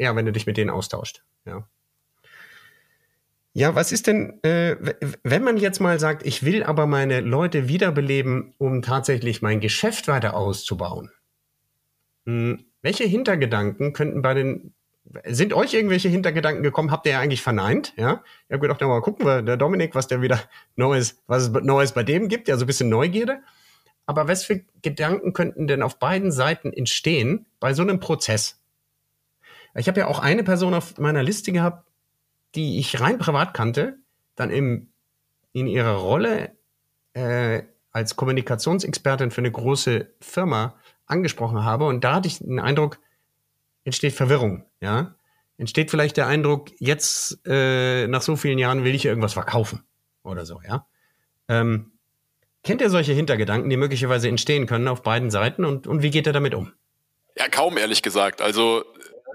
ja, 0.02 0.14
wenn 0.16 0.26
du 0.26 0.32
dich 0.32 0.46
mit 0.46 0.56
denen 0.56 0.70
austauscht. 0.70 1.22
Ja. 1.44 1.68
Ja, 3.54 3.74
was 3.74 3.92
ist 3.92 4.06
denn, 4.06 4.42
äh, 4.42 4.76
wenn 5.24 5.42
man 5.42 5.56
jetzt 5.56 5.80
mal 5.80 5.98
sagt, 5.98 6.24
ich 6.26 6.44
will 6.44 6.62
aber 6.62 6.86
meine 6.86 7.20
Leute 7.20 7.68
wiederbeleben, 7.68 8.54
um 8.58 8.82
tatsächlich 8.82 9.42
mein 9.42 9.60
Geschäft 9.60 10.06
weiter 10.06 10.34
auszubauen? 10.34 11.10
Hm, 12.26 12.64
welche 12.82 13.04
Hintergedanken 13.04 13.92
könnten 13.92 14.22
bei 14.22 14.34
den, 14.34 14.74
sind 15.24 15.54
euch 15.54 15.74
irgendwelche 15.74 16.08
Hintergedanken 16.08 16.62
gekommen? 16.62 16.90
Habt 16.90 17.06
ihr 17.06 17.12
ja 17.12 17.20
eigentlich 17.20 17.42
verneint, 17.42 17.94
ja? 17.96 18.22
Ich 18.48 18.52
habe 18.52 18.60
gedacht, 18.60 18.78
na, 18.80 18.86
mal 18.86 19.00
gucken 19.00 19.26
wir, 19.26 19.42
der 19.42 19.56
Dominik, 19.56 19.94
was 19.94 20.06
der 20.06 20.22
wieder 20.22 20.40
Neues, 20.76 21.22
was 21.26 21.44
es 21.44 21.50
Neues 21.50 21.92
bei 21.92 22.02
dem 22.02 22.28
gibt, 22.28 22.48
ja, 22.48 22.56
so 22.56 22.64
ein 22.64 22.66
bisschen 22.66 22.90
Neugierde. 22.90 23.40
Aber 24.06 24.28
was 24.28 24.44
für 24.44 24.64
Gedanken 24.82 25.32
könnten 25.32 25.66
denn 25.66 25.82
auf 25.82 25.98
beiden 25.98 26.32
Seiten 26.32 26.72
entstehen 26.72 27.46
bei 27.60 27.74
so 27.74 27.82
einem 27.82 27.98
Prozess? 27.98 28.60
Ich 29.74 29.88
habe 29.88 30.00
ja 30.00 30.06
auch 30.06 30.18
eine 30.18 30.44
Person 30.44 30.74
auf 30.74 30.98
meiner 30.98 31.22
Liste 31.22 31.52
gehabt, 31.52 31.87
die 32.54 32.78
ich 32.78 33.00
rein 33.00 33.18
privat 33.18 33.54
kannte, 33.54 33.98
dann 34.34 34.50
im, 34.50 34.92
in 35.52 35.66
ihrer 35.66 35.96
Rolle 35.96 36.56
äh, 37.14 37.62
als 37.90 38.16
Kommunikationsexpertin 38.16 39.30
für 39.30 39.40
eine 39.40 39.50
große 39.50 40.08
Firma 40.20 40.76
angesprochen 41.06 41.64
habe. 41.64 41.86
Und 41.86 42.04
da 42.04 42.16
hatte 42.16 42.28
ich 42.28 42.38
den 42.38 42.60
Eindruck, 42.60 42.98
entsteht 43.84 44.14
Verwirrung, 44.14 44.64
ja. 44.80 45.14
Entsteht 45.56 45.90
vielleicht 45.90 46.16
der 46.16 46.28
Eindruck, 46.28 46.70
jetzt 46.78 47.40
äh, 47.44 48.06
nach 48.06 48.22
so 48.22 48.36
vielen 48.36 48.58
Jahren 48.58 48.84
will 48.84 48.94
ich 48.94 49.04
irgendwas 49.04 49.32
verkaufen 49.32 49.82
oder 50.22 50.46
so, 50.46 50.60
ja. 50.66 50.86
Ähm, 51.48 51.92
kennt 52.62 52.80
ihr 52.80 52.90
solche 52.90 53.12
Hintergedanken, 53.12 53.68
die 53.68 53.76
möglicherweise 53.76 54.28
entstehen 54.28 54.66
können 54.66 54.86
auf 54.86 55.02
beiden 55.02 55.30
Seiten 55.30 55.64
und, 55.64 55.86
und 55.86 56.02
wie 56.02 56.10
geht 56.10 56.26
er 56.26 56.32
damit 56.32 56.54
um? 56.54 56.72
Ja, 57.36 57.48
kaum 57.48 57.76
ehrlich 57.78 58.02
gesagt. 58.02 58.40
Also 58.40 58.84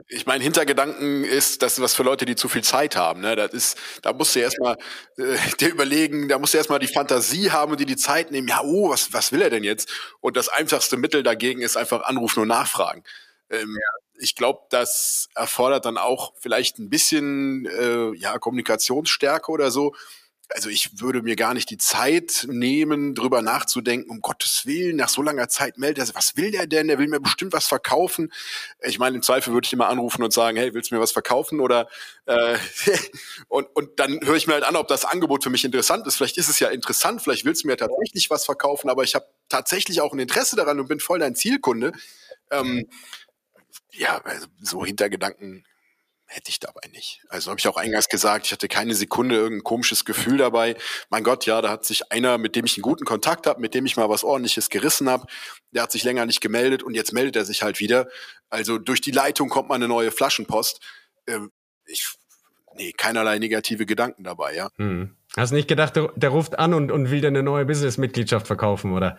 ich 0.07 0.25
meine, 0.25 0.43
Hintergedanken 0.43 1.23
ist, 1.23 1.61
das 1.61 1.73
ist 1.73 1.81
was 1.81 1.95
für 1.95 2.03
Leute, 2.03 2.25
die 2.25 2.35
zu 2.35 2.49
viel 2.49 2.63
Zeit 2.63 2.95
haben. 2.95 3.21
Ne? 3.21 3.35
Das 3.35 3.53
ist, 3.53 3.77
da 4.01 4.13
musst 4.13 4.35
du 4.35 4.39
erstmal 4.39 4.77
äh, 5.17 5.37
dir 5.59 5.69
überlegen, 5.69 6.27
da 6.27 6.39
musst 6.39 6.53
du 6.53 6.57
erstmal 6.57 6.79
die 6.79 6.87
Fantasie 6.87 7.51
haben 7.51 7.71
und 7.71 7.79
dir 7.79 7.85
die 7.85 7.95
Zeit 7.95 8.31
nehmen. 8.31 8.47
Ja, 8.47 8.61
oh, 8.63 8.89
was, 8.89 9.13
was 9.13 9.31
will 9.31 9.41
er 9.41 9.49
denn 9.49 9.63
jetzt? 9.63 9.89
Und 10.21 10.37
das 10.37 10.49
einfachste 10.49 10.97
Mittel 10.97 11.23
dagegen 11.23 11.61
ist 11.61 11.77
einfach 11.77 12.03
anrufen 12.03 12.41
und 12.41 12.47
nachfragen. 12.47 13.03
Ähm, 13.49 13.69
ja. 13.69 14.03
Ich 14.19 14.35
glaube, 14.35 14.61
das 14.69 15.29
erfordert 15.35 15.85
dann 15.85 15.97
auch 15.97 16.33
vielleicht 16.39 16.79
ein 16.79 16.89
bisschen 16.89 17.65
äh, 17.65 18.15
ja, 18.15 18.37
Kommunikationsstärke 18.37 19.51
oder 19.51 19.71
so 19.71 19.93
also 20.49 20.69
ich 20.69 20.99
würde 20.99 21.21
mir 21.21 21.35
gar 21.35 21.53
nicht 21.53 21.69
die 21.69 21.77
Zeit 21.77 22.45
nehmen, 22.49 23.15
drüber 23.15 23.41
nachzudenken, 23.41 24.09
um 24.09 24.21
Gottes 24.21 24.65
Willen, 24.65 24.97
nach 24.97 25.09
so 25.09 25.21
langer 25.21 25.49
Zeit 25.49 25.77
meldet 25.77 26.09
er, 26.09 26.15
was 26.15 26.35
will 26.35 26.51
der 26.51 26.67
denn? 26.67 26.87
Der 26.87 26.99
will 26.99 27.07
mir 27.07 27.19
bestimmt 27.19 27.53
was 27.53 27.65
verkaufen. 27.65 28.31
Ich 28.81 28.99
meine, 28.99 29.15
im 29.15 29.21
Zweifel 29.21 29.53
würde 29.53 29.65
ich 29.65 29.73
immer 29.73 29.87
anrufen 29.87 30.23
und 30.23 30.33
sagen, 30.33 30.57
hey, 30.57 30.73
willst 30.73 30.91
du 30.91 30.95
mir 30.95 31.01
was 31.01 31.11
verkaufen? 31.11 31.59
Oder 31.59 31.87
äh, 32.25 32.57
und, 33.47 33.67
und 33.75 33.99
dann 33.99 34.19
höre 34.23 34.35
ich 34.35 34.47
mir 34.47 34.53
halt 34.53 34.63
an, 34.63 34.75
ob 34.75 34.87
das 34.87 35.05
Angebot 35.05 35.43
für 35.43 35.49
mich 35.49 35.65
interessant 35.65 36.05
ist. 36.07 36.17
Vielleicht 36.17 36.37
ist 36.37 36.49
es 36.49 36.59
ja 36.59 36.69
interessant, 36.69 37.21
vielleicht 37.21 37.45
willst 37.45 37.63
du 37.63 37.67
mir 37.67 37.77
tatsächlich 37.77 38.29
was 38.29 38.45
verkaufen, 38.45 38.89
aber 38.89 39.03
ich 39.03 39.15
habe 39.15 39.25
tatsächlich 39.49 40.01
auch 40.01 40.13
ein 40.13 40.19
Interesse 40.19 40.55
daran 40.55 40.79
und 40.79 40.87
bin 40.87 40.99
voll 40.99 41.19
dein 41.19 41.35
Zielkunde. 41.35 41.93
Ähm, 42.51 42.87
ja, 43.91 44.21
also 44.23 44.47
so 44.61 44.85
Hintergedanken 44.85 45.65
hätte 46.33 46.49
ich 46.49 46.59
dabei 46.59 46.81
nicht. 46.91 47.21
Also 47.29 47.51
habe 47.51 47.59
ich 47.59 47.67
auch 47.67 47.77
eingangs 47.77 48.09
gesagt, 48.09 48.47
ich 48.47 48.51
hatte 48.51 48.67
keine 48.67 48.95
Sekunde 48.95 49.35
irgendein 49.35 49.63
komisches 49.63 50.03
Gefühl 50.03 50.37
dabei. 50.37 50.75
Mein 51.09 51.23
Gott, 51.23 51.45
ja, 51.45 51.61
da 51.61 51.69
hat 51.69 51.85
sich 51.85 52.11
einer, 52.11 52.37
mit 52.37 52.55
dem 52.55 52.65
ich 52.65 52.75
einen 52.77 52.81
guten 52.81 53.05
Kontakt 53.05 53.45
habe, 53.47 53.61
mit 53.61 53.73
dem 53.73 53.85
ich 53.85 53.95
mal 53.97 54.09
was 54.09 54.23
ordentliches 54.23 54.69
gerissen 54.69 55.09
habe, 55.09 55.27
der 55.71 55.83
hat 55.83 55.91
sich 55.91 56.03
länger 56.03 56.25
nicht 56.25 56.41
gemeldet 56.41 56.83
und 56.83 56.95
jetzt 56.95 57.13
meldet 57.13 57.35
er 57.35 57.45
sich 57.45 57.63
halt 57.63 57.79
wieder. 57.79 58.07
Also 58.49 58.77
durch 58.77 59.01
die 59.01 59.11
Leitung 59.11 59.49
kommt 59.49 59.69
mal 59.69 59.75
eine 59.75 59.87
neue 59.87 60.11
Flaschenpost. 60.11 60.79
Ähm, 61.27 61.51
ich, 61.85 62.07
nee, 62.75 62.91
keinerlei 62.93 63.39
negative 63.39 63.85
Gedanken 63.85 64.23
dabei, 64.23 64.55
ja. 64.55 64.69
Hm. 64.77 65.15
Hast 65.37 65.51
nicht 65.51 65.67
gedacht, 65.67 65.95
der, 65.95 66.29
ruft 66.29 66.59
an 66.59 66.73
und, 66.73 66.91
und 66.91 67.09
will 67.09 67.21
dir 67.21 67.27
eine 67.27 67.41
neue 67.41 67.65
Business-Mitgliedschaft 67.65 68.45
verkaufen, 68.45 68.93
oder? 68.93 69.17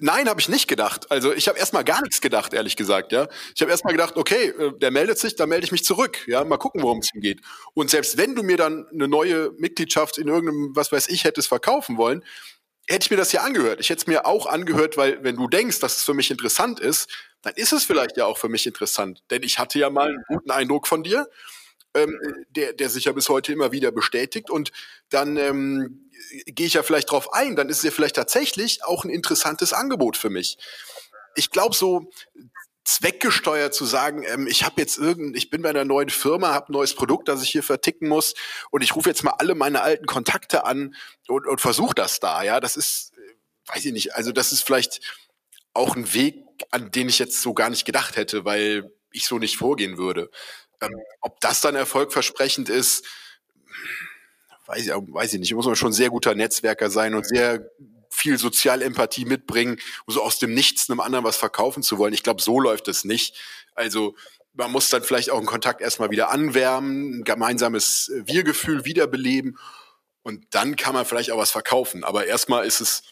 Nein, 0.00 0.30
habe 0.30 0.40
ich 0.40 0.48
nicht 0.48 0.66
gedacht. 0.66 1.10
Also 1.10 1.34
ich 1.34 1.46
habe 1.46 1.58
erstmal 1.58 1.84
gar 1.84 2.00
nichts 2.00 2.22
gedacht, 2.22 2.54
ehrlich 2.54 2.74
gesagt. 2.74 3.12
Ja, 3.12 3.28
ich 3.54 3.60
habe 3.60 3.70
erstmal 3.70 3.92
gedacht, 3.92 4.16
okay, 4.16 4.48
äh, 4.48 4.72
der 4.78 4.90
meldet 4.90 5.18
sich, 5.18 5.36
dann 5.36 5.50
melde 5.50 5.66
ich 5.66 5.72
mich 5.72 5.84
zurück. 5.84 6.26
Ja, 6.26 6.42
mal 6.44 6.56
gucken, 6.56 6.82
worum 6.82 7.00
es 7.00 7.12
ihm 7.14 7.20
geht. 7.20 7.42
Und 7.74 7.90
selbst 7.90 8.16
wenn 8.16 8.34
du 8.34 8.42
mir 8.42 8.56
dann 8.56 8.86
eine 8.92 9.08
neue 9.08 9.52
Mitgliedschaft 9.58 10.16
in 10.16 10.28
irgendeinem, 10.28 10.74
was 10.74 10.90
weiß 10.90 11.08
ich, 11.08 11.24
hättest 11.24 11.48
verkaufen 11.48 11.98
wollen, 11.98 12.24
hätte 12.88 13.04
ich 13.04 13.10
mir 13.10 13.18
das 13.18 13.32
ja 13.32 13.42
angehört. 13.42 13.78
Ich 13.80 13.90
hätte 13.90 14.00
es 14.00 14.06
mir 14.06 14.24
auch 14.24 14.46
angehört, 14.46 14.96
weil 14.96 15.22
wenn 15.22 15.36
du 15.36 15.48
denkst, 15.48 15.80
dass 15.80 15.98
es 15.98 16.02
für 16.02 16.14
mich 16.14 16.30
interessant 16.30 16.80
ist, 16.80 17.10
dann 17.42 17.52
ist 17.54 17.72
es 17.72 17.84
vielleicht 17.84 18.16
ja 18.16 18.24
auch 18.24 18.38
für 18.38 18.48
mich 18.48 18.66
interessant. 18.66 19.22
Denn 19.30 19.42
ich 19.42 19.58
hatte 19.58 19.78
ja 19.78 19.90
mal 19.90 20.08
einen 20.08 20.24
guten 20.28 20.50
Eindruck 20.50 20.86
von 20.86 21.02
dir, 21.02 21.28
ähm, 21.94 22.18
der, 22.48 22.72
der 22.72 22.88
sich 22.88 23.04
ja 23.04 23.12
bis 23.12 23.28
heute 23.28 23.52
immer 23.52 23.70
wieder 23.70 23.92
bestätigt. 23.92 24.48
Und 24.48 24.72
dann 25.10 25.36
ähm, 25.36 26.03
gehe 26.46 26.66
ich 26.66 26.74
ja 26.74 26.82
vielleicht 26.82 27.10
drauf 27.10 27.32
ein, 27.32 27.56
dann 27.56 27.68
ist 27.68 27.78
es 27.78 27.84
ja 27.84 27.90
vielleicht 27.90 28.16
tatsächlich 28.16 28.84
auch 28.84 29.04
ein 29.04 29.10
interessantes 29.10 29.72
Angebot 29.72 30.16
für 30.16 30.30
mich. 30.30 30.58
Ich 31.36 31.50
glaube, 31.50 31.74
so 31.74 32.10
zweckgesteuert 32.84 33.74
zu 33.74 33.86
sagen, 33.86 34.24
ähm, 34.24 34.46
ich 34.46 34.64
habe 34.64 34.80
jetzt 34.80 34.98
irgend, 34.98 35.36
ich 35.36 35.50
bin 35.50 35.62
bei 35.62 35.70
einer 35.70 35.84
neuen 35.84 36.10
Firma, 36.10 36.52
habe 36.52 36.70
ein 36.70 36.74
neues 36.74 36.94
Produkt, 36.94 37.28
das 37.28 37.42
ich 37.42 37.50
hier 37.50 37.62
verticken 37.62 38.08
muss 38.08 38.34
und 38.70 38.82
ich 38.82 38.94
rufe 38.94 39.08
jetzt 39.08 39.24
mal 39.24 39.34
alle 39.38 39.54
meine 39.54 39.80
alten 39.80 40.06
Kontakte 40.06 40.64
an 40.66 40.94
und, 41.26 41.46
und 41.46 41.60
versuche 41.60 41.94
das 41.94 42.20
da. 42.20 42.42
Ja, 42.42 42.60
das 42.60 42.76
ist, 42.76 43.12
äh, 43.16 43.74
weiß 43.74 43.86
ich 43.86 43.92
nicht, 43.92 44.14
also 44.14 44.32
das 44.32 44.52
ist 44.52 44.62
vielleicht 44.62 45.00
auch 45.72 45.96
ein 45.96 46.12
Weg, 46.12 46.44
an 46.70 46.90
den 46.90 47.08
ich 47.08 47.18
jetzt 47.18 47.40
so 47.40 47.54
gar 47.54 47.70
nicht 47.70 47.84
gedacht 47.86 48.16
hätte, 48.16 48.44
weil 48.44 48.92
ich 49.10 49.26
so 49.26 49.38
nicht 49.38 49.56
vorgehen 49.56 49.96
würde. 49.96 50.30
Ähm, 50.80 50.94
ob 51.22 51.40
das 51.40 51.60
dann 51.62 51.74
erfolgversprechend 51.74 52.68
ist, 52.68 53.06
weiß 54.66 54.86
ich, 54.86 54.92
weiß 54.92 55.34
ich 55.34 55.40
nicht. 55.40 55.54
Muss 55.54 55.66
man 55.66 55.76
schon 55.76 55.92
sehr 55.92 56.10
guter 56.10 56.34
Netzwerker 56.34 56.90
sein 56.90 57.14
und 57.14 57.26
sehr 57.26 57.70
viel 58.10 58.38
Sozialempathie 58.38 59.24
mitbringen, 59.24 59.78
um 60.06 60.14
so 60.14 60.22
aus 60.22 60.38
dem 60.38 60.54
Nichts 60.54 60.88
einem 60.88 61.00
anderen 61.00 61.24
was 61.24 61.36
verkaufen 61.36 61.82
zu 61.82 61.98
wollen. 61.98 62.14
Ich 62.14 62.22
glaube, 62.22 62.40
so 62.40 62.60
läuft 62.60 62.88
es 62.88 63.04
nicht. 63.04 63.36
Also 63.74 64.14
man 64.52 64.70
muss 64.70 64.88
dann 64.88 65.02
vielleicht 65.02 65.30
auch 65.30 65.38
einen 65.38 65.46
Kontakt 65.46 65.80
erstmal 65.80 66.10
wieder 66.10 66.30
anwärmen, 66.30 67.20
ein 67.20 67.24
gemeinsames 67.24 68.12
Wir-Gefühl 68.24 68.84
wiederbeleben 68.84 69.58
und 70.22 70.46
dann 70.50 70.76
kann 70.76 70.94
man 70.94 71.04
vielleicht 71.04 71.32
auch 71.32 71.38
was 71.38 71.50
verkaufen. 71.50 72.04
Aber 72.04 72.26
erstmal 72.26 72.64
ist 72.64 72.80
es 72.80 73.02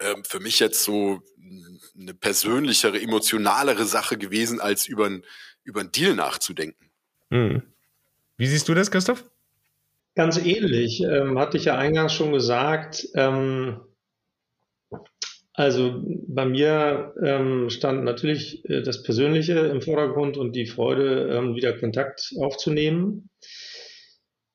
ähm, 0.00 0.22
für 0.24 0.38
mich 0.38 0.58
jetzt 0.60 0.84
so 0.84 1.22
eine 1.98 2.14
persönlichere, 2.14 3.00
emotionalere 3.00 3.86
Sache 3.86 4.18
gewesen, 4.18 4.60
als 4.60 4.86
über 4.86 5.06
ein, 5.06 5.24
über 5.64 5.80
einen 5.80 5.92
Deal 5.92 6.14
nachzudenken. 6.14 6.90
Hm. 7.30 7.62
Wie 8.36 8.46
siehst 8.46 8.68
du 8.68 8.74
das, 8.74 8.90
Christoph? 8.90 9.24
Ganz 10.14 10.44
ähnlich, 10.44 11.02
ähm, 11.02 11.38
hatte 11.38 11.56
ich 11.56 11.64
ja 11.64 11.78
eingangs 11.78 12.12
schon 12.12 12.32
gesagt. 12.32 13.08
Ähm, 13.14 13.80
also 15.54 16.02
bei 16.28 16.44
mir 16.44 17.14
ähm, 17.22 17.70
stand 17.70 18.04
natürlich 18.04 18.64
äh, 18.68 18.82
das 18.82 19.02
Persönliche 19.02 19.58
im 19.58 19.82
Vordergrund 19.82 20.36
und 20.36 20.54
die 20.54 20.66
Freude, 20.66 21.30
ähm, 21.34 21.54
wieder 21.54 21.78
Kontakt 21.78 22.32
aufzunehmen. 22.38 23.30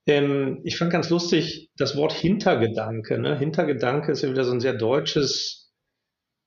Ähm, 0.07 0.61
ich 0.63 0.77
fand 0.77 0.91
ganz 0.91 1.09
lustig 1.09 1.69
das 1.77 1.95
Wort 1.95 2.13
Hintergedanke. 2.13 3.19
Ne? 3.19 3.37
Hintergedanke 3.37 4.11
ist 4.11 4.21
ja 4.23 4.29
wieder 4.29 4.43
so 4.43 4.51
ein 4.51 4.59
sehr 4.59 4.73
deutsches, 4.73 5.71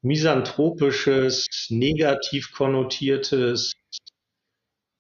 misanthropisches, 0.02 1.46
negativ 1.68 2.52
konnotiertes, 2.52 3.72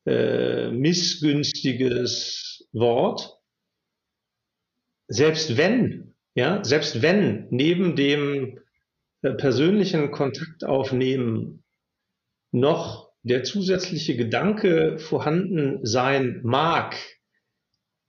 äh, 0.06 0.70
missgünstiges 0.70 2.68
Wort 2.72 3.39
selbst 5.10 5.56
wenn, 5.56 6.14
ja, 6.34 6.62
selbst 6.64 7.02
wenn 7.02 7.48
neben 7.50 7.96
dem 7.96 8.60
äh, 9.22 9.32
persönlichen 9.32 10.12
Kontakt 10.12 10.64
aufnehmen 10.64 11.64
noch 12.52 13.10
der 13.22 13.42
zusätzliche 13.42 14.16
Gedanke 14.16 14.98
vorhanden 14.98 15.84
sein 15.84 16.40
mag, 16.44 16.96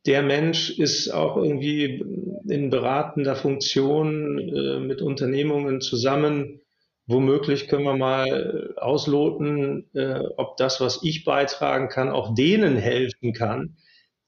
der 0.06 0.22
Mensch 0.22 0.78
ist 0.78 1.10
auch 1.10 1.38
irgendwie 1.38 2.04
in 2.48 2.70
beratender 2.70 3.36
Funktion 3.36 4.38
äh, 4.38 4.80
mit 4.80 5.02
Unternehmungen 5.02 5.82
zusammen. 5.82 6.62
Womöglich 7.08 7.68
können 7.68 7.84
wir 7.84 7.98
mal 7.98 8.76
ausloten, 8.78 9.90
äh, 9.96 10.20
ob 10.38 10.56
das, 10.58 10.80
was 10.80 11.02
ich 11.04 11.26
beitragen 11.26 11.90
kann, 11.90 12.10
auch 12.10 12.36
denen 12.36 12.78
helfen 12.78 13.34
kann. 13.34 13.78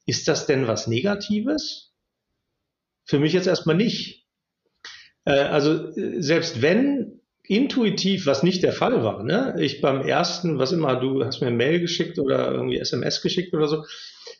Ist 0.08 0.28
das 0.28 0.48
denn 0.48 0.68
was 0.68 0.88
Negatives? 0.88 1.93
Für 3.06 3.20
mich 3.20 3.34
jetzt 3.34 3.48
erstmal 3.48 3.76
nicht. 3.76 4.26
Äh, 5.26 5.32
also 5.32 5.92
selbst 6.20 6.62
wenn 6.62 7.22
intuitiv, 7.46 8.26
was 8.26 8.44
nicht 8.44 8.64
der 8.64 8.72
Fall 8.72 9.04
war, 9.04 9.24
ne? 9.24 9.56
ich 9.60 9.82
beim 9.82 10.02
ersten, 10.02 10.60
was 10.60 10.72
immer, 10.72 10.96
du 10.96 11.26
hast 11.26 11.42
mir 11.42 11.52
Mail 11.52 11.80
geschickt 11.82 12.18
oder 12.18 12.52
irgendwie 12.52 12.78
SMS 12.78 13.22
geschickt 13.22 13.54
oder 13.54 13.68
so, 13.68 13.84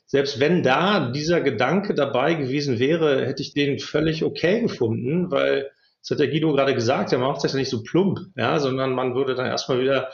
selbst 0.06 0.40
wenn 0.40 0.64
da 0.64 1.12
dieser 1.12 1.42
Gedanke 1.42 1.96
dabei 1.96 2.36
gewesen 2.36 2.80
wäre, 2.80 3.26
hätte 3.26 3.42
ich 3.42 3.54
den 3.54 3.80
völlig 3.80 4.24
okay 4.24 4.62
gefunden, 4.62 5.32
weil, 5.32 5.70
das 6.02 6.12
hat 6.12 6.20
der 6.20 6.28
Guido 6.30 6.54
gerade 6.54 6.76
gesagt, 6.76 7.12
er 7.12 7.20
macht 7.20 7.44
das 7.44 7.54
ja 7.54 7.60
nicht 7.60 7.70
so 7.70 7.82
plump, 7.82 8.20
ja, 8.36 8.60
sondern 8.60 8.94
man 8.94 9.16
würde 9.16 9.36
dann 9.36 9.48
erstmal 9.48 9.82
wieder 9.82 10.10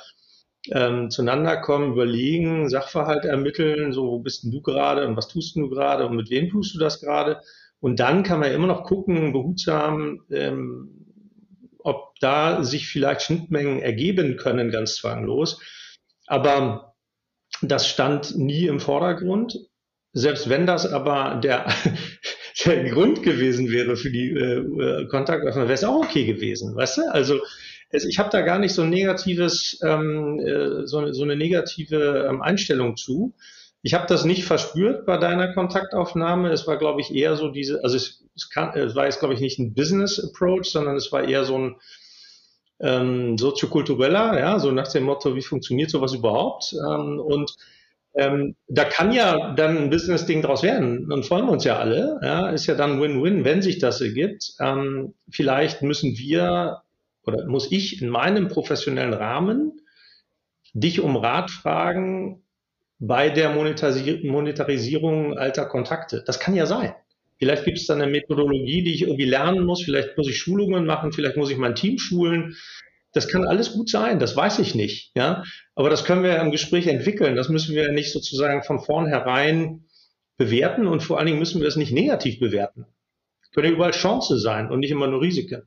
ähm, 0.71 1.09
zueinander 1.09 1.57
kommen, 1.57 1.93
überlegen, 1.93 2.69
Sachverhalt 2.69 3.25
ermitteln, 3.25 3.91
so, 3.91 4.07
wo 4.07 4.19
bist 4.19 4.43
denn 4.43 4.51
du 4.51 4.61
gerade 4.61 5.07
und 5.07 5.15
was 5.15 5.27
tust 5.27 5.55
du 5.55 5.69
gerade 5.69 6.05
und 6.05 6.15
mit 6.15 6.29
wem 6.29 6.49
tust 6.49 6.75
du 6.75 6.79
das 6.79 7.01
gerade? 7.01 7.41
Und 7.79 7.99
dann 7.99 8.23
kann 8.23 8.39
man 8.39 8.51
immer 8.51 8.67
noch 8.67 8.83
gucken, 8.83 9.31
behutsam, 9.31 10.21
ähm, 10.31 11.05
ob 11.79 12.19
da 12.19 12.63
sich 12.63 12.87
vielleicht 12.87 13.21
Schnittmengen 13.21 13.79
ergeben 13.79 14.37
können, 14.37 14.71
ganz 14.71 14.95
zwanglos. 14.95 15.61
Aber 16.27 16.95
das 17.61 17.87
stand 17.87 18.37
nie 18.37 18.67
im 18.67 18.79
Vordergrund. 18.79 19.57
Selbst 20.11 20.49
wenn 20.49 20.65
das 20.65 20.91
aber 20.91 21.39
der, 21.41 21.67
der 22.65 22.89
Grund 22.89 23.23
gewesen 23.23 23.69
wäre 23.69 23.95
für 23.95 24.11
die 24.11 24.29
äh, 24.29 25.07
Kontaktaufnahme, 25.07 25.67
wäre 25.67 25.73
es 25.73 25.83
auch 25.83 26.03
okay 26.03 26.25
gewesen, 26.25 26.75
weißt 26.75 26.97
du? 26.97 27.01
Also 27.11 27.39
es, 27.89 28.05
ich 28.05 28.19
habe 28.19 28.29
da 28.29 28.41
gar 28.41 28.59
nicht 28.59 28.73
so 28.73 28.83
ein 28.83 28.89
negatives, 28.89 29.79
ähm, 29.83 30.39
äh, 30.39 30.85
so, 30.85 31.11
so, 31.11 31.23
eine 31.23 31.35
negative 31.35 32.27
ähm, 32.29 32.41
Einstellung 32.41 32.97
zu. 32.97 33.33
Ich 33.81 33.93
habe 33.93 34.07
das 34.07 34.25
nicht 34.25 34.43
verspürt 34.43 35.05
bei 35.05 35.17
deiner 35.17 35.53
Kontaktaufnahme. 35.53 36.49
Es 36.51 36.67
war, 36.67 36.77
glaube 36.77 37.01
ich, 37.01 37.13
eher 37.13 37.35
so 37.35 37.49
diese, 37.49 37.83
also 37.83 37.95
es, 37.95 38.25
es, 38.35 38.49
kann, 38.49 38.77
es 38.77 38.95
war 38.95 39.05
jetzt, 39.05 39.19
glaube 39.19 39.33
ich, 39.33 39.39
nicht 39.39 39.59
ein 39.59 39.73
Business 39.73 40.19
Approach, 40.19 40.65
sondern 40.65 40.97
es 40.97 41.11
war 41.11 41.23
eher 41.23 41.45
so 41.45 41.57
ein 41.57 41.75
ähm, 42.81 43.37
soziokultureller, 43.37 44.39
ja, 44.39 44.59
so 44.59 44.71
nach 44.71 44.91
dem 44.91 45.03
Motto, 45.03 45.35
wie 45.35 45.41
funktioniert 45.41 45.89
sowas 45.89 46.13
überhaupt? 46.13 46.73
Ähm, 46.73 47.19
und 47.19 47.55
ähm, 48.15 48.55
da 48.67 48.85
kann 48.85 49.11
ja 49.11 49.53
dann 49.53 49.77
ein 49.77 49.89
Business-Ding 49.89 50.41
draus 50.41 50.63
werden. 50.63 51.07
Dann 51.09 51.23
freuen 51.23 51.45
wir 51.45 51.51
uns 51.51 51.63
ja 51.63 51.77
alle. 51.77 52.19
Ja, 52.21 52.49
ist 52.49 52.65
ja 52.65 52.75
dann 52.75 53.01
Win-Win, 53.01 53.45
wenn 53.45 53.61
sich 53.61 53.79
das 53.79 54.01
ergibt. 54.01 54.53
Ähm, 54.59 55.13
vielleicht 55.29 55.81
müssen 55.81 56.17
wir 56.17 56.81
oder 57.25 57.45
muss 57.45 57.71
ich 57.71 58.01
in 58.01 58.09
meinem 58.09 58.47
professionellen 58.47 59.13
Rahmen 59.13 59.81
dich 60.73 61.01
um 61.01 61.15
Rat 61.15 61.51
fragen, 61.51 62.43
bei 62.99 63.29
der 63.29 63.49
Monetarisierung 63.51 65.37
alter 65.37 65.65
Kontakte. 65.65 66.23
Das 66.25 66.39
kann 66.39 66.55
ja 66.55 66.65
sein. 66.65 66.93
Vielleicht 67.37 67.63
gibt 67.63 67.77
es 67.77 67.87
dann 67.87 68.01
eine 68.01 68.11
Methodologie, 68.11 68.83
die 68.83 68.93
ich 68.93 69.03
irgendwie 69.03 69.25
lernen 69.25 69.65
muss. 69.65 69.83
Vielleicht 69.83 70.17
muss 70.17 70.27
ich 70.27 70.37
Schulungen 70.37 70.85
machen. 70.85 71.13
Vielleicht 71.13 71.37
muss 71.37 71.49
ich 71.49 71.57
mein 71.57 71.75
Team 71.75 71.97
schulen. 71.97 72.57
Das 73.13 73.29
kann 73.29 73.47
alles 73.47 73.71
gut 73.71 73.89
sein. 73.89 74.19
Das 74.19 74.35
weiß 74.35 74.59
ich 74.59 74.75
nicht. 74.75 75.11
Ja, 75.15 75.43
aber 75.73 75.89
das 75.89 76.03
können 76.03 76.23
wir 76.23 76.37
im 76.39 76.51
Gespräch 76.51 76.87
entwickeln. 76.87 77.37
Das 77.37 77.47
müssen 77.47 77.73
wir 77.73 77.91
nicht 77.91 78.11
sozusagen 78.11 78.61
von 78.63 78.79
vornherein 78.81 79.85
bewerten 80.37 80.85
und 80.85 81.01
vor 81.01 81.17
allen 81.17 81.27
Dingen 81.27 81.39
müssen 81.39 81.59
wir 81.59 81.65
das 81.65 81.77
nicht 81.77 81.93
negativ 81.93 82.39
bewerten. 82.39 82.85
Können 83.53 83.67
ja 83.67 83.73
überall 83.73 83.91
Chance 83.91 84.37
sein 84.37 84.69
und 84.69 84.79
nicht 84.79 84.91
immer 84.91 85.07
nur 85.07 85.21
Risiken. 85.21 85.63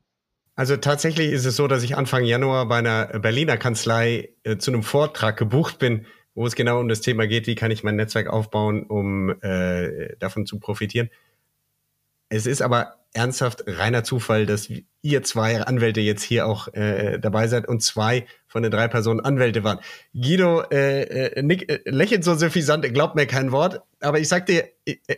Also 0.55 0.77
tatsächlich 0.77 1.33
ist 1.33 1.47
es 1.47 1.57
so, 1.57 1.67
dass 1.67 1.83
ich 1.83 1.97
Anfang 1.97 2.25
Januar 2.25 2.69
bei 2.69 2.77
einer 2.77 3.07
Berliner 3.19 3.57
Kanzlei 3.57 4.35
äh, 4.45 4.59
zu 4.59 4.71
einem 4.71 4.83
Vortrag 4.83 5.39
gebucht 5.39 5.79
bin 5.79 6.07
wo 6.35 6.47
es 6.47 6.55
genau 6.55 6.81
um 6.81 6.89
das 6.89 7.01
Thema 7.01 7.27
geht, 7.27 7.47
wie 7.47 7.55
kann 7.55 7.71
ich 7.71 7.83
mein 7.83 7.97
Netzwerk 7.97 8.29
aufbauen, 8.29 8.85
um 8.85 9.31
äh, 9.43 10.17
davon 10.19 10.47
zu 10.47 10.59
profitieren. 10.59 11.11
Es 12.29 12.47
ist 12.47 12.63
aber 12.63 12.97
ernsthaft 13.13 13.65
reiner 13.67 14.05
Zufall, 14.05 14.47
dass 14.47 14.71
ihr 15.03 15.23
zwei 15.23 15.61
Anwälte 15.61 16.01
jetzt 16.01 16.23
hier 16.23 16.47
auch 16.47 16.69
äh, 16.73 17.19
dabei 17.19 17.47
seid 17.47 17.69
und 17.69 17.83
zwei 17.83 18.27
von 18.47 18.63
den 18.63 18.73
drei 18.73 18.89
Personen 18.89 19.21
Anwälte 19.21 19.65
waren. 19.65 19.81
Guido 20.15 20.63
äh, 20.71 21.03
äh, 21.03 21.43
Nick, 21.43 21.71
äh, 21.71 21.81
lächelt 21.85 22.25
so 22.25 22.35
suffisant, 22.35 22.83
glaubt 22.95 23.15
mir 23.15 23.27
kein 23.27 23.53
Wort, 23.53 23.83
aber 24.01 24.19
ich 24.19 24.29
sag 24.29 24.47
dir, 24.47 24.69
äh, 24.87 24.97
äh, 25.09 25.17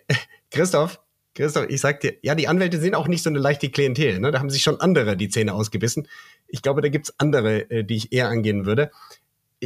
Christoph, 0.51 1.01
Christoph, 1.35 1.67
ich 1.69 1.81
sag 1.81 2.01
dir, 2.01 2.15
ja, 2.23 2.35
die 2.35 2.49
Anwälte 2.49 2.79
sind 2.79 2.95
auch 2.95 3.09
nicht 3.09 3.23
so 3.23 3.31
eine 3.31 3.39
leichte 3.39 3.69
Klientel, 3.69 4.21
ne? 4.21 4.31
Da 4.31 4.39
haben 4.39 4.51
sich 4.51 4.63
schon 4.63 4.81
andere 4.81 5.17
die 5.17 5.29
Zähne 5.29 5.53
ausgebissen. 5.53 6.09
Ich 6.47 6.63
glaube, 6.63 6.81
da 6.81 6.89
gibt's 6.89 7.15
andere, 7.19 7.71
äh, 7.71 7.85
die 7.85 7.97
ich 7.97 8.13
eher 8.13 8.29
angehen 8.29 8.67
würde. 8.67 8.91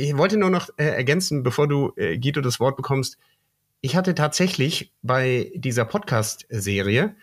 Ich 0.00 0.16
wollte 0.16 0.36
nur 0.36 0.50
noch 0.50 0.68
äh, 0.76 0.84
ergänzen, 0.84 1.42
bevor 1.42 1.66
du, 1.66 1.92
äh, 1.96 2.18
Guido, 2.18 2.40
das 2.40 2.60
Wort 2.60 2.76
bekommst. 2.76 3.18
Ich 3.80 3.96
hatte 3.96 4.14
tatsächlich 4.14 4.92
bei 5.02 5.50
dieser 5.56 5.84
Podcast-Serie 5.84 7.16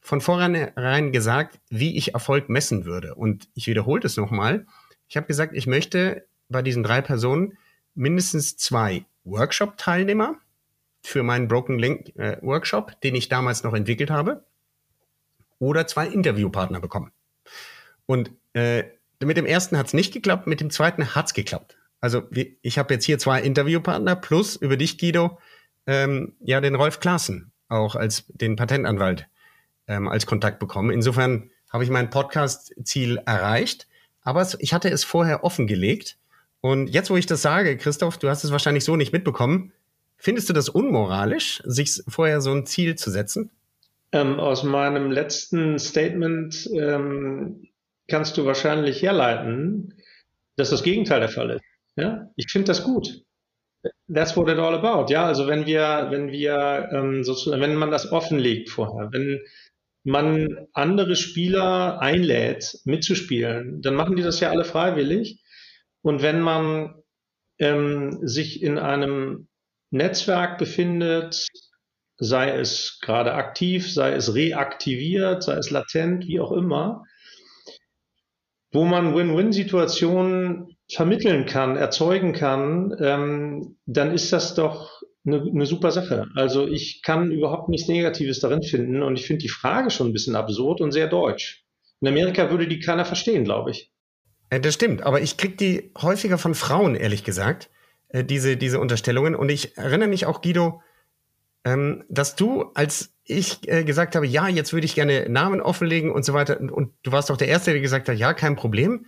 von 0.00 0.22
vornherein 0.22 1.12
gesagt, 1.12 1.60
wie 1.68 1.96
ich 1.96 2.14
Erfolg 2.14 2.48
messen 2.48 2.86
würde. 2.86 3.14
Und 3.14 3.48
ich 3.54 3.66
wiederhole 3.66 4.00
das 4.00 4.16
nochmal. 4.16 4.66
Ich 5.08 5.16
habe 5.16 5.26
gesagt, 5.26 5.54
ich 5.54 5.66
möchte 5.66 6.26
bei 6.48 6.62
diesen 6.62 6.82
drei 6.82 7.02
Personen 7.02 7.58
mindestens 7.94 8.56
zwei 8.56 9.04
Workshop-Teilnehmer 9.24 10.36
für 11.02 11.22
meinen 11.22 11.48
Broken 11.48 11.78
Link 11.78 12.16
äh, 12.16 12.38
Workshop, 12.40 12.98
den 13.02 13.14
ich 13.14 13.28
damals 13.28 13.62
noch 13.62 13.74
entwickelt 13.74 14.10
habe. 14.10 14.44
oder 15.58 15.86
zwei 15.86 16.06
Interviewpartner 16.06 16.80
bekommen. 16.80 17.12
Und 18.06 18.30
äh, 18.54 18.84
mit 19.22 19.36
dem 19.36 19.46
ersten 19.46 19.76
hat 19.76 19.88
es 19.88 19.94
nicht 19.94 20.12
geklappt, 20.12 20.46
mit 20.46 20.60
dem 20.60 20.70
zweiten 20.70 21.14
hat 21.14 21.26
es 21.26 21.34
geklappt. 21.34 21.76
Also 22.06 22.22
ich 22.62 22.78
habe 22.78 22.94
jetzt 22.94 23.04
hier 23.04 23.18
zwei 23.18 23.40
Interviewpartner 23.40 24.14
plus 24.14 24.54
über 24.54 24.76
dich, 24.76 24.96
Guido, 24.96 25.40
ähm, 25.88 26.36
ja 26.38 26.60
den 26.60 26.76
Rolf 26.76 27.00
Klaassen 27.00 27.50
auch 27.68 27.96
als 27.96 28.26
den 28.28 28.54
Patentanwalt 28.54 29.26
ähm, 29.88 30.06
als 30.06 30.24
Kontakt 30.24 30.60
bekommen. 30.60 30.90
Insofern 30.90 31.50
habe 31.68 31.82
ich 31.82 31.90
mein 31.90 32.08
Podcast-Ziel 32.08 33.18
erreicht, 33.26 33.88
aber 34.22 34.46
ich 34.60 34.72
hatte 34.72 34.88
es 34.88 35.02
vorher 35.02 35.42
offengelegt. 35.42 36.16
Und 36.60 36.86
jetzt, 36.86 37.10
wo 37.10 37.16
ich 37.16 37.26
das 37.26 37.42
sage, 37.42 37.76
Christoph, 37.76 38.18
du 38.18 38.28
hast 38.28 38.44
es 38.44 38.52
wahrscheinlich 38.52 38.84
so 38.84 38.94
nicht 38.94 39.12
mitbekommen. 39.12 39.72
Findest 40.16 40.48
du 40.48 40.52
das 40.52 40.68
unmoralisch, 40.68 41.60
sich 41.64 42.04
vorher 42.06 42.40
so 42.40 42.52
ein 42.52 42.66
Ziel 42.66 42.94
zu 42.94 43.10
setzen? 43.10 43.50
Ähm, 44.12 44.38
aus 44.38 44.62
meinem 44.62 45.10
letzten 45.10 45.80
Statement 45.80 46.70
ähm, 46.72 47.66
kannst 48.06 48.36
du 48.36 48.46
wahrscheinlich 48.46 49.02
herleiten, 49.02 49.92
dass 50.54 50.70
das 50.70 50.84
Gegenteil 50.84 51.18
der 51.18 51.30
Fall 51.30 51.50
ist. 51.50 51.65
Ja, 51.96 52.30
ich 52.36 52.50
finde 52.50 52.66
das 52.66 52.84
gut. 52.84 53.22
That's 54.12 54.36
what 54.36 54.48
it 54.48 54.58
all 54.58 54.74
about. 54.74 55.12
Ja, 55.12 55.26
also 55.26 55.46
wenn 55.46 55.66
wir, 55.66 56.08
wenn 56.10 56.30
wir 56.30 56.88
ähm, 56.92 57.24
sozusagen, 57.24 57.62
wenn 57.62 57.76
man 57.76 57.90
das 57.90 58.12
offenlegt 58.12 58.68
vorher, 58.70 59.12
wenn 59.12 59.40
man 60.04 60.68
andere 60.72 61.16
Spieler 61.16 62.00
einlädt, 62.00 62.78
mitzuspielen, 62.84 63.82
dann 63.82 63.94
machen 63.94 64.16
die 64.16 64.22
das 64.22 64.40
ja 64.40 64.50
alle 64.50 64.64
freiwillig. 64.64 65.40
Und 66.02 66.22
wenn 66.22 66.40
man 66.40 67.02
ähm, 67.58 68.18
sich 68.26 68.62
in 68.62 68.78
einem 68.78 69.48
Netzwerk 69.90 70.58
befindet, 70.58 71.48
sei 72.18 72.50
es 72.50 72.98
gerade 73.02 73.34
aktiv, 73.34 73.92
sei 73.92 74.12
es 74.12 74.34
reaktiviert, 74.34 75.42
sei 75.42 75.54
es 75.56 75.70
latent, 75.70 76.26
wie 76.26 76.40
auch 76.40 76.52
immer, 76.52 77.04
wo 78.72 78.84
man 78.84 79.14
Win-Win-Situationen 79.14 80.75
vermitteln 80.90 81.46
kann, 81.46 81.76
erzeugen 81.76 82.32
kann, 82.32 82.96
ähm, 83.00 83.76
dann 83.86 84.12
ist 84.12 84.32
das 84.32 84.54
doch 84.54 85.02
eine, 85.26 85.42
eine 85.42 85.66
super 85.66 85.90
Sache. 85.90 86.26
Also 86.34 86.66
ich 86.66 87.02
kann 87.02 87.32
überhaupt 87.32 87.68
nichts 87.68 87.88
Negatives 87.88 88.40
darin 88.40 88.62
finden 88.62 89.02
und 89.02 89.18
ich 89.18 89.26
finde 89.26 89.42
die 89.42 89.48
Frage 89.48 89.90
schon 89.90 90.08
ein 90.08 90.12
bisschen 90.12 90.36
absurd 90.36 90.80
und 90.80 90.92
sehr 90.92 91.08
deutsch. 91.08 91.64
In 92.00 92.08
Amerika 92.08 92.50
würde 92.50 92.68
die 92.68 92.78
keiner 92.78 93.04
verstehen, 93.04 93.44
glaube 93.44 93.72
ich. 93.72 93.90
Äh, 94.50 94.60
das 94.60 94.74
stimmt, 94.74 95.02
aber 95.02 95.20
ich 95.20 95.36
kriege 95.36 95.56
die 95.56 95.90
häufiger 96.00 96.38
von 96.38 96.54
Frauen, 96.54 96.94
ehrlich 96.94 97.24
gesagt, 97.24 97.68
äh, 98.08 98.22
diese, 98.24 98.56
diese 98.56 98.78
Unterstellungen. 98.78 99.34
Und 99.34 99.50
ich 99.50 99.76
erinnere 99.76 100.08
mich 100.08 100.26
auch, 100.26 100.40
Guido, 100.40 100.82
ähm, 101.64 102.04
dass 102.08 102.36
du, 102.36 102.70
als 102.74 103.12
ich 103.24 103.68
äh, 103.68 103.82
gesagt 103.82 104.14
habe, 104.14 104.26
ja, 104.26 104.46
jetzt 104.46 104.72
würde 104.72 104.84
ich 104.84 104.94
gerne 104.94 105.28
Namen 105.28 105.60
offenlegen 105.60 106.12
und 106.12 106.24
so 106.24 106.32
weiter, 106.32 106.60
und, 106.60 106.70
und 106.70 106.92
du 107.02 107.10
warst 107.10 107.30
doch 107.30 107.36
der 107.36 107.48
Erste, 107.48 107.72
der 107.72 107.80
gesagt 107.80 108.08
hat, 108.08 108.16
ja, 108.16 108.34
kein 108.34 108.54
Problem, 108.54 109.06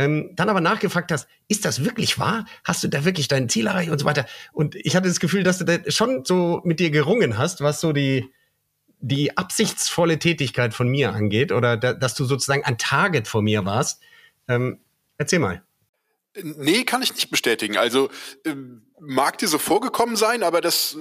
ähm, 0.00 0.30
dann 0.34 0.48
aber 0.48 0.62
nachgefragt 0.62 1.12
hast, 1.12 1.28
ist 1.46 1.66
das 1.66 1.84
wirklich 1.84 2.18
wahr? 2.18 2.46
Hast 2.64 2.82
du 2.82 2.88
da 2.88 3.04
wirklich 3.04 3.28
dein 3.28 3.50
Ziel 3.50 3.66
erreicht 3.66 3.90
und 3.90 3.98
so 3.98 4.06
weiter? 4.06 4.24
Und 4.50 4.74
ich 4.74 4.96
hatte 4.96 5.08
das 5.08 5.20
Gefühl, 5.20 5.42
dass 5.42 5.58
du 5.58 5.64
da 5.64 5.76
schon 5.88 6.24
so 6.24 6.62
mit 6.64 6.80
dir 6.80 6.90
gerungen 6.90 7.36
hast, 7.36 7.60
was 7.60 7.82
so 7.82 7.92
die, 7.92 8.32
die 9.00 9.36
absichtsvolle 9.36 10.18
Tätigkeit 10.18 10.72
von 10.72 10.88
mir 10.88 11.12
angeht 11.12 11.52
oder 11.52 11.76
da, 11.76 11.92
dass 11.92 12.14
du 12.14 12.24
sozusagen 12.24 12.64
ein 12.64 12.78
Target 12.78 13.28
vor 13.28 13.42
mir 13.42 13.66
warst. 13.66 14.00
Ähm, 14.48 14.80
erzähl 15.18 15.38
mal. 15.38 15.62
Nee, 16.34 16.84
kann 16.84 17.02
ich 17.02 17.12
nicht 17.12 17.30
bestätigen. 17.30 17.76
Also 17.76 18.08
äh, 18.44 18.54
mag 19.00 19.36
dir 19.36 19.48
so 19.48 19.58
vorgekommen 19.58 20.16
sein, 20.16 20.42
aber 20.42 20.62
das 20.62 20.96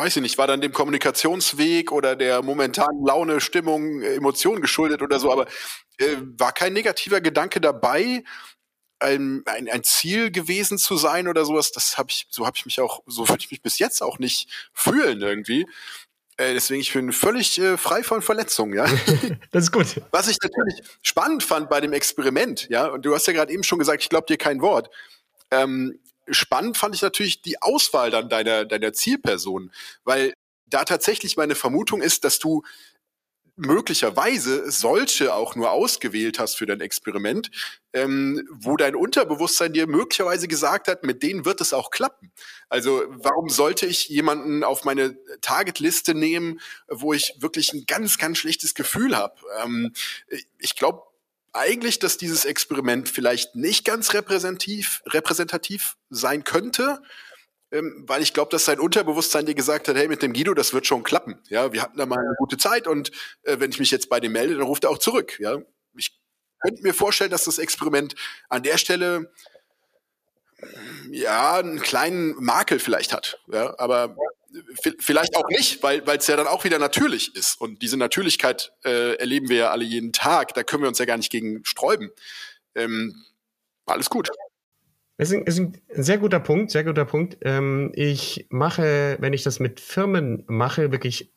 weiß 0.00 0.16
ich 0.16 0.22
nicht, 0.22 0.38
war 0.38 0.46
dann 0.46 0.62
dem 0.62 0.72
Kommunikationsweg 0.72 1.92
oder 1.92 2.16
der 2.16 2.42
momentanen 2.42 3.04
Laune, 3.04 3.40
Stimmung, 3.40 4.00
Emotionen 4.00 4.62
geschuldet 4.62 5.02
oder 5.02 5.20
so, 5.20 5.30
aber 5.30 5.46
äh, 5.98 6.16
war 6.38 6.52
kein 6.52 6.72
negativer 6.72 7.20
Gedanke 7.20 7.60
dabei, 7.60 8.24
ein, 8.98 9.42
ein, 9.44 9.68
ein 9.68 9.84
Ziel 9.84 10.30
gewesen 10.30 10.78
zu 10.78 10.96
sein 10.96 11.28
oder 11.28 11.44
sowas. 11.44 11.72
Das 11.72 11.98
habe 11.98 12.10
ich, 12.10 12.26
so 12.30 12.46
habe 12.46 12.56
ich 12.56 12.64
mich 12.64 12.80
auch, 12.80 13.02
so 13.06 13.28
würde 13.28 13.42
ich 13.42 13.50
mich 13.50 13.60
bis 13.60 13.78
jetzt 13.78 14.02
auch 14.02 14.18
nicht 14.18 14.48
fühlen 14.72 15.20
irgendwie. 15.20 15.66
Äh, 16.38 16.54
deswegen, 16.54 16.80
ich 16.80 16.92
bin 16.94 17.12
völlig 17.12 17.58
äh, 17.58 17.76
frei 17.76 18.02
von 18.02 18.22
Verletzungen, 18.22 18.74
ja. 18.74 18.86
das 19.50 19.64
ist 19.64 19.72
gut. 19.72 20.00
Was 20.12 20.28
ich 20.28 20.38
natürlich 20.42 20.80
spannend 21.02 21.42
fand 21.42 21.68
bei 21.68 21.82
dem 21.82 21.92
Experiment, 21.92 22.68
ja, 22.70 22.86
und 22.86 23.04
du 23.04 23.14
hast 23.14 23.26
ja 23.26 23.34
gerade 23.34 23.52
eben 23.52 23.64
schon 23.64 23.78
gesagt, 23.78 24.02
ich 24.02 24.08
glaube 24.08 24.26
dir 24.26 24.38
kein 24.38 24.62
Wort. 24.62 24.88
Ähm, 25.50 25.98
spannend 26.28 26.76
fand 26.76 26.94
ich 26.94 27.02
natürlich 27.02 27.42
die 27.42 27.60
Auswahl 27.62 28.10
dann 28.10 28.28
deiner, 28.28 28.64
deiner 28.64 28.92
Zielperson, 28.92 29.72
weil 30.04 30.32
da 30.66 30.84
tatsächlich 30.84 31.36
meine 31.36 31.54
Vermutung 31.54 32.00
ist, 32.00 32.24
dass 32.24 32.38
du 32.38 32.62
möglicherweise 33.56 34.70
solche 34.70 35.34
auch 35.34 35.54
nur 35.54 35.70
ausgewählt 35.70 36.38
hast 36.38 36.56
für 36.56 36.64
dein 36.64 36.80
Experiment, 36.80 37.50
ähm, 37.92 38.48
wo 38.50 38.76
dein 38.76 38.94
Unterbewusstsein 38.94 39.74
dir 39.74 39.86
möglicherweise 39.86 40.48
gesagt 40.48 40.88
hat, 40.88 41.04
mit 41.04 41.22
denen 41.22 41.44
wird 41.44 41.60
es 41.60 41.74
auch 41.74 41.90
klappen. 41.90 42.32
Also 42.70 43.02
warum 43.08 43.50
sollte 43.50 43.84
ich 43.84 44.08
jemanden 44.08 44.64
auf 44.64 44.84
meine 44.84 45.18
Targetliste 45.42 46.14
nehmen, 46.14 46.60
wo 46.88 47.12
ich 47.12 47.34
wirklich 47.40 47.74
ein 47.74 47.84
ganz, 47.86 48.16
ganz 48.16 48.38
schlechtes 48.38 48.74
Gefühl 48.74 49.14
habe? 49.14 49.34
Ähm, 49.62 49.92
ich 50.58 50.74
glaube, 50.74 51.02
eigentlich, 51.52 51.98
dass 51.98 52.16
dieses 52.16 52.44
Experiment 52.44 53.08
vielleicht 53.08 53.54
nicht 53.54 53.84
ganz 53.84 54.14
repräsentativ, 54.14 55.02
repräsentativ 55.06 55.96
sein 56.08 56.44
könnte, 56.44 57.02
ähm, 57.72 58.04
weil 58.06 58.22
ich 58.22 58.34
glaube, 58.34 58.50
dass 58.50 58.64
sein 58.64 58.80
Unterbewusstsein 58.80 59.46
dir 59.46 59.54
gesagt 59.54 59.88
hat, 59.88 59.96
hey, 59.96 60.08
mit 60.08 60.22
dem 60.22 60.32
Guido, 60.32 60.54
das 60.54 60.74
wird 60.74 60.86
schon 60.86 61.02
klappen. 61.02 61.40
Ja, 61.48 61.72
wir 61.72 61.82
hatten 61.82 61.98
da 61.98 62.06
mal 62.06 62.18
eine 62.18 62.34
gute 62.38 62.56
Zeit 62.56 62.86
und 62.86 63.10
äh, 63.42 63.60
wenn 63.60 63.70
ich 63.70 63.78
mich 63.78 63.90
jetzt 63.90 64.08
bei 64.08 64.20
dem 64.20 64.32
melde, 64.32 64.54
dann 64.56 64.66
ruft 64.66 64.84
er 64.84 64.90
auch 64.90 64.98
zurück. 64.98 65.38
Ja, 65.40 65.58
ich 65.96 66.18
könnte 66.60 66.82
mir 66.82 66.94
vorstellen, 66.94 67.30
dass 67.30 67.44
das 67.44 67.58
Experiment 67.58 68.14
an 68.48 68.62
der 68.62 68.76
Stelle 68.76 69.32
ja 71.10 71.58
einen 71.58 71.80
kleinen 71.80 72.34
Makel 72.42 72.78
vielleicht 72.78 73.12
hat. 73.12 73.40
Ja, 73.52 73.78
aber 73.78 74.16
vielleicht 74.98 75.36
auch 75.36 75.48
nicht, 75.48 75.82
weil 75.82 76.02
es 76.06 76.26
ja 76.26 76.36
dann 76.36 76.46
auch 76.46 76.64
wieder 76.64 76.78
natürlich 76.78 77.34
ist. 77.36 77.60
Und 77.60 77.82
diese 77.82 77.96
Natürlichkeit 77.96 78.72
äh, 78.84 79.14
erleben 79.16 79.48
wir 79.48 79.56
ja 79.56 79.70
alle 79.70 79.84
jeden 79.84 80.12
Tag. 80.12 80.54
Da 80.54 80.62
können 80.62 80.82
wir 80.82 80.88
uns 80.88 80.98
ja 80.98 81.04
gar 81.04 81.16
nicht 81.16 81.30
gegen 81.30 81.64
sträuben. 81.64 82.10
Ähm, 82.74 83.14
alles 83.86 84.10
gut. 84.10 84.30
Es 85.16 85.30
ist, 85.32 85.58
ein, 85.58 85.76
sehr 85.90 86.16
guter 86.18 86.40
Punkt, 86.40 86.70
sehr 86.70 86.84
guter 86.84 87.04
Punkt. 87.04 87.38
Ähm, 87.42 87.92
ich 87.94 88.46
mache, 88.48 89.18
wenn 89.20 89.34
ich 89.34 89.42
das 89.42 89.60
mit 89.60 89.78
Firmen 89.78 90.44
mache, 90.46 90.92
wirklich, 90.92 91.30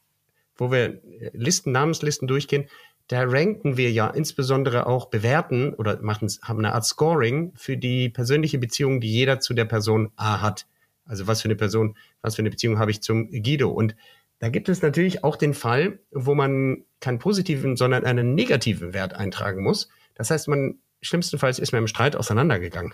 wo 0.55 0.71
wir 0.71 1.01
Listen, 1.33 1.73
Namenslisten 1.73 2.27
durchgehen, 2.27 2.69
da 3.07 3.23
ranken 3.23 3.75
wir 3.75 3.91
ja 3.91 4.07
insbesondere 4.09 4.87
auch 4.87 5.07
bewerten 5.07 5.73
oder 5.73 6.01
machen, 6.01 6.29
haben 6.41 6.59
eine 6.59 6.73
Art 6.73 6.85
Scoring 6.85 7.51
für 7.55 7.75
die 7.75 8.09
persönliche 8.09 8.57
Beziehung, 8.57 9.01
die 9.01 9.11
jeder 9.11 9.41
zu 9.41 9.53
der 9.53 9.65
Person 9.65 10.11
A 10.15 10.41
hat. 10.41 10.65
Also 11.05 11.27
was 11.27 11.41
für 11.41 11.47
eine 11.47 11.55
Person, 11.55 11.97
was 12.21 12.35
für 12.35 12.41
eine 12.41 12.49
Beziehung 12.49 12.79
habe 12.79 12.91
ich 12.91 13.01
zum 13.01 13.29
Guido? 13.29 13.69
Und 13.69 13.95
da 14.39 14.49
gibt 14.49 14.69
es 14.69 14.81
natürlich 14.81 15.23
auch 15.23 15.35
den 15.35 15.53
Fall, 15.53 15.99
wo 16.11 16.35
man 16.35 16.83
keinen 16.99 17.19
positiven, 17.19 17.75
sondern 17.77 18.03
einen 18.03 18.35
negativen 18.35 18.93
Wert 18.93 19.13
eintragen 19.13 19.63
muss. 19.63 19.89
Das 20.15 20.31
heißt, 20.31 20.47
man 20.47 20.79
schlimmstenfalls 21.01 21.59
ist 21.59 21.71
man 21.71 21.83
im 21.83 21.87
Streit 21.87 22.15
auseinandergegangen. 22.15 22.93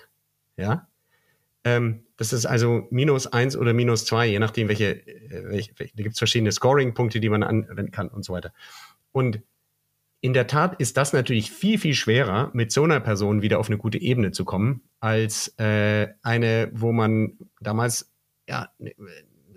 Ja. 0.58 0.88
Ähm, 1.64 2.06
das 2.18 2.34
ist 2.34 2.46
also 2.46 2.88
minus 2.90 3.28
eins 3.28 3.56
oder 3.56 3.74
minus 3.74 4.06
zwei, 4.06 4.28
je 4.28 4.40
nachdem, 4.40 4.68
welche, 4.68 5.06
äh, 5.06 5.50
welche, 5.50 5.74
welche 5.78 5.96
da 5.96 6.04
gibt 6.04 6.14
es 6.14 6.20
verschiedene 6.20 6.52
Scoring-Punkte, 6.52 7.20
die 7.20 7.30
man 7.30 7.44
anwenden 7.44 7.92
kann 7.92 8.10
und 8.10 8.24
so 8.24 8.34
weiter. 8.34 8.54
Und 9.12 9.42
in 10.22 10.34
der 10.34 10.48
Tat 10.48 10.80
ist 10.80 10.98
das 10.98 11.14
natürlich 11.14 11.52
viel, 11.52 11.80
viel 11.80 11.94
schwerer, 11.94 12.52
mit 12.54 12.72
so 12.72 12.84
einer 12.84 13.00
Person 13.00 13.42
wieder 13.42 13.60
auf 13.60 13.68
eine 13.68 13.78
gute 13.78 14.00
Ebene 14.00 14.32
zu 14.32 14.46
kommen, 14.46 14.82
als 15.00 15.54
äh, 15.58 16.08
eine, 16.24 16.70
wo 16.74 16.92
man 16.92 17.38
damals 17.62 18.12
ja 18.48 18.70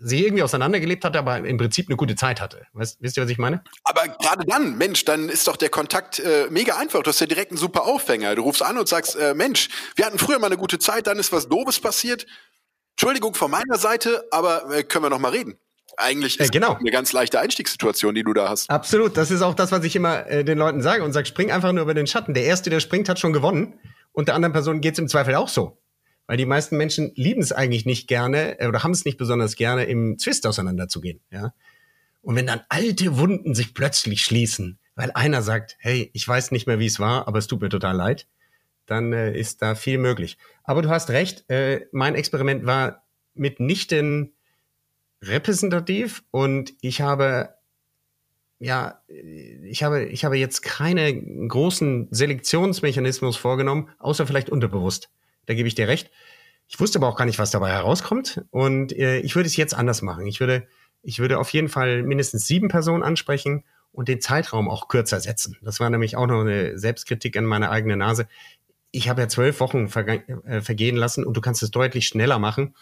sie 0.05 0.25
irgendwie 0.25 0.43
auseinandergelebt 0.43 1.05
hatte, 1.05 1.19
aber 1.19 1.39
im 1.39 1.57
Prinzip 1.57 1.89
eine 1.89 1.97
gute 1.97 2.17
Zeit 2.17 2.41
hatte. 2.41 2.67
Weißt, 2.73 2.99
wisst 3.01 3.17
ihr, 3.17 3.23
was 3.23 3.31
ich 3.31 3.39
meine? 3.39 3.63
Aber 3.85 4.09
gerade 4.09 4.45
dann, 4.47 4.77
Mensch, 4.77 5.05
dann 5.05 5.29
ist 5.29 5.47
doch 5.47 5.57
der 5.57 5.69
Kontakt 5.69 6.19
äh, 6.19 6.49
mega 6.51 6.77
einfach. 6.77 7.03
Du 7.03 7.09
hast 7.09 7.21
ja 7.21 7.27
direkt 7.27 7.53
einen 7.53 7.59
super 7.59 7.85
Aufhänger. 7.85 8.35
Du 8.35 8.43
rufst 8.43 8.63
an 8.63 8.79
und 8.79 8.89
sagst, 8.89 9.17
äh, 9.17 9.35
Mensch, 9.35 9.69
wir 9.95 10.05
hatten 10.05 10.19
früher 10.19 10.39
mal 10.39 10.47
eine 10.47 10.57
gute 10.57 10.79
Zeit, 10.79 11.07
dann 11.07 11.19
ist 11.19 11.33
was 11.33 11.49
Doofes 11.49 11.81
passiert. 11.81 12.27
Entschuldigung 12.97 13.35
von 13.35 13.51
meiner 13.51 13.79
Seite, 13.79 14.27
aber 14.31 14.71
äh, 14.75 14.83
können 14.83 15.05
wir 15.05 15.11
noch 15.11 15.19
mal 15.19 15.31
reden. 15.31 15.57
Eigentlich 15.97 16.39
ist 16.41 16.49
äh, 16.49 16.51
genau. 16.51 16.75
eine 16.75 16.91
ganz 16.91 17.13
leichte 17.13 17.41
Einstiegssituation, 17.41 18.15
die 18.15 18.23
du 18.23 18.33
da 18.33 18.49
hast. 18.49 18.71
Absolut. 18.71 19.17
Das 19.17 19.31
ist 19.31 19.43
auch 19.43 19.55
das, 19.55 19.73
was 19.73 19.85
ich 19.85 19.97
immer 19.97 20.27
äh, 20.27 20.45
den 20.45 20.59
Leuten 20.59 20.83
sage 20.83 21.05
und 21.05 21.13
sage, 21.13 21.27
spring 21.27 21.51
einfach 21.51 21.73
nur 21.73 21.83
über 21.83 21.95
den 21.95 22.07
Schatten. 22.07 22.35
Der 22.35 22.45
Erste, 22.45 22.71
der 22.71 22.81
springt, 22.81 23.09
hat 23.09 23.19
schon 23.19 23.33
gewonnen. 23.33 23.75
Und 24.13 24.29
der 24.29 24.35
anderen 24.35 24.53
Person 24.53 24.81
geht 24.81 24.95
es 24.95 24.99
im 24.99 25.09
Zweifel 25.09 25.35
auch 25.35 25.49
so. 25.49 25.79
Weil 26.27 26.37
die 26.37 26.47
meisten 26.47 26.77
Menschen 26.77 27.13
lieben 27.15 27.43
es 27.43 27.53
eigentlich 27.53 27.85
nicht 27.85 28.09
gerne 28.09 28.61
äh, 28.61 28.67
oder 28.67 28.83
haben 28.83 28.93
es 28.93 29.05
nicht 29.05 29.19
besonders 29.19 29.57
gerne, 29.57 29.85
im 29.85 30.19
Zwist 30.19 30.47
auseinanderzugehen. 30.47 31.21
Ja? 31.31 31.53
Und 32.23 32.37
wenn 32.37 32.47
dann 32.47 32.63
alte 32.69 33.19
Wunden 33.19 33.55
sich 33.55 33.75
plötzlich 33.75 34.23
schließen, 34.23 34.79
weil 34.95 35.11
einer 35.13 35.43
sagt, 35.43 35.77
hey, 35.79 36.11
ich 36.13 36.27
weiß 36.27 36.53
nicht 36.53 36.67
mehr, 36.67 36.79
wie 36.79 36.87
es 36.87 37.01
war, 37.01 37.27
aber 37.27 37.39
es 37.39 37.47
tut 37.47 37.61
mir 37.61 37.69
total 37.69 37.97
leid, 37.97 38.27
dann 38.87 39.13
äh, 39.13 39.37
ist 39.39 39.63
da 39.63 39.75
viel 39.75 39.99
möglich. 39.99 40.39
Aber 40.65 40.83
du 40.83 40.91
hast 40.91 41.11
recht, 41.11 41.49
äh, 41.51 41.87
mein 41.93 42.15
Experiment 42.15 42.67
war 42.67 43.05
mitnichten 43.35 44.35
repräsentativ 45.23 46.23
und 46.31 46.75
ich 46.81 47.01
habe 47.01 47.55
ja, 48.63 49.03
ich 49.09 49.83
habe, 49.83 50.05
ich 50.05 50.25
habe 50.25 50.39
jetzt 50.39 50.63
keine 50.63 51.21
großen 51.49 52.07
Selektionsmechanismus 52.13 53.37
vorgenommen, 53.37 53.91
außer 53.99 54.25
vielleicht 54.25 54.51
unterbewusst. 54.51 55.11
Da 55.47 55.55
gebe 55.55 55.67
ich 55.67 55.75
dir 55.75 55.89
recht. 55.89 56.13
Ich 56.69 56.79
wusste 56.79 57.01
aber 57.01 57.09
auch 57.09 57.17
gar 57.17 57.25
nicht, 57.25 57.41
was 57.41 57.51
dabei 57.51 57.73
herauskommt. 57.73 58.45
Und 58.51 58.97
äh, 58.97 59.19
ich 59.19 59.35
würde 59.35 59.49
es 59.49 59.57
jetzt 59.57 59.75
anders 59.75 60.01
machen. 60.01 60.29
Ich 60.29 60.39
würde, 60.39 60.69
ich 61.03 61.19
würde 61.19 61.41
auf 61.41 61.51
jeden 61.51 61.69
Fall 61.69 62.05
mindestens 62.05 62.47
sieben 62.47 62.69
Personen 62.69 63.03
ansprechen 63.03 63.65
und 63.91 64.07
den 64.07 64.21
Zeitraum 64.21 64.71
auch 64.71 64.87
kürzer 64.87 65.19
setzen. 65.19 65.57
Das 65.63 65.81
war 65.81 65.91
nämlich 65.91 66.17
auch 66.17 66.29
noch 66.29 66.43
eine 66.43 66.79
Selbstkritik 66.79 67.37
an 67.37 67.45
meine 67.45 67.69
eigene 67.69 67.97
Nase. 67.97 68.29
Ich 68.93 69.09
habe 69.09 69.23
ja 69.23 69.29
zwölf 69.29 69.59
Wochen 69.59 69.87
äh, 69.87 70.61
vergehen 70.61 70.97
lassen 70.97 71.25
und 71.25 71.37
du 71.37 71.41
kannst 71.41 71.65
es 71.65 71.73
deutlich 71.73 72.07
schneller 72.07 72.39
machen. 72.39 72.77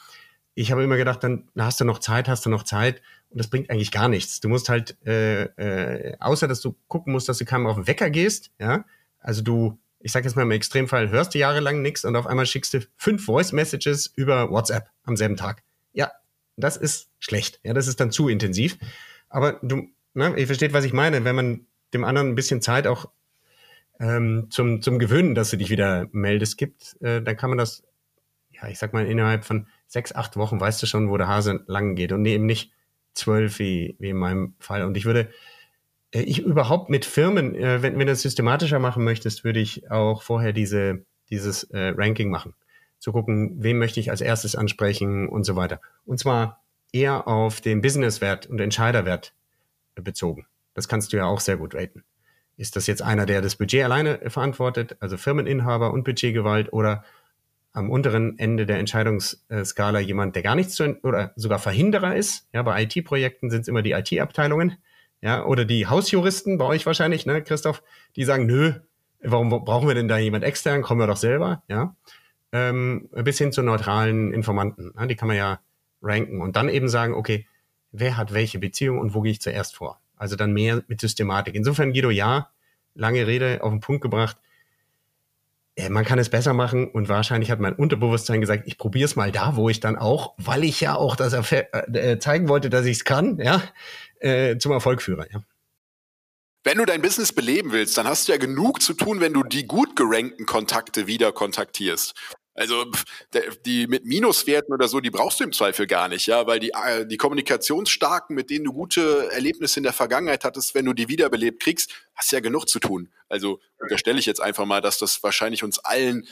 Ich 0.54 0.72
habe 0.72 0.82
immer 0.82 0.96
gedacht, 0.96 1.22
dann 1.22 1.48
hast 1.56 1.80
du 1.80 1.84
noch 1.84 1.98
Zeit, 1.98 2.28
hast 2.28 2.44
du 2.44 2.50
noch 2.50 2.64
Zeit. 2.64 3.02
Und 3.30 3.38
das 3.38 3.48
bringt 3.48 3.70
eigentlich 3.70 3.92
gar 3.92 4.08
nichts. 4.08 4.40
Du 4.40 4.48
musst 4.48 4.68
halt, 4.68 4.96
äh, 5.06 5.44
äh, 5.44 6.16
außer 6.18 6.48
dass 6.48 6.60
du 6.60 6.76
gucken 6.88 7.12
musst, 7.12 7.28
dass 7.28 7.38
du 7.38 7.44
keinem 7.44 7.66
auf 7.66 7.76
den 7.76 7.86
Wecker 7.86 8.10
gehst, 8.10 8.50
ja, 8.58 8.84
also 9.20 9.42
du, 9.42 9.78
ich 10.00 10.12
sage 10.12 10.26
jetzt 10.26 10.34
mal 10.34 10.42
im 10.42 10.50
Extremfall, 10.50 11.10
hörst 11.10 11.34
du 11.34 11.38
jahrelang 11.38 11.82
nichts 11.82 12.04
und 12.04 12.16
auf 12.16 12.26
einmal 12.26 12.46
schickst 12.46 12.74
du 12.74 12.80
fünf 12.96 13.24
Voice-Messages 13.24 14.12
über 14.16 14.50
WhatsApp 14.50 14.88
am 15.04 15.16
selben 15.16 15.36
Tag. 15.36 15.62
Ja, 15.92 16.10
das 16.56 16.76
ist 16.76 17.10
schlecht. 17.18 17.60
Ja, 17.62 17.74
das 17.74 17.86
ist 17.86 18.00
dann 18.00 18.10
zu 18.10 18.28
intensiv. 18.28 18.78
Aber 19.28 19.60
du, 19.62 19.88
ne, 20.14 20.34
ihr 20.36 20.46
versteht, 20.46 20.72
was 20.72 20.84
ich 20.84 20.92
meine. 20.92 21.24
Wenn 21.24 21.36
man 21.36 21.66
dem 21.92 22.04
anderen 22.04 22.28
ein 22.28 22.34
bisschen 22.34 22.62
Zeit 22.62 22.86
auch 22.86 23.10
ähm, 24.00 24.48
zum, 24.50 24.80
zum 24.80 24.98
Gewöhnen, 24.98 25.34
dass 25.34 25.50
du 25.50 25.58
dich 25.58 25.70
wieder 25.70 26.08
meldest, 26.12 26.56
gibt, 26.56 26.96
äh, 27.02 27.22
dann 27.22 27.36
kann 27.36 27.50
man 27.50 27.58
das, 27.58 27.82
ja, 28.50 28.68
ich 28.68 28.78
sag 28.78 28.92
mal, 28.92 29.06
innerhalb 29.06 29.44
von 29.44 29.66
sechs, 29.90 30.14
acht 30.14 30.36
Wochen 30.36 30.60
weißt 30.60 30.80
du 30.82 30.86
schon, 30.86 31.10
wo 31.10 31.16
der 31.18 31.26
Hase 31.26 31.64
lang 31.66 31.96
geht 31.96 32.12
und 32.12 32.24
eben 32.24 32.46
nicht 32.46 32.72
zwölf 33.12 33.58
wie, 33.58 33.96
wie 33.98 34.10
in 34.10 34.16
meinem 34.16 34.54
Fall. 34.60 34.84
Und 34.84 34.96
ich 34.96 35.04
würde, 35.04 35.28
äh, 36.12 36.22
ich 36.22 36.38
überhaupt 36.40 36.90
mit 36.90 37.04
Firmen, 37.04 37.56
äh, 37.56 37.82
wenn, 37.82 37.94
wenn 37.94 38.06
du 38.06 38.12
das 38.12 38.22
systematischer 38.22 38.78
machen 38.78 39.02
möchtest, 39.02 39.42
würde 39.42 39.58
ich 39.58 39.90
auch 39.90 40.22
vorher 40.22 40.52
diese, 40.52 41.04
dieses 41.28 41.64
äh, 41.64 41.92
Ranking 41.96 42.30
machen. 42.30 42.54
Zu 43.00 43.12
gucken, 43.12 43.56
wen 43.58 43.78
möchte 43.78 43.98
ich 43.98 44.10
als 44.10 44.20
erstes 44.20 44.54
ansprechen 44.54 45.28
und 45.28 45.44
so 45.44 45.56
weiter. 45.56 45.80
Und 46.06 46.18
zwar 46.18 46.62
eher 46.92 47.26
auf 47.26 47.60
den 47.60 47.80
Businesswert 47.80 48.46
und 48.46 48.60
Entscheiderwert 48.60 49.32
bezogen. 49.96 50.46
Das 50.74 50.86
kannst 50.86 51.12
du 51.12 51.16
ja 51.16 51.24
auch 51.24 51.40
sehr 51.40 51.56
gut 51.56 51.74
raten. 51.74 52.04
Ist 52.56 52.76
das 52.76 52.86
jetzt 52.86 53.02
einer, 53.02 53.26
der 53.26 53.42
das 53.42 53.56
Budget 53.56 53.82
alleine 53.82 54.30
verantwortet, 54.30 54.96
also 55.00 55.16
Firmeninhaber 55.16 55.92
und 55.92 56.04
Budgetgewalt, 56.04 56.72
oder 56.72 57.04
am 57.72 57.90
unteren 57.90 58.38
Ende 58.38 58.66
der 58.66 58.78
Entscheidungsskala 58.78 60.00
jemand, 60.00 60.34
der 60.34 60.42
gar 60.42 60.54
nichts 60.54 60.74
zu, 60.74 60.98
oder 61.02 61.32
sogar 61.36 61.58
Verhinderer 61.58 62.16
ist. 62.16 62.48
Ja, 62.52 62.62
bei 62.62 62.82
IT-Projekten 62.82 63.50
sind 63.50 63.62
es 63.62 63.68
immer 63.68 63.82
die 63.82 63.92
IT-Abteilungen, 63.92 64.76
ja, 65.22 65.44
oder 65.44 65.64
die 65.64 65.86
Hausjuristen 65.86 66.58
bei 66.58 66.64
euch 66.64 66.86
wahrscheinlich, 66.86 67.26
ne, 67.26 67.42
Christoph, 67.42 67.82
die 68.16 68.24
sagen, 68.24 68.46
nö, 68.46 68.72
warum 69.22 69.50
brauchen 69.50 69.86
wir 69.86 69.94
denn 69.94 70.08
da 70.08 70.18
jemand 70.18 70.44
extern? 70.44 70.82
Kommen 70.82 71.00
wir 71.00 71.06
doch 71.06 71.16
selber, 71.16 71.62
ja. 71.68 71.94
Ähm, 72.52 73.08
bis 73.12 73.38
hin 73.38 73.52
zu 73.52 73.62
neutralen 73.62 74.32
Informanten, 74.32 74.92
ne, 74.96 75.06
die 75.06 75.14
kann 75.14 75.28
man 75.28 75.36
ja 75.36 75.60
ranken 76.02 76.40
und 76.40 76.56
dann 76.56 76.68
eben 76.68 76.88
sagen, 76.88 77.14
okay, 77.14 77.46
wer 77.92 78.16
hat 78.16 78.32
welche 78.32 78.58
Beziehung 78.58 78.98
und 78.98 79.14
wo 79.14 79.20
gehe 79.20 79.32
ich 79.32 79.40
zuerst 79.40 79.76
vor? 79.76 80.00
Also 80.16 80.36
dann 80.36 80.52
mehr 80.52 80.82
mit 80.88 81.00
Systematik. 81.00 81.54
Insofern, 81.54 81.92
Guido, 81.92 82.10
ja, 82.10 82.50
lange 82.94 83.26
Rede 83.26 83.62
auf 83.62 83.70
den 83.70 83.80
Punkt 83.80 84.02
gebracht 84.02 84.36
man 85.88 86.04
kann 86.04 86.18
es 86.18 86.28
besser 86.28 86.52
machen 86.52 86.90
und 86.90 87.08
wahrscheinlich 87.08 87.50
hat 87.50 87.60
mein 87.60 87.74
Unterbewusstsein 87.74 88.40
gesagt, 88.40 88.64
ich 88.66 88.76
probiere 88.76 89.04
es 89.04 89.16
mal 89.16 89.32
da, 89.32 89.56
wo 89.56 89.68
ich 89.68 89.80
dann 89.80 89.96
auch, 89.96 90.34
weil 90.36 90.64
ich 90.64 90.80
ja 90.80 90.96
auch 90.96 91.16
das 91.16 91.32
äh, 91.52 92.18
zeigen 92.18 92.48
wollte, 92.48 92.70
dass 92.70 92.84
ich 92.86 92.98
es 92.98 93.04
kann, 93.04 93.38
ja, 93.38 93.62
äh, 94.18 94.58
zum 94.58 94.72
Erfolg 94.72 95.00
führe. 95.00 95.26
Ja. 95.32 95.40
Wenn 96.62 96.76
du 96.76 96.84
dein 96.84 97.00
Business 97.00 97.32
beleben 97.32 97.72
willst, 97.72 97.96
dann 97.96 98.06
hast 98.06 98.28
du 98.28 98.32
ja 98.32 98.38
genug 98.38 98.82
zu 98.82 98.92
tun, 98.92 99.20
wenn 99.20 99.32
du 99.32 99.42
die 99.42 99.66
gut 99.66 99.96
gerankten 99.96 100.44
Kontakte 100.44 101.06
wieder 101.06 101.32
kontaktierst. 101.32 102.14
Also 102.60 102.84
die 103.64 103.86
mit 103.86 104.04
Minuswerten 104.04 104.74
oder 104.74 104.86
so, 104.86 105.00
die 105.00 105.08
brauchst 105.08 105.40
du 105.40 105.44
im 105.44 105.52
Zweifel 105.52 105.86
gar 105.86 106.08
nicht, 106.08 106.26
ja, 106.26 106.46
weil 106.46 106.60
die, 106.60 106.72
äh, 106.72 107.06
die 107.06 107.16
Kommunikationsstarken, 107.16 108.36
mit 108.36 108.50
denen 108.50 108.66
du 108.66 108.74
gute 108.74 109.32
Erlebnisse 109.32 109.80
in 109.80 109.84
der 109.84 109.94
Vergangenheit 109.94 110.44
hattest, 110.44 110.74
wenn 110.74 110.84
du 110.84 110.92
die 110.92 111.08
wiederbelebt 111.08 111.62
kriegst, 111.62 111.90
hast 112.14 112.32
ja 112.32 112.40
genug 112.40 112.68
zu 112.68 112.78
tun. 112.78 113.08
Also 113.30 113.60
unterstelle 113.78 114.18
ich 114.18 114.26
jetzt 114.26 114.42
einfach 114.42 114.66
mal, 114.66 114.82
dass 114.82 114.98
das 114.98 115.22
wahrscheinlich 115.22 115.64
uns 115.64 115.78
allen 115.78 116.28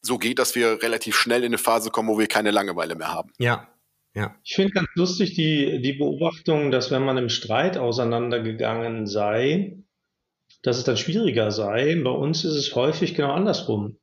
so 0.00 0.16
geht, 0.16 0.38
dass 0.38 0.54
wir 0.54 0.82
relativ 0.82 1.14
schnell 1.14 1.40
in 1.40 1.48
eine 1.48 1.58
Phase 1.58 1.90
kommen, 1.90 2.08
wo 2.08 2.18
wir 2.18 2.26
keine 2.26 2.52
Langeweile 2.52 2.94
mehr 2.94 3.12
haben. 3.12 3.34
Ja, 3.36 3.68
ja. 4.14 4.34
Ich 4.44 4.54
finde 4.54 4.72
ganz 4.72 4.88
lustig 4.94 5.34
die, 5.34 5.82
die 5.82 5.92
Beobachtung, 5.92 6.70
dass 6.70 6.90
wenn 6.90 7.04
man 7.04 7.18
im 7.18 7.28
Streit 7.28 7.76
auseinandergegangen 7.76 9.06
sei, 9.06 9.76
dass 10.62 10.78
es 10.78 10.84
dann 10.84 10.96
schwieriger 10.96 11.50
sei. 11.50 12.00
Bei 12.02 12.12
uns 12.12 12.46
ist 12.46 12.54
es 12.54 12.74
häufig 12.74 13.14
genau 13.14 13.32
andersrum. 13.32 13.98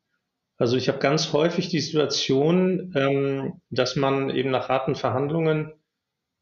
Also 0.57 0.77
ich 0.77 0.87
habe 0.87 0.99
ganz 0.99 1.33
häufig 1.33 1.69
die 1.69 1.79
Situation, 1.79 2.93
ähm, 2.95 3.61
dass 3.69 3.95
man 3.95 4.29
eben 4.29 4.51
nach 4.51 4.69
harten 4.69 4.95
Verhandlungen 4.95 5.73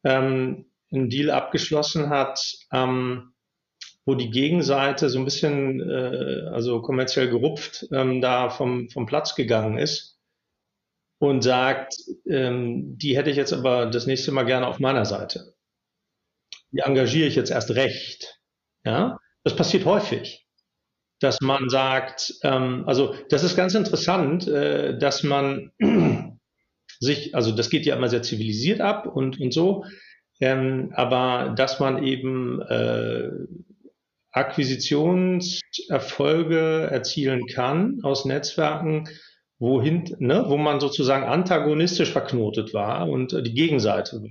ähm, 0.04 0.66
einen 0.92 1.08
Deal 1.08 1.30
abgeschlossen 1.30 2.10
hat, 2.10 2.40
ähm, 2.72 3.32
wo 4.04 4.14
die 4.14 4.30
Gegenseite 4.30 5.08
so 5.08 5.18
ein 5.18 5.24
bisschen, 5.24 5.80
äh, 5.80 6.48
also 6.52 6.82
kommerziell 6.82 7.30
gerupft, 7.30 7.86
ähm, 7.92 8.20
da 8.20 8.50
vom, 8.50 8.90
vom 8.90 9.06
Platz 9.06 9.34
gegangen 9.34 9.78
ist 9.78 10.18
und 11.18 11.42
sagt, 11.42 11.94
ähm, 12.28 12.98
die 12.98 13.16
hätte 13.16 13.30
ich 13.30 13.36
jetzt 13.36 13.52
aber 13.52 13.86
das 13.86 14.06
nächste 14.06 14.32
Mal 14.32 14.44
gerne 14.44 14.66
auf 14.66 14.80
meiner 14.80 15.04
Seite. 15.04 15.54
Die 16.72 16.80
engagiere 16.80 17.28
ich 17.28 17.36
jetzt 17.36 17.50
erst 17.50 17.70
recht. 17.70 18.40
Ja, 18.84 19.18
das 19.44 19.56
passiert 19.56 19.84
häufig 19.84 20.46
dass 21.22 21.40
man 21.40 21.68
sagt, 21.68 22.34
ähm, 22.42 22.84
also 22.86 23.14
das 23.30 23.44
ist 23.44 23.56
ganz 23.56 23.74
interessant, 23.74 24.48
äh, 24.48 24.98
dass 24.98 25.22
man 25.22 25.70
sich, 27.00 27.34
also 27.34 27.52
das 27.52 27.70
geht 27.70 27.86
ja 27.86 27.96
immer 27.96 28.08
sehr 28.08 28.22
zivilisiert 28.22 28.80
ab 28.80 29.06
und, 29.06 29.40
und 29.40 29.52
so, 29.52 29.84
ähm, 30.40 30.92
aber 30.94 31.54
dass 31.56 31.80
man 31.80 32.02
eben 32.02 32.60
äh, 32.62 33.30
Akquisitionserfolge 34.32 36.88
erzielen 36.90 37.46
kann 37.46 38.00
aus 38.02 38.24
Netzwerken, 38.24 39.08
wohin, 39.58 40.16
ne, 40.18 40.46
wo 40.48 40.56
man 40.56 40.80
sozusagen 40.80 41.24
antagonistisch 41.24 42.10
verknotet 42.10 42.74
war 42.74 43.08
und 43.08 43.46
die 43.46 43.54
Gegenseite. 43.54 44.24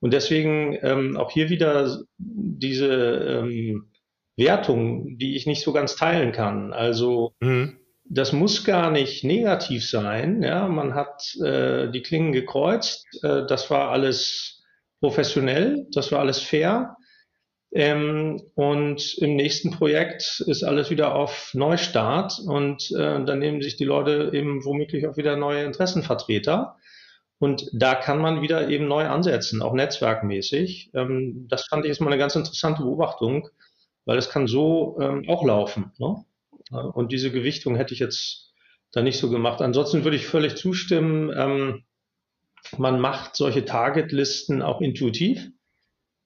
Und 0.00 0.12
deswegen 0.12 0.76
ähm, 0.82 1.16
auch 1.16 1.30
hier 1.30 1.48
wieder 1.50 2.00
diese 2.16 2.88
ähm, 2.88 3.92
Wertung, 4.38 5.18
die 5.18 5.36
ich 5.36 5.46
nicht 5.46 5.62
so 5.62 5.72
ganz 5.72 5.96
teilen 5.96 6.32
kann. 6.32 6.72
Also 6.72 7.34
mhm. 7.40 7.78
das 8.04 8.32
muss 8.32 8.64
gar 8.64 8.90
nicht 8.90 9.24
negativ 9.24 9.86
sein. 9.86 10.42
Ja, 10.42 10.68
man 10.68 10.94
hat 10.94 11.34
äh, 11.44 11.90
die 11.90 12.02
Klingen 12.02 12.32
gekreuzt. 12.32 13.06
Äh, 13.22 13.46
das 13.46 13.68
war 13.70 13.90
alles 13.90 14.62
professionell, 15.00 15.86
das 15.92 16.12
war 16.12 16.20
alles 16.20 16.40
fair. 16.40 16.96
Ähm, 17.72 18.40
und 18.54 19.18
im 19.18 19.36
nächsten 19.36 19.72
Projekt 19.72 20.42
ist 20.46 20.62
alles 20.62 20.88
wieder 20.88 21.14
auf 21.14 21.50
Neustart 21.52 22.40
und 22.46 22.90
äh, 22.92 23.22
dann 23.24 23.40
nehmen 23.40 23.60
sich 23.60 23.76
die 23.76 23.84
Leute 23.84 24.30
eben 24.32 24.64
womöglich 24.64 25.06
auch 25.06 25.18
wieder 25.18 25.36
neue 25.36 25.64
Interessenvertreter. 25.64 26.76
Und 27.40 27.68
da 27.72 27.94
kann 27.94 28.18
man 28.18 28.40
wieder 28.40 28.68
eben 28.68 28.88
neu 28.88 29.06
ansetzen, 29.06 29.62
auch 29.62 29.74
netzwerkmäßig. 29.74 30.90
Ähm, 30.94 31.46
das 31.48 31.66
fand 31.66 31.84
ich 31.84 31.90
jetzt 31.90 32.00
mal 32.00 32.08
eine 32.08 32.18
ganz 32.18 32.36
interessante 32.36 32.82
Beobachtung 32.82 33.48
weil 34.08 34.16
es 34.16 34.30
kann 34.30 34.46
so 34.46 34.96
ähm, 35.02 35.28
auch 35.28 35.44
laufen. 35.44 35.92
Ne? 35.98 36.24
Und 36.70 37.12
diese 37.12 37.30
Gewichtung 37.30 37.76
hätte 37.76 37.92
ich 37.92 38.00
jetzt 38.00 38.54
da 38.90 39.02
nicht 39.02 39.18
so 39.18 39.28
gemacht. 39.28 39.60
Ansonsten 39.60 40.02
würde 40.02 40.16
ich 40.16 40.26
völlig 40.26 40.56
zustimmen. 40.56 41.30
Ähm, 41.36 41.84
man 42.78 43.00
macht 43.00 43.36
solche 43.36 43.66
Targetlisten 43.66 44.62
auch 44.62 44.80
intuitiv. 44.80 45.50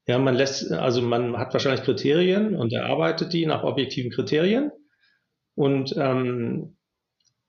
Ja, 0.07 0.21
man 0.21 0.37
lässt, 0.37 0.71
also 0.71 1.03
man 1.03 1.37
hat 1.37 1.53
wahrscheinlich 1.55 1.83
Kriterien 1.83 2.55
und 2.55 2.73
erarbeitet 2.73 3.33
die 3.33 3.47
nach 3.47 3.65
objektiven 3.65 4.13
Kriterien. 4.13 4.71
Und 5.57 5.97
ähm, 5.97 6.77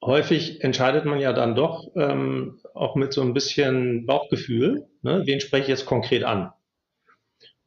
häufig 0.04 0.64
entscheidet 0.64 1.06
man 1.06 1.20
ja 1.20 1.34
dann 1.34 1.54
doch 1.54 1.92
ähm, 1.96 2.60
auch 2.74 2.96
mit 2.96 3.14
so 3.14 3.22
ein 3.22 3.36
bisschen 3.36 4.08
Bauchgefühl, 4.08 4.88
ne? 5.04 5.22
wen 5.26 5.40
spreche 5.40 5.64
ich 5.64 5.70
jetzt 5.70 5.86
konkret 5.86 6.24
an. 6.24 6.52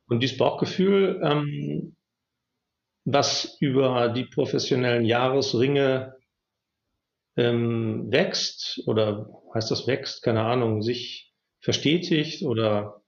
Und 0.08 0.20
dieses 0.20 0.36
Bauchgefühl 0.36 1.20
ähm, 1.22 1.92
was 3.06 3.56
über 3.60 4.08
die 4.08 4.24
professionellen 4.24 5.04
Jahresringe 5.04 6.16
ähm, 7.36 8.10
wächst 8.10 8.82
oder 8.86 9.30
heißt 9.54 9.70
das 9.70 9.86
wächst, 9.86 10.22
keine 10.22 10.42
Ahnung, 10.42 10.82
sich 10.82 11.32
verstetigt 11.60 12.42
oder 12.42 13.02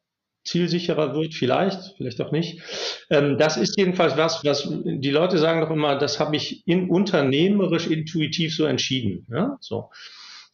zielsicherer 0.45 1.15
wird, 1.15 1.35
vielleicht, 1.35 1.97
vielleicht 1.97 2.21
auch 2.21 2.31
nicht. 2.31 2.63
Ähm, 3.11 3.39
das 3.39 3.57
ist 3.57 3.77
jedenfalls 3.77 4.17
was, 4.17 4.45
was 4.45 4.69
die 4.71 5.11
Leute 5.11 5.37
sagen 5.37 5.61
doch 5.61 5.71
immer, 5.71 5.99
das 5.99 6.21
habe 6.21 6.37
ich 6.37 6.67
in, 6.67 6.89
unternehmerisch 6.89 7.89
intuitiv 7.89 8.55
so 8.55 8.65
entschieden. 8.65 9.27
Ja? 9.31 9.59
So. 9.61 9.91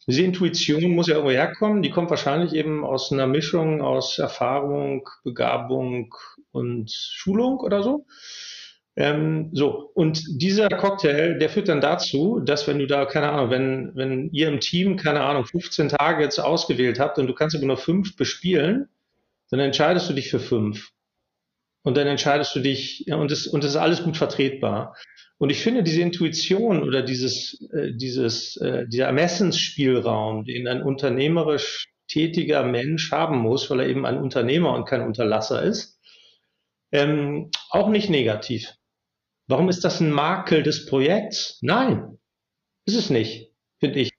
Diese 0.07 0.23
Intuition 0.23 0.91
muss 0.91 1.07
ja 1.07 1.15
irgendwo 1.15 1.33
herkommen, 1.33 1.81
die 1.81 1.89
kommt 1.91 2.09
wahrscheinlich 2.09 2.53
eben 2.53 2.83
aus 2.83 3.11
einer 3.11 3.27
Mischung 3.27 3.81
aus 3.81 4.19
Erfahrung, 4.19 5.07
Begabung 5.23 6.13
und 6.51 6.91
Schulung 6.91 7.59
oder 7.59 7.83
so. 7.83 8.05
Ähm, 8.97 9.49
so, 9.51 9.91
und 9.93 10.23
dieser 10.41 10.69
Cocktail, 10.69 11.37
der 11.37 11.49
führt 11.49 11.67
dann 11.67 11.81
dazu, 11.81 12.39
dass 12.39 12.67
wenn 12.67 12.79
du 12.79 12.87
da, 12.87 13.05
keine 13.05 13.29
Ahnung, 13.29 13.49
wenn, 13.49 13.91
wenn 13.95 14.29
ihr 14.31 14.47
im 14.47 14.61
Team, 14.61 14.95
keine 14.95 15.21
Ahnung, 15.21 15.45
15 15.45 15.89
Tage 15.89 16.23
jetzt 16.23 16.39
ausgewählt 16.39 16.99
habt 16.99 17.19
und 17.19 17.27
du 17.27 17.33
kannst 17.33 17.55
aber 17.55 17.65
nur 17.65 17.77
fünf 17.77 18.15
bespielen, 18.15 18.87
dann 19.49 19.59
entscheidest 19.59 20.09
du 20.09 20.13
dich 20.13 20.29
für 20.29 20.39
fünf. 20.39 20.91
Und 21.83 21.97
dann 21.97 22.07
entscheidest 22.07 22.55
du 22.55 22.61
dich, 22.61 23.03
ja, 23.05 23.17
und 23.17 23.29
das, 23.29 23.47
und 23.47 23.63
das 23.63 23.71
ist 23.71 23.77
alles 23.77 24.01
gut 24.01 24.17
vertretbar. 24.17 24.95
Und 25.37 25.49
ich 25.49 25.59
finde 25.61 25.83
diese 25.83 26.01
Intuition 26.01 26.81
oder 26.81 27.01
dieses, 27.01 27.61
äh, 27.73 27.91
dieses, 27.93 28.55
äh, 28.57 28.87
dieser 28.87 29.07
Ermessensspielraum, 29.07 30.45
den 30.45 30.67
ein 30.67 30.81
unternehmerisch 30.81 31.89
tätiger 32.07 32.63
Mensch 32.63 33.11
haben 33.11 33.39
muss, 33.39 33.69
weil 33.69 33.81
er 33.81 33.87
eben 33.87 34.05
ein 34.05 34.17
Unternehmer 34.17 34.73
und 34.73 34.85
kein 34.85 35.01
Unterlasser 35.01 35.61
ist, 35.63 35.99
ähm, 36.91 37.51
auch 37.69 37.89
nicht 37.89 38.09
negativ. 38.09 38.73
Warum 39.47 39.69
ist 39.69 39.83
das 39.83 39.99
ein 39.99 40.11
Makel 40.11 40.63
des 40.63 40.85
Projekts? 40.85 41.59
Nein, 41.61 42.17
ist 42.85 42.95
es 42.95 43.09
nicht, 43.09 43.51
finde 43.79 43.99
ich. 43.99 44.11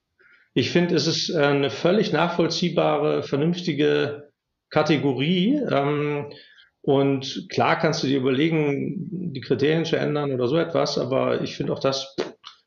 Ich 0.55 0.71
finde, 0.71 0.95
es 0.95 1.07
ist 1.07 1.31
äh, 1.31 1.39
eine 1.39 1.71
völlig 1.71 2.13
nachvollziehbare, 2.13 3.23
vernünftige 3.23 4.31
Kategorie. 4.71 5.61
Ähm, 5.71 6.33
und 6.81 7.49
klar 7.51 7.79
kannst 7.79 8.03
du 8.03 8.07
dir 8.07 8.19
überlegen, 8.19 9.33
die 9.33 9.41
Kriterien 9.41 9.85
zu 9.85 9.97
ändern 9.97 10.33
oder 10.33 10.47
so 10.47 10.57
etwas, 10.57 10.99
aber 10.99 11.43
ich 11.43 11.57
finde 11.57 11.73
auch 11.73 11.81
das 11.81 12.15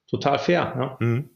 total 0.10 0.38
fair. 0.38 0.74
Ja? 0.78 0.98
Mhm. 1.00 1.30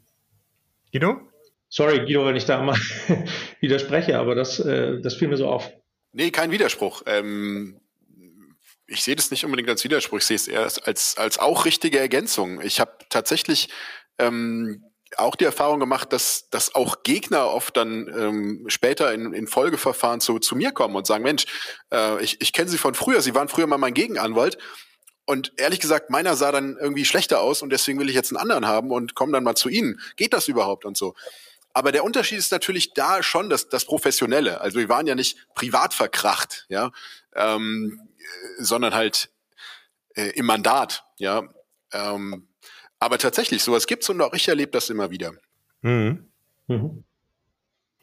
Guido? 0.92 1.22
Sorry, 1.70 2.00
Guido, 2.00 2.26
wenn 2.26 2.36
ich 2.36 2.46
da 2.46 2.62
mal 2.62 2.78
widerspreche, 3.62 4.20
aber 4.20 4.36
das, 4.36 4.60
äh, 4.60 5.02
das 5.02 5.16
fiel 5.16 5.30
mir 5.30 5.38
so 5.38 5.48
auf. 5.48 5.72
Nee, 6.12 6.30
kein 6.30 6.52
Widerspruch. 6.52 7.02
Ähm, 7.08 7.80
ich 8.94 9.04
sehe 9.04 9.16
das 9.16 9.32
nicht 9.32 9.44
unbedingt 9.44 9.70
als 9.70 9.84
Widerspruch, 9.84 10.20
ich 10.20 10.26
sehe 10.26 10.36
es 10.36 10.48
eher 10.48 10.62
als, 10.62 11.18
als 11.18 11.40
auch 11.40 11.66
richtige 11.66 12.00
Ergänzung. 12.00 12.62
Ich 12.62 12.80
habe 12.80 12.92
tatsächlich 13.10 13.70
ähm, 14.20 14.84
auch 15.18 15.36
die 15.36 15.46
Erfahrung 15.46 15.80
gemacht, 15.80 16.14
dass, 16.14 16.50
dass 16.50 16.76
auch 16.76 17.04
Gegner 17.04 17.48
oft 17.48 17.76
dann 17.78 18.08
ähm, 18.08 18.66
später 18.68 19.14
in, 19.14 19.34
in 19.34 19.48
Folgeverfahren 19.48 20.22
zu, 20.22 20.40
zu 20.40 20.56
mir 20.56 20.72
kommen 20.72 20.96
und 20.96 21.08
sagen, 21.08 21.24
Mensch, 21.24 21.46
äh, 21.92 22.24
ich, 22.24 22.42
ich 22.42 22.54
kenne 22.54 22.70
Sie 22.70 22.78
von 22.78 22.96
früher, 22.96 23.22
Sie 23.22 23.36
waren 23.36 23.50
früher 23.50 23.68
mal 23.68 23.78
mein 23.78 23.94
Gegenanwalt. 23.94 24.58
Und 25.26 25.54
ehrlich 25.56 25.80
gesagt, 25.80 26.10
meiner 26.10 26.36
sah 26.36 26.52
dann 26.52 26.78
irgendwie 26.78 27.06
schlechter 27.06 27.40
aus 27.40 27.62
und 27.62 27.70
deswegen 27.70 27.98
will 28.00 28.10
ich 28.10 28.16
jetzt 28.16 28.32
einen 28.32 28.42
anderen 28.42 28.68
haben 28.68 28.92
und 28.92 29.16
komme 29.16 29.32
dann 29.32 29.44
mal 29.44 29.56
zu 29.56 29.70
Ihnen. 29.70 30.00
Geht 30.18 30.34
das 30.34 30.48
überhaupt 30.50 30.84
und 30.84 30.98
so? 30.98 31.16
Aber 31.74 31.92
der 31.92 32.04
Unterschied 32.04 32.38
ist 32.38 32.52
natürlich 32.52 32.94
da 32.94 33.24
schon 33.24 33.50
das, 33.50 33.70
das 33.70 33.86
Professionelle. 33.86 34.62
Also 34.62 34.78
wir 34.78 34.90
waren 34.90 35.08
ja 35.08 35.16
nicht 35.16 35.38
privat 35.56 35.94
verkracht, 35.94 36.66
ja, 36.70 36.92
ähm, 37.36 38.00
sondern 38.58 38.94
halt 38.94 39.30
äh, 40.16 40.32
im 40.36 40.46
Mandat, 40.46 41.04
ja. 41.18 41.44
Ähm, 41.92 42.48
aber 43.00 43.18
tatsächlich, 43.18 43.64
sowas 43.64 43.88
gibt's 43.88 44.10
und 44.10 44.22
auch 44.22 44.34
ich 44.34 44.48
erlebe 44.48 44.72
das 44.72 44.90
immer 44.90 45.10
wieder. 45.12 45.34
Mhm. 45.82 46.30
Mhm. 46.68 47.04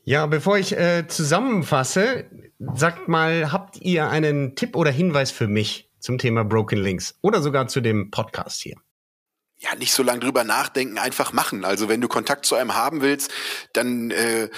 Ja, 0.05 0.27
bevor 0.27 0.59
ich 0.59 0.77
äh, 0.77 1.07
zusammenfasse, 1.07 2.27
sagt 2.75 3.09
mal, 3.09 3.53
habt 3.53 3.79
ihr 3.81 4.09
einen 4.09 4.57
Tipp 4.57 4.77
oder 4.77 4.91
Hinweis 4.91 5.31
für 5.31 5.47
mich 5.47 5.91
zum 5.99 6.19
Thema 6.19 6.45
Broken 6.45 6.79
Links 6.83 7.19
oder 7.23 7.43
sogar 7.43 7.69
zu 7.69 7.81
dem 7.81 8.11
Podcast 8.11 8.61
hier? 8.63 8.77
Ja, 9.63 9.75
nicht 9.75 9.93
so 9.93 10.03
lange 10.03 10.21
drüber 10.21 10.43
nachdenken, 10.43 10.97
einfach 10.97 11.35
machen. 11.35 11.67
Also 11.67 11.91
wenn 11.91 12.01
du 12.01 12.09
Kontakt 12.09 12.47
zu 12.47 12.55
einem 12.55 12.75
haben 12.75 13.03
willst, 13.03 13.31
dann 13.75 14.11
äh, 14.11 14.49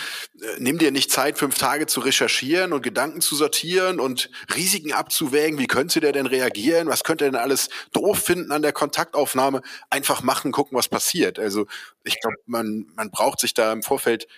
nimm 0.58 0.78
dir 0.78 0.92
nicht 0.92 1.10
Zeit, 1.10 1.38
fünf 1.38 1.58
Tage 1.58 1.86
zu 1.86 1.98
recherchieren 2.00 2.72
und 2.72 2.82
Gedanken 2.82 3.20
zu 3.20 3.34
sortieren 3.34 3.98
und 3.98 4.30
Risiken 4.54 4.92
abzuwägen. 4.92 5.58
Wie 5.58 5.66
könnte 5.66 5.98
der 5.98 6.12
denn 6.12 6.26
reagieren? 6.26 6.86
Was 6.86 7.02
könnte 7.02 7.24
er 7.24 7.32
denn 7.32 7.40
alles 7.40 7.68
doof 7.92 8.20
finden 8.20 8.52
an 8.52 8.62
der 8.62 8.72
Kontaktaufnahme? 8.72 9.62
Einfach 9.90 10.22
machen, 10.22 10.52
gucken, 10.52 10.78
was 10.78 10.88
passiert. 10.88 11.40
Also 11.40 11.66
ich 12.04 12.20
glaube, 12.20 12.36
man, 12.46 12.86
man 12.94 13.10
braucht 13.10 13.40
sich 13.40 13.54
da 13.54 13.72
im 13.72 13.82
Vorfeld 13.82 14.28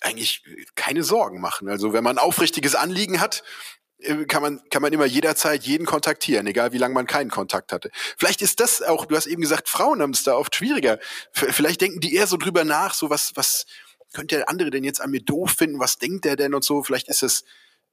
eigentlich 0.00 0.42
keine 0.76 1.02
Sorgen 1.02 1.42
machen. 1.42 1.68
Also 1.68 1.92
wenn 1.92 2.04
man 2.04 2.16
ein 2.16 2.24
aufrichtiges 2.24 2.74
Anliegen 2.74 3.20
hat, 3.20 3.42
äh, 3.42 3.79
kann 4.28 4.42
man, 4.42 4.60
kann 4.70 4.82
man 4.82 4.92
immer 4.92 5.04
jederzeit 5.04 5.64
jeden 5.64 5.86
kontaktieren, 5.86 6.46
egal 6.46 6.72
wie 6.72 6.78
lange 6.78 6.94
man 6.94 7.06
keinen 7.06 7.30
Kontakt 7.30 7.72
hatte. 7.72 7.90
Vielleicht 8.16 8.42
ist 8.42 8.60
das 8.60 8.82
auch, 8.82 9.06
du 9.06 9.16
hast 9.16 9.26
eben 9.26 9.42
gesagt, 9.42 9.68
Frauen 9.68 10.00
haben 10.00 10.12
es 10.12 10.22
da 10.22 10.34
oft 10.34 10.54
schwieriger. 10.54 10.98
Vielleicht 11.32 11.80
denken 11.80 12.00
die 12.00 12.14
eher 12.14 12.26
so 12.26 12.36
drüber 12.36 12.64
nach, 12.64 12.94
so 12.94 13.10
was, 13.10 13.32
was 13.34 13.66
könnte 14.12 14.36
der 14.36 14.48
andere 14.48 14.70
denn 14.70 14.84
jetzt 14.84 15.00
an 15.00 15.10
mir 15.10 15.22
doof 15.22 15.52
finden, 15.52 15.78
was 15.78 15.98
denkt 15.98 16.24
der 16.24 16.36
denn 16.36 16.54
und 16.54 16.64
so. 16.64 16.82
Vielleicht 16.82 17.08
ist 17.08 17.22
es 17.22 17.44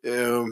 äh, 0.03 0.43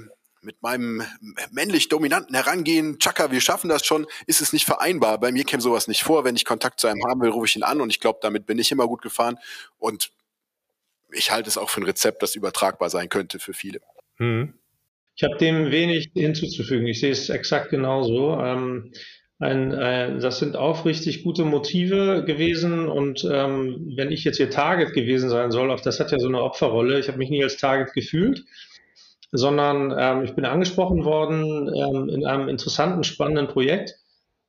mit 0.41 0.61
meinem 0.61 1.03
männlich 1.51 1.89
dominanten 1.89 2.35
Herangehen, 2.35 2.99
Chaka, 2.99 3.31
wir 3.31 3.41
schaffen 3.41 3.69
das 3.69 3.85
schon, 3.85 4.05
ist 4.27 4.41
es 4.41 4.53
nicht 4.53 4.65
vereinbar. 4.65 5.19
Bei 5.19 5.31
mir 5.31 5.43
käme 5.43 5.61
sowas 5.61 5.87
nicht 5.87 6.03
vor. 6.03 6.23
Wenn 6.23 6.35
ich 6.35 6.45
Kontakt 6.45 6.79
zu 6.79 6.87
einem 6.87 7.03
haben 7.07 7.21
will, 7.21 7.31
rufe 7.31 7.47
ich 7.47 7.55
ihn 7.55 7.63
an 7.63 7.81
und 7.81 7.89
ich 7.89 7.99
glaube, 7.99 8.19
damit 8.21 8.45
bin 8.45 8.59
ich 8.59 8.71
immer 8.71 8.87
gut 8.87 9.01
gefahren. 9.01 9.39
Und 9.79 10.11
ich 11.11 11.31
halte 11.31 11.49
es 11.49 11.57
auch 11.57 11.69
für 11.69 11.81
ein 11.81 11.85
Rezept, 11.85 12.21
das 12.21 12.35
übertragbar 12.35 12.89
sein 12.89 13.09
könnte 13.09 13.39
für 13.39 13.53
viele. 13.53 13.81
Hm. 14.17 14.53
Ich 15.15 15.23
habe 15.23 15.37
dem 15.37 15.71
wenig 15.71 16.11
hinzuzufügen. 16.13 16.87
Ich 16.87 16.99
sehe 16.99 17.11
es 17.11 17.29
exakt 17.29 17.69
genauso. 17.69 18.37
Ähm, 18.39 18.91
ein, 19.39 19.73
ein, 19.73 20.19
das 20.19 20.39
sind 20.39 20.55
aufrichtig 20.55 21.23
gute 21.23 21.43
Motive 21.43 22.23
gewesen 22.25 22.87
und 22.87 23.27
ähm, 23.29 23.93
wenn 23.95 24.11
ich 24.11 24.23
jetzt 24.23 24.37
hier 24.37 24.49
Target 24.49 24.93
gewesen 24.93 25.29
sein 25.29 25.51
soll, 25.51 25.71
auch 25.71 25.81
das 25.81 25.99
hat 25.99 26.11
ja 26.11 26.19
so 26.19 26.27
eine 26.27 26.41
Opferrolle. 26.41 26.99
Ich 26.99 27.07
habe 27.07 27.17
mich 27.17 27.29
nie 27.29 27.43
als 27.43 27.57
Target 27.57 27.93
gefühlt, 27.93 28.45
sondern 29.31 29.93
ähm, 29.97 30.23
ich 30.23 30.35
bin 30.35 30.45
angesprochen 30.45 31.03
worden 31.03 31.69
ähm, 31.73 32.09
in 32.09 32.25
einem 32.25 32.47
interessanten, 32.47 33.03
spannenden 33.03 33.47
Projekt. 33.47 33.95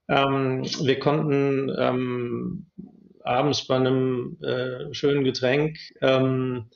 Ähm, 0.08 0.62
wir 0.82 0.98
konnten 1.00 1.72
ähm, 1.76 2.66
abends 3.24 3.66
bei 3.66 3.76
einem 3.76 4.38
äh, 4.40 4.94
schönen 4.94 5.24
Getränk 5.24 5.78
ähm, 6.00 6.70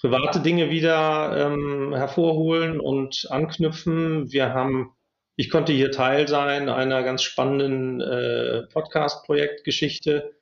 private 0.00 0.40
Dinge 0.40 0.70
wieder 0.70 1.52
ähm, 1.52 1.94
hervorholen 1.94 2.80
und 2.80 3.26
anknüpfen. 3.30 4.30
Wir 4.32 4.52
haben, 4.52 4.92
ich 5.36 5.50
konnte 5.50 5.72
hier 5.72 5.90
Teil 5.90 6.28
sein 6.28 6.68
einer 6.68 7.02
ganz 7.02 7.22
spannenden 7.22 8.00
äh, 8.00 8.62
Podcast-Projektgeschichte, 8.72 10.34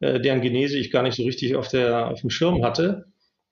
äh, 0.00 0.20
deren 0.20 0.40
Genese 0.40 0.78
ich 0.78 0.90
gar 0.90 1.02
nicht 1.02 1.16
so 1.16 1.24
richtig 1.24 1.56
auf, 1.56 1.68
der, 1.68 2.08
auf 2.08 2.20
dem 2.20 2.30
Schirm 2.30 2.64
hatte. 2.64 3.06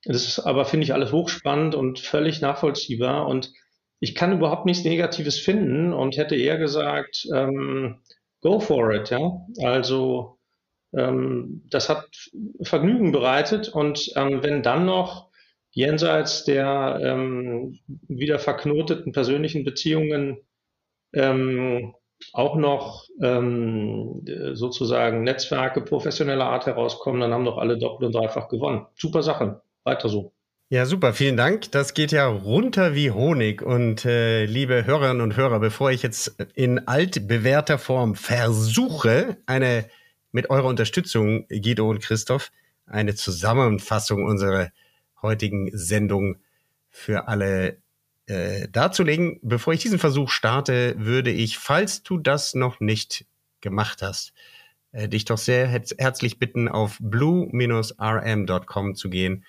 Das 0.04 0.26
ist 0.26 0.38
aber, 0.38 0.64
finde 0.64 0.84
ich, 0.84 0.94
alles 0.94 1.12
hochspannend 1.12 1.74
und 1.74 1.98
völlig 1.98 2.40
nachvollziehbar. 2.40 3.26
Und 3.26 3.52
ich 4.00 4.14
kann 4.14 4.32
überhaupt 4.32 4.66
nichts 4.66 4.84
Negatives 4.84 5.38
finden 5.38 5.92
und 5.92 6.16
hätte 6.16 6.36
eher 6.36 6.58
gesagt, 6.58 7.26
ähm, 7.34 8.00
go 8.40 8.60
for 8.60 8.92
it, 8.94 9.10
ja. 9.10 9.46
Also 9.62 10.38
ähm, 10.92 11.62
das 11.68 11.88
hat 11.88 12.06
Vergnügen 12.62 13.12
bereitet 13.12 13.68
und 13.68 14.12
ähm, 14.14 14.42
wenn 14.42 14.62
dann 14.62 14.86
noch 14.86 15.27
jenseits 15.78 16.42
der 16.44 16.98
ähm, 17.00 17.78
wieder 18.08 18.40
verknoteten 18.40 19.12
persönlichen 19.12 19.64
Beziehungen 19.64 20.38
ähm, 21.14 21.94
auch 22.32 22.56
noch 22.56 23.06
ähm, 23.22 24.24
sozusagen 24.54 25.22
Netzwerke 25.22 25.80
professioneller 25.80 26.46
Art 26.46 26.66
herauskommen, 26.66 27.20
dann 27.20 27.32
haben 27.32 27.44
doch 27.44 27.58
alle 27.58 27.78
doppelt 27.78 28.08
und 28.08 28.20
dreifach 28.20 28.48
gewonnen. 28.48 28.86
Super 28.96 29.22
Sache. 29.22 29.62
Weiter 29.84 30.08
so. 30.08 30.32
Ja, 30.68 30.84
super, 30.84 31.12
vielen 31.12 31.36
Dank. 31.36 31.70
Das 31.70 31.94
geht 31.94 32.10
ja 32.10 32.26
runter 32.26 32.96
wie 32.96 33.12
Honig. 33.12 33.62
Und 33.62 34.04
äh, 34.04 34.46
liebe 34.46 34.84
Hörerinnen 34.84 35.22
und 35.22 35.36
Hörer, 35.36 35.60
bevor 35.60 35.92
ich 35.92 36.02
jetzt 36.02 36.36
in 36.54 36.88
altbewährter 36.88 37.78
Form 37.78 38.16
versuche, 38.16 39.36
eine 39.46 39.86
mit 40.32 40.50
eurer 40.50 40.66
Unterstützung, 40.66 41.46
Guido 41.48 41.88
und 41.88 42.00
Christoph, 42.00 42.50
eine 42.84 43.14
Zusammenfassung 43.14 44.24
unserer 44.24 44.70
heutigen 45.22 45.70
Sendung 45.76 46.36
für 46.90 47.28
alle 47.28 47.78
äh, 48.26 48.68
darzulegen. 48.68 49.38
Bevor 49.42 49.72
ich 49.72 49.80
diesen 49.80 49.98
Versuch 49.98 50.30
starte, 50.30 50.94
würde 50.98 51.30
ich, 51.30 51.58
falls 51.58 52.02
du 52.02 52.18
das 52.18 52.54
noch 52.54 52.80
nicht 52.80 53.26
gemacht 53.60 54.02
hast, 54.02 54.32
äh, 54.92 55.08
dich 55.08 55.24
doch 55.24 55.38
sehr 55.38 55.66
herzlich 55.66 56.38
bitten, 56.38 56.68
auf 56.68 56.98
blue-rm.com 57.00 58.94
zu 58.94 59.10
gehen 59.10 59.44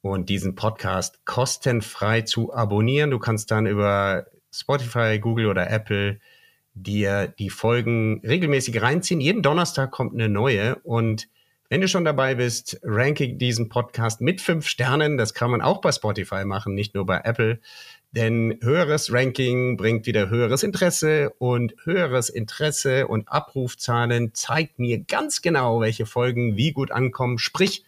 und 0.00 0.28
diesen 0.28 0.54
Podcast 0.54 1.24
kostenfrei 1.24 2.22
zu 2.22 2.52
abonnieren. 2.52 3.10
Du 3.10 3.18
kannst 3.18 3.50
dann 3.50 3.66
über 3.66 4.26
Spotify, 4.52 5.18
Google 5.18 5.46
oder 5.46 5.70
Apple 5.70 6.20
dir 6.74 7.28
die 7.28 7.50
Folgen 7.50 8.20
regelmäßig 8.24 8.80
reinziehen. 8.82 9.20
Jeden 9.20 9.42
Donnerstag 9.42 9.90
kommt 9.90 10.14
eine 10.14 10.28
neue 10.28 10.76
und 10.76 11.28
wenn 11.72 11.80
du 11.80 11.88
schon 11.88 12.04
dabei 12.04 12.34
bist, 12.34 12.78
ranke 12.82 13.32
diesen 13.32 13.70
Podcast 13.70 14.20
mit 14.20 14.42
fünf 14.42 14.66
Sternen. 14.66 15.16
Das 15.16 15.32
kann 15.32 15.50
man 15.50 15.62
auch 15.62 15.80
bei 15.80 15.90
Spotify 15.90 16.44
machen, 16.44 16.74
nicht 16.74 16.94
nur 16.94 17.06
bei 17.06 17.22
Apple. 17.24 17.60
Denn 18.10 18.58
höheres 18.60 19.10
Ranking 19.10 19.78
bringt 19.78 20.04
wieder 20.04 20.28
höheres 20.28 20.64
Interesse 20.64 21.30
und 21.38 21.74
höheres 21.84 22.28
Interesse 22.28 23.08
und 23.08 23.26
Abrufzahlen 23.30 24.34
zeigt 24.34 24.78
mir 24.80 24.98
ganz 24.98 25.40
genau, 25.40 25.80
welche 25.80 26.04
Folgen 26.04 26.58
wie 26.58 26.72
gut 26.72 26.90
ankommen. 26.90 27.38
Sprich, 27.38 27.84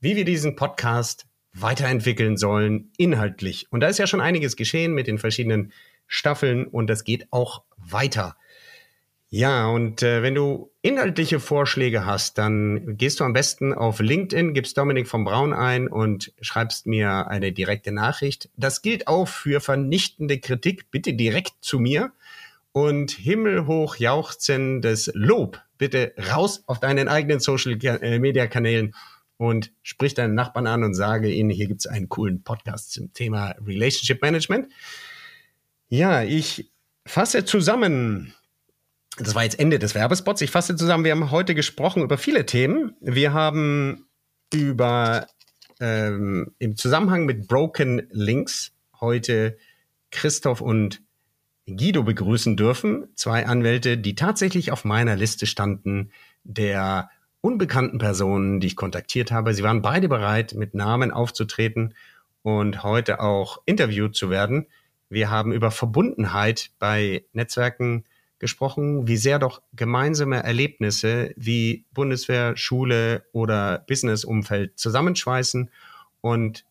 wie 0.00 0.16
wir 0.16 0.24
diesen 0.24 0.56
Podcast 0.56 1.26
weiterentwickeln 1.52 2.36
sollen, 2.36 2.90
inhaltlich. 2.96 3.68
Und 3.70 3.78
da 3.78 3.86
ist 3.86 4.00
ja 4.00 4.08
schon 4.08 4.20
einiges 4.20 4.56
geschehen 4.56 4.92
mit 4.92 5.06
den 5.06 5.18
verschiedenen 5.18 5.72
Staffeln 6.08 6.66
und 6.66 6.90
das 6.90 7.04
geht 7.04 7.28
auch 7.30 7.62
weiter. 7.76 8.34
Ja, 9.32 9.68
und 9.68 10.02
äh, 10.02 10.24
wenn 10.24 10.34
du 10.34 10.72
inhaltliche 10.82 11.38
Vorschläge 11.38 12.04
hast, 12.04 12.36
dann 12.36 12.96
gehst 12.96 13.20
du 13.20 13.24
am 13.24 13.32
besten 13.32 13.72
auf 13.72 14.00
LinkedIn, 14.00 14.54
gibst 14.54 14.76
Dominik 14.76 15.06
von 15.06 15.22
Braun 15.22 15.52
ein 15.52 15.86
und 15.86 16.32
schreibst 16.40 16.86
mir 16.88 17.28
eine 17.28 17.52
direkte 17.52 17.92
Nachricht. 17.92 18.50
Das 18.56 18.82
gilt 18.82 19.06
auch 19.06 19.28
für 19.28 19.60
vernichtende 19.60 20.40
Kritik. 20.40 20.90
Bitte 20.90 21.14
direkt 21.14 21.52
zu 21.60 21.78
mir 21.78 22.10
und 22.72 23.12
himmelhoch 23.12 23.96
jauchzendes 23.96 25.12
Lob. 25.14 25.60
Bitte 25.78 26.12
raus 26.32 26.64
auf 26.66 26.80
deinen 26.80 27.06
eigenen 27.06 27.38
Social 27.38 27.78
äh, 27.84 28.18
Media 28.18 28.48
Kanälen 28.48 28.96
und 29.36 29.70
sprich 29.84 30.14
deinen 30.14 30.34
Nachbarn 30.34 30.66
an 30.66 30.82
und 30.82 30.94
sage 30.94 31.30
ihnen, 31.30 31.50
hier 31.50 31.68
gibt's 31.68 31.86
einen 31.86 32.08
coolen 32.08 32.42
Podcast 32.42 32.90
zum 32.90 33.12
Thema 33.12 33.54
Relationship 33.64 34.20
Management. 34.22 34.72
Ja, 35.88 36.24
ich 36.24 36.72
fasse 37.06 37.44
zusammen 37.44 38.34
das 39.20 39.34
war 39.34 39.44
jetzt 39.44 39.58
Ende 39.58 39.78
des 39.78 39.94
Werbespots. 39.94 40.40
Ich 40.40 40.50
fasse 40.50 40.76
zusammen, 40.76 41.04
wir 41.04 41.12
haben 41.12 41.30
heute 41.30 41.54
gesprochen 41.54 42.02
über 42.02 42.18
viele 42.18 42.46
Themen. 42.46 42.94
Wir 43.00 43.32
haben 43.32 44.06
über 44.52 45.26
ähm, 45.80 46.54
im 46.58 46.76
Zusammenhang 46.76 47.26
mit 47.26 47.46
Broken 47.46 48.06
Links 48.10 48.72
heute 49.00 49.56
Christoph 50.10 50.60
und 50.60 51.02
Guido 51.66 52.02
begrüßen 52.02 52.56
dürfen. 52.56 53.08
Zwei 53.14 53.46
Anwälte, 53.46 53.98
die 53.98 54.14
tatsächlich 54.14 54.72
auf 54.72 54.84
meiner 54.84 55.16
Liste 55.16 55.46
standen, 55.46 56.10
der 56.42 57.10
unbekannten 57.40 57.98
Personen, 57.98 58.60
die 58.60 58.68
ich 58.68 58.76
kontaktiert 58.76 59.30
habe. 59.30 59.54
Sie 59.54 59.62
waren 59.62 59.82
beide 59.82 60.08
bereit, 60.08 60.54
mit 60.54 60.74
Namen 60.74 61.10
aufzutreten 61.10 61.94
und 62.42 62.82
heute 62.82 63.20
auch 63.20 63.62
interviewt 63.66 64.16
zu 64.16 64.30
werden. 64.30 64.66
Wir 65.08 65.30
haben 65.30 65.52
über 65.52 65.70
Verbundenheit 65.70 66.70
bei 66.78 67.24
Netzwerken 67.32 68.04
gesprochen, 68.40 69.06
wie 69.06 69.18
sehr 69.18 69.38
doch 69.38 69.62
gemeinsame 69.74 70.42
Erlebnisse 70.42 71.32
wie 71.36 71.84
Bundeswehr, 71.92 72.56
Schule 72.56 73.24
oder 73.32 73.84
Businessumfeld 73.86 74.78
zusammenschweißen. 74.78 75.70
Und 76.22 76.64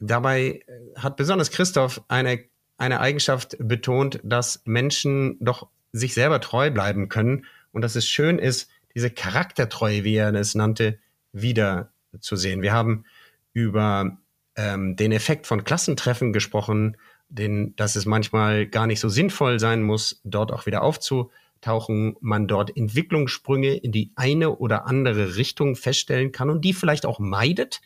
dabei 0.00 0.60
hat 0.96 1.16
besonders 1.16 1.50
Christoph 1.50 2.02
eine, 2.08 2.44
eine 2.76 3.00
Eigenschaft 3.00 3.56
betont, 3.58 4.20
dass 4.24 4.60
Menschen 4.64 5.38
doch 5.40 5.68
sich 5.92 6.12
selber 6.12 6.40
treu 6.40 6.70
bleiben 6.70 7.08
können 7.08 7.46
und 7.70 7.82
dass 7.82 7.94
es 7.94 8.08
schön 8.08 8.38
ist, 8.38 8.68
diese 8.94 9.10
Charaktertreue, 9.10 10.04
wie 10.04 10.16
er 10.16 10.34
es 10.34 10.54
nannte, 10.54 10.98
wiederzusehen. 11.32 12.62
Wir 12.62 12.72
haben 12.72 13.04
über 13.52 14.18
ähm, 14.56 14.96
den 14.96 15.12
Effekt 15.12 15.46
von 15.46 15.64
Klassentreffen 15.64 16.32
gesprochen, 16.32 16.96
den, 17.32 17.74
dass 17.76 17.96
es 17.96 18.06
manchmal 18.06 18.66
gar 18.66 18.86
nicht 18.86 19.00
so 19.00 19.08
sinnvoll 19.08 19.58
sein 19.58 19.82
muss, 19.82 20.20
dort 20.24 20.52
auch 20.52 20.66
wieder 20.66 20.82
aufzutauchen, 20.82 22.16
man 22.20 22.46
dort 22.46 22.76
Entwicklungssprünge 22.76 23.74
in 23.74 23.90
die 23.90 24.12
eine 24.16 24.50
oder 24.56 24.86
andere 24.86 25.36
Richtung 25.36 25.74
feststellen 25.74 26.32
kann 26.32 26.50
und 26.50 26.62
die 26.64 26.74
vielleicht 26.74 27.06
auch 27.06 27.18
meidet 27.18 27.80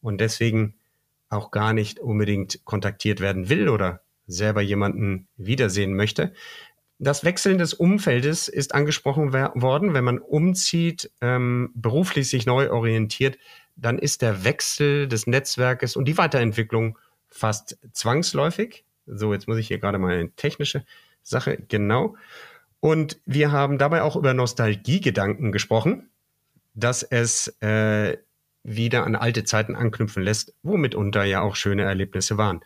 und 0.00 0.20
deswegen 0.20 0.74
auch 1.28 1.50
gar 1.50 1.72
nicht 1.72 2.00
unbedingt 2.00 2.64
kontaktiert 2.64 3.20
werden 3.20 3.48
will 3.48 3.68
oder 3.68 4.00
selber 4.26 4.62
jemanden 4.62 5.28
wiedersehen 5.36 5.94
möchte. 5.94 6.32
Das 6.98 7.22
Wechseln 7.22 7.58
des 7.58 7.74
Umfeldes 7.74 8.48
ist 8.48 8.74
angesprochen 8.74 9.32
worden. 9.32 9.94
Wenn 9.94 10.04
man 10.04 10.18
umzieht, 10.18 11.12
ähm, 11.20 11.70
beruflich 11.74 12.28
sich 12.28 12.44
neu 12.44 12.70
orientiert, 12.70 13.38
dann 13.76 13.98
ist 13.98 14.22
der 14.22 14.42
Wechsel 14.42 15.06
des 15.06 15.28
Netzwerkes 15.28 15.94
und 15.94 16.06
die 16.06 16.18
Weiterentwicklung 16.18 16.98
fast 17.28 17.78
zwangsläufig. 17.92 18.84
So, 19.10 19.32
jetzt 19.32 19.48
muss 19.48 19.58
ich 19.58 19.68
hier 19.68 19.78
gerade 19.78 19.98
mal 19.98 20.14
eine 20.14 20.30
technische 20.32 20.84
Sache, 21.22 21.58
genau. 21.68 22.16
Und 22.80 23.20
wir 23.26 23.50
haben 23.50 23.78
dabei 23.78 24.02
auch 24.02 24.16
über 24.16 24.34
Nostalgiegedanken 24.34 25.52
gesprochen, 25.52 26.10
dass 26.74 27.02
es 27.02 27.48
äh, 27.60 28.18
wieder 28.62 29.04
an 29.04 29.16
alte 29.16 29.44
Zeiten 29.44 29.74
anknüpfen 29.74 30.22
lässt, 30.22 30.54
womit 30.62 30.94
unter 30.94 31.24
ja 31.24 31.40
auch 31.40 31.56
schöne 31.56 31.82
Erlebnisse 31.82 32.38
waren. 32.38 32.60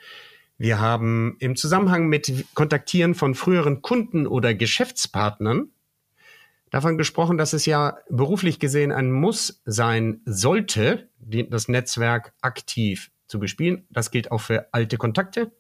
Wir 0.59 0.81
haben 0.81 1.37
im 1.41 1.57
Zusammenhang 1.57 2.09
mit 2.09 2.47
Kontaktieren 2.55 3.15
von 3.15 3.35
früheren 3.35 3.83
Kunden 3.83 4.27
oder 4.27 4.55
Geschäftspartnern 4.55 5.71
davon 6.71 6.99
gesprochen, 6.99 7.39
dass 7.39 7.53
es 7.53 7.67
ja 7.67 7.99
beruflich 8.09 8.59
gesehen 8.59 8.93
ein 8.93 9.11
Muss 9.13 9.63
sein 9.65 10.21
sollte, 10.25 11.09
das 11.21 11.69
Netzwerk 11.69 12.33
aktiv 12.41 13.11
zu 13.27 13.39
bespielen. 13.39 13.87
Das 13.91 14.11
gilt 14.11 14.31
auch 14.31 14.41
für 14.41 14.69
alte 14.73 14.99
Kontakte, 14.99 15.53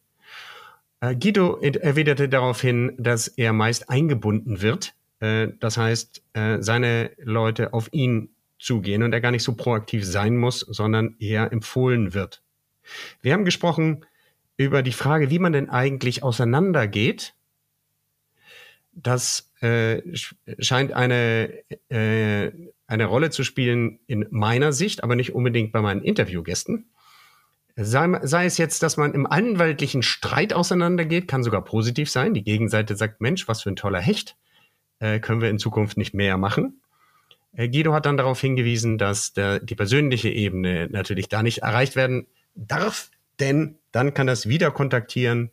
Guido 1.02 1.60
erwiderte 1.60 2.28
daraufhin, 2.28 2.92
dass 2.96 3.26
er 3.26 3.52
meist 3.52 3.90
eingebunden 3.90 4.62
wird. 4.62 4.94
Äh, 5.18 5.48
das 5.58 5.76
heißt, 5.76 6.22
äh, 6.34 6.58
seine 6.60 7.10
Leute 7.18 7.72
auf 7.72 7.88
ihn 7.92 8.30
zugehen 8.58 9.02
und 9.02 9.12
er 9.12 9.20
gar 9.20 9.32
nicht 9.32 9.42
so 9.42 9.54
proaktiv 9.54 10.04
sein 10.06 10.36
muss, 10.36 10.60
sondern 10.60 11.16
eher 11.18 11.50
empfohlen 11.52 12.14
wird. 12.14 12.42
Wir 13.20 13.32
haben 13.32 13.44
gesprochen 13.44 14.04
über 14.56 14.82
die 14.82 14.92
Frage, 14.92 15.30
wie 15.30 15.40
man 15.40 15.52
denn 15.52 15.68
eigentlich 15.68 16.22
auseinandergeht. 16.22 17.34
Das 18.92 19.50
äh, 19.60 20.02
scheint 20.58 20.92
eine, 20.92 21.52
äh, 21.88 22.52
eine 22.86 23.04
Rolle 23.06 23.30
zu 23.30 23.42
spielen 23.42 23.98
in 24.06 24.26
meiner 24.30 24.72
Sicht, 24.72 25.02
aber 25.02 25.16
nicht 25.16 25.34
unbedingt 25.34 25.72
bei 25.72 25.80
meinen 25.80 26.02
Interviewgästen. 26.02 26.86
Sei, 27.74 28.20
sei, 28.22 28.44
es 28.44 28.58
jetzt, 28.58 28.82
dass 28.82 28.96
man 28.96 29.14
im 29.14 29.26
anwaltlichen 29.26 30.02
Streit 30.02 30.52
auseinandergeht, 30.52 31.26
kann 31.26 31.42
sogar 31.42 31.64
positiv 31.64 32.10
sein. 32.10 32.34
Die 32.34 32.44
Gegenseite 32.44 32.96
sagt, 32.96 33.20
Mensch, 33.20 33.48
was 33.48 33.62
für 33.62 33.70
ein 33.70 33.76
toller 33.76 34.00
Hecht, 34.00 34.36
äh, 34.98 35.20
können 35.20 35.40
wir 35.40 35.48
in 35.48 35.58
Zukunft 35.58 35.96
nicht 35.96 36.12
mehr 36.12 36.36
machen. 36.36 36.80
Äh, 37.54 37.68
Guido 37.68 37.94
hat 37.94 38.06
dann 38.06 38.16
darauf 38.16 38.40
hingewiesen, 38.40 38.98
dass 38.98 39.32
der, 39.32 39.58
die 39.60 39.74
persönliche 39.74 40.28
Ebene 40.28 40.88
natürlich 40.90 41.28
da 41.28 41.42
nicht 41.42 41.58
erreicht 41.58 41.96
werden 41.96 42.26
darf, 42.54 43.10
denn 43.40 43.78
dann 43.90 44.14
kann 44.14 44.26
das 44.26 44.48
Wiederkontaktieren 44.48 45.50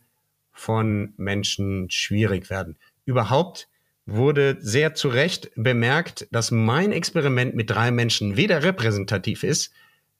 von 0.52 1.14
Menschen 1.16 1.90
schwierig 1.90 2.50
werden. 2.50 2.76
Überhaupt 3.04 3.68
wurde 4.06 4.58
sehr 4.60 4.94
zu 4.94 5.08
Recht 5.08 5.50
bemerkt, 5.54 6.26
dass 6.32 6.50
mein 6.50 6.92
Experiment 6.92 7.54
mit 7.54 7.70
drei 7.70 7.90
Menschen 7.90 8.36
weder 8.36 8.62
repräsentativ 8.62 9.42
ist, 9.42 9.72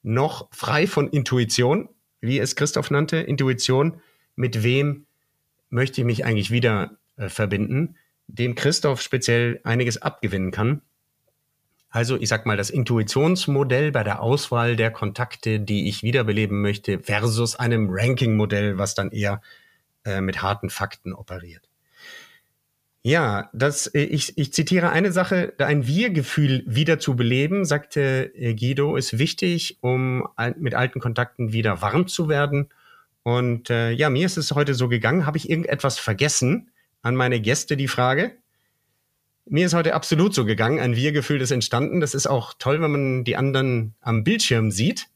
noch 0.03 0.47
frei 0.51 0.87
von 0.87 1.09
Intuition, 1.09 1.89
wie 2.19 2.39
es 2.39 2.55
Christoph 2.55 2.91
nannte, 2.91 3.17
Intuition, 3.17 4.01
mit 4.35 4.63
wem 4.63 5.05
möchte 5.69 6.01
ich 6.01 6.05
mich 6.05 6.25
eigentlich 6.25 6.51
wieder 6.51 6.97
äh, 7.17 7.29
verbinden, 7.29 7.95
dem 8.27 8.55
Christoph 8.55 9.01
speziell 9.01 9.59
einiges 9.63 10.01
abgewinnen 10.01 10.51
kann. 10.51 10.81
Also 11.89 12.17
ich 12.17 12.29
sag 12.29 12.45
mal, 12.45 12.55
das 12.55 12.69
Intuitionsmodell 12.69 13.91
bei 13.91 14.03
der 14.03 14.21
Auswahl 14.21 14.75
der 14.77 14.91
Kontakte, 14.91 15.59
die 15.59 15.89
ich 15.89 16.03
wiederbeleben 16.03 16.61
möchte, 16.61 16.99
versus 16.99 17.57
einem 17.57 17.89
Ranking-Modell, 17.89 18.77
was 18.77 18.95
dann 18.95 19.11
eher 19.11 19.41
äh, 20.05 20.21
mit 20.21 20.41
harten 20.41 20.69
Fakten 20.69 21.13
operiert. 21.13 21.70
Ja, 23.03 23.49
das, 23.51 23.87
äh, 23.87 24.03
ich, 24.03 24.37
ich 24.37 24.53
zitiere 24.53 24.91
eine 24.91 25.11
Sache, 25.11 25.53
ein 25.57 25.87
Wir-Gefühl 25.87 26.63
wieder 26.67 26.99
zu 26.99 27.15
beleben, 27.15 27.65
sagte 27.65 28.31
äh, 28.35 28.53
Guido, 28.53 28.95
ist 28.95 29.17
wichtig, 29.17 29.79
um 29.81 30.27
mit 30.57 30.75
alten 30.75 30.99
Kontakten 30.99 31.51
wieder 31.51 31.81
warm 31.81 32.07
zu 32.07 32.29
werden. 32.29 32.69
Und 33.23 33.69
äh, 33.69 33.91
ja, 33.91 34.09
mir 34.09 34.25
ist 34.25 34.37
es 34.37 34.51
heute 34.51 34.75
so 34.75 34.87
gegangen. 34.87 35.25
Habe 35.25 35.37
ich 35.37 35.49
irgendetwas 35.49 35.97
vergessen? 35.99 36.71
An 37.01 37.15
meine 37.15 37.41
Gäste 37.41 37.75
die 37.75 37.87
Frage. 37.87 38.33
Mir 39.45 39.65
ist 39.65 39.73
heute 39.73 39.95
absolut 39.95 40.35
so 40.35 40.45
gegangen. 40.45 40.79
Ein 40.79 40.95
Wir-Gefühl 40.95 41.41
ist 41.41 41.51
entstanden. 41.51 41.99
Das 41.99 42.13
ist 42.13 42.27
auch 42.27 42.53
toll, 42.57 42.81
wenn 42.81 42.91
man 42.91 43.23
die 43.23 43.35
anderen 43.35 43.95
am 44.01 44.23
Bildschirm 44.23 44.69
sieht. 44.69 45.07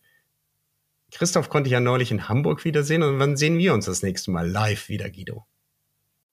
Christoph 1.12 1.50
konnte 1.50 1.68
ich 1.68 1.74
ja 1.74 1.80
neulich 1.80 2.12
in 2.12 2.28
Hamburg 2.28 2.66
wiedersehen. 2.66 3.04
Und 3.04 3.20
wann 3.20 3.38
sehen 3.38 3.60
wir 3.60 3.76
uns 3.76 3.86
das 3.86 4.02
nächste 4.02 4.32
Mal 4.32 4.50
live 4.50 4.90
wieder, 4.90 5.10
Guido? 5.12 5.46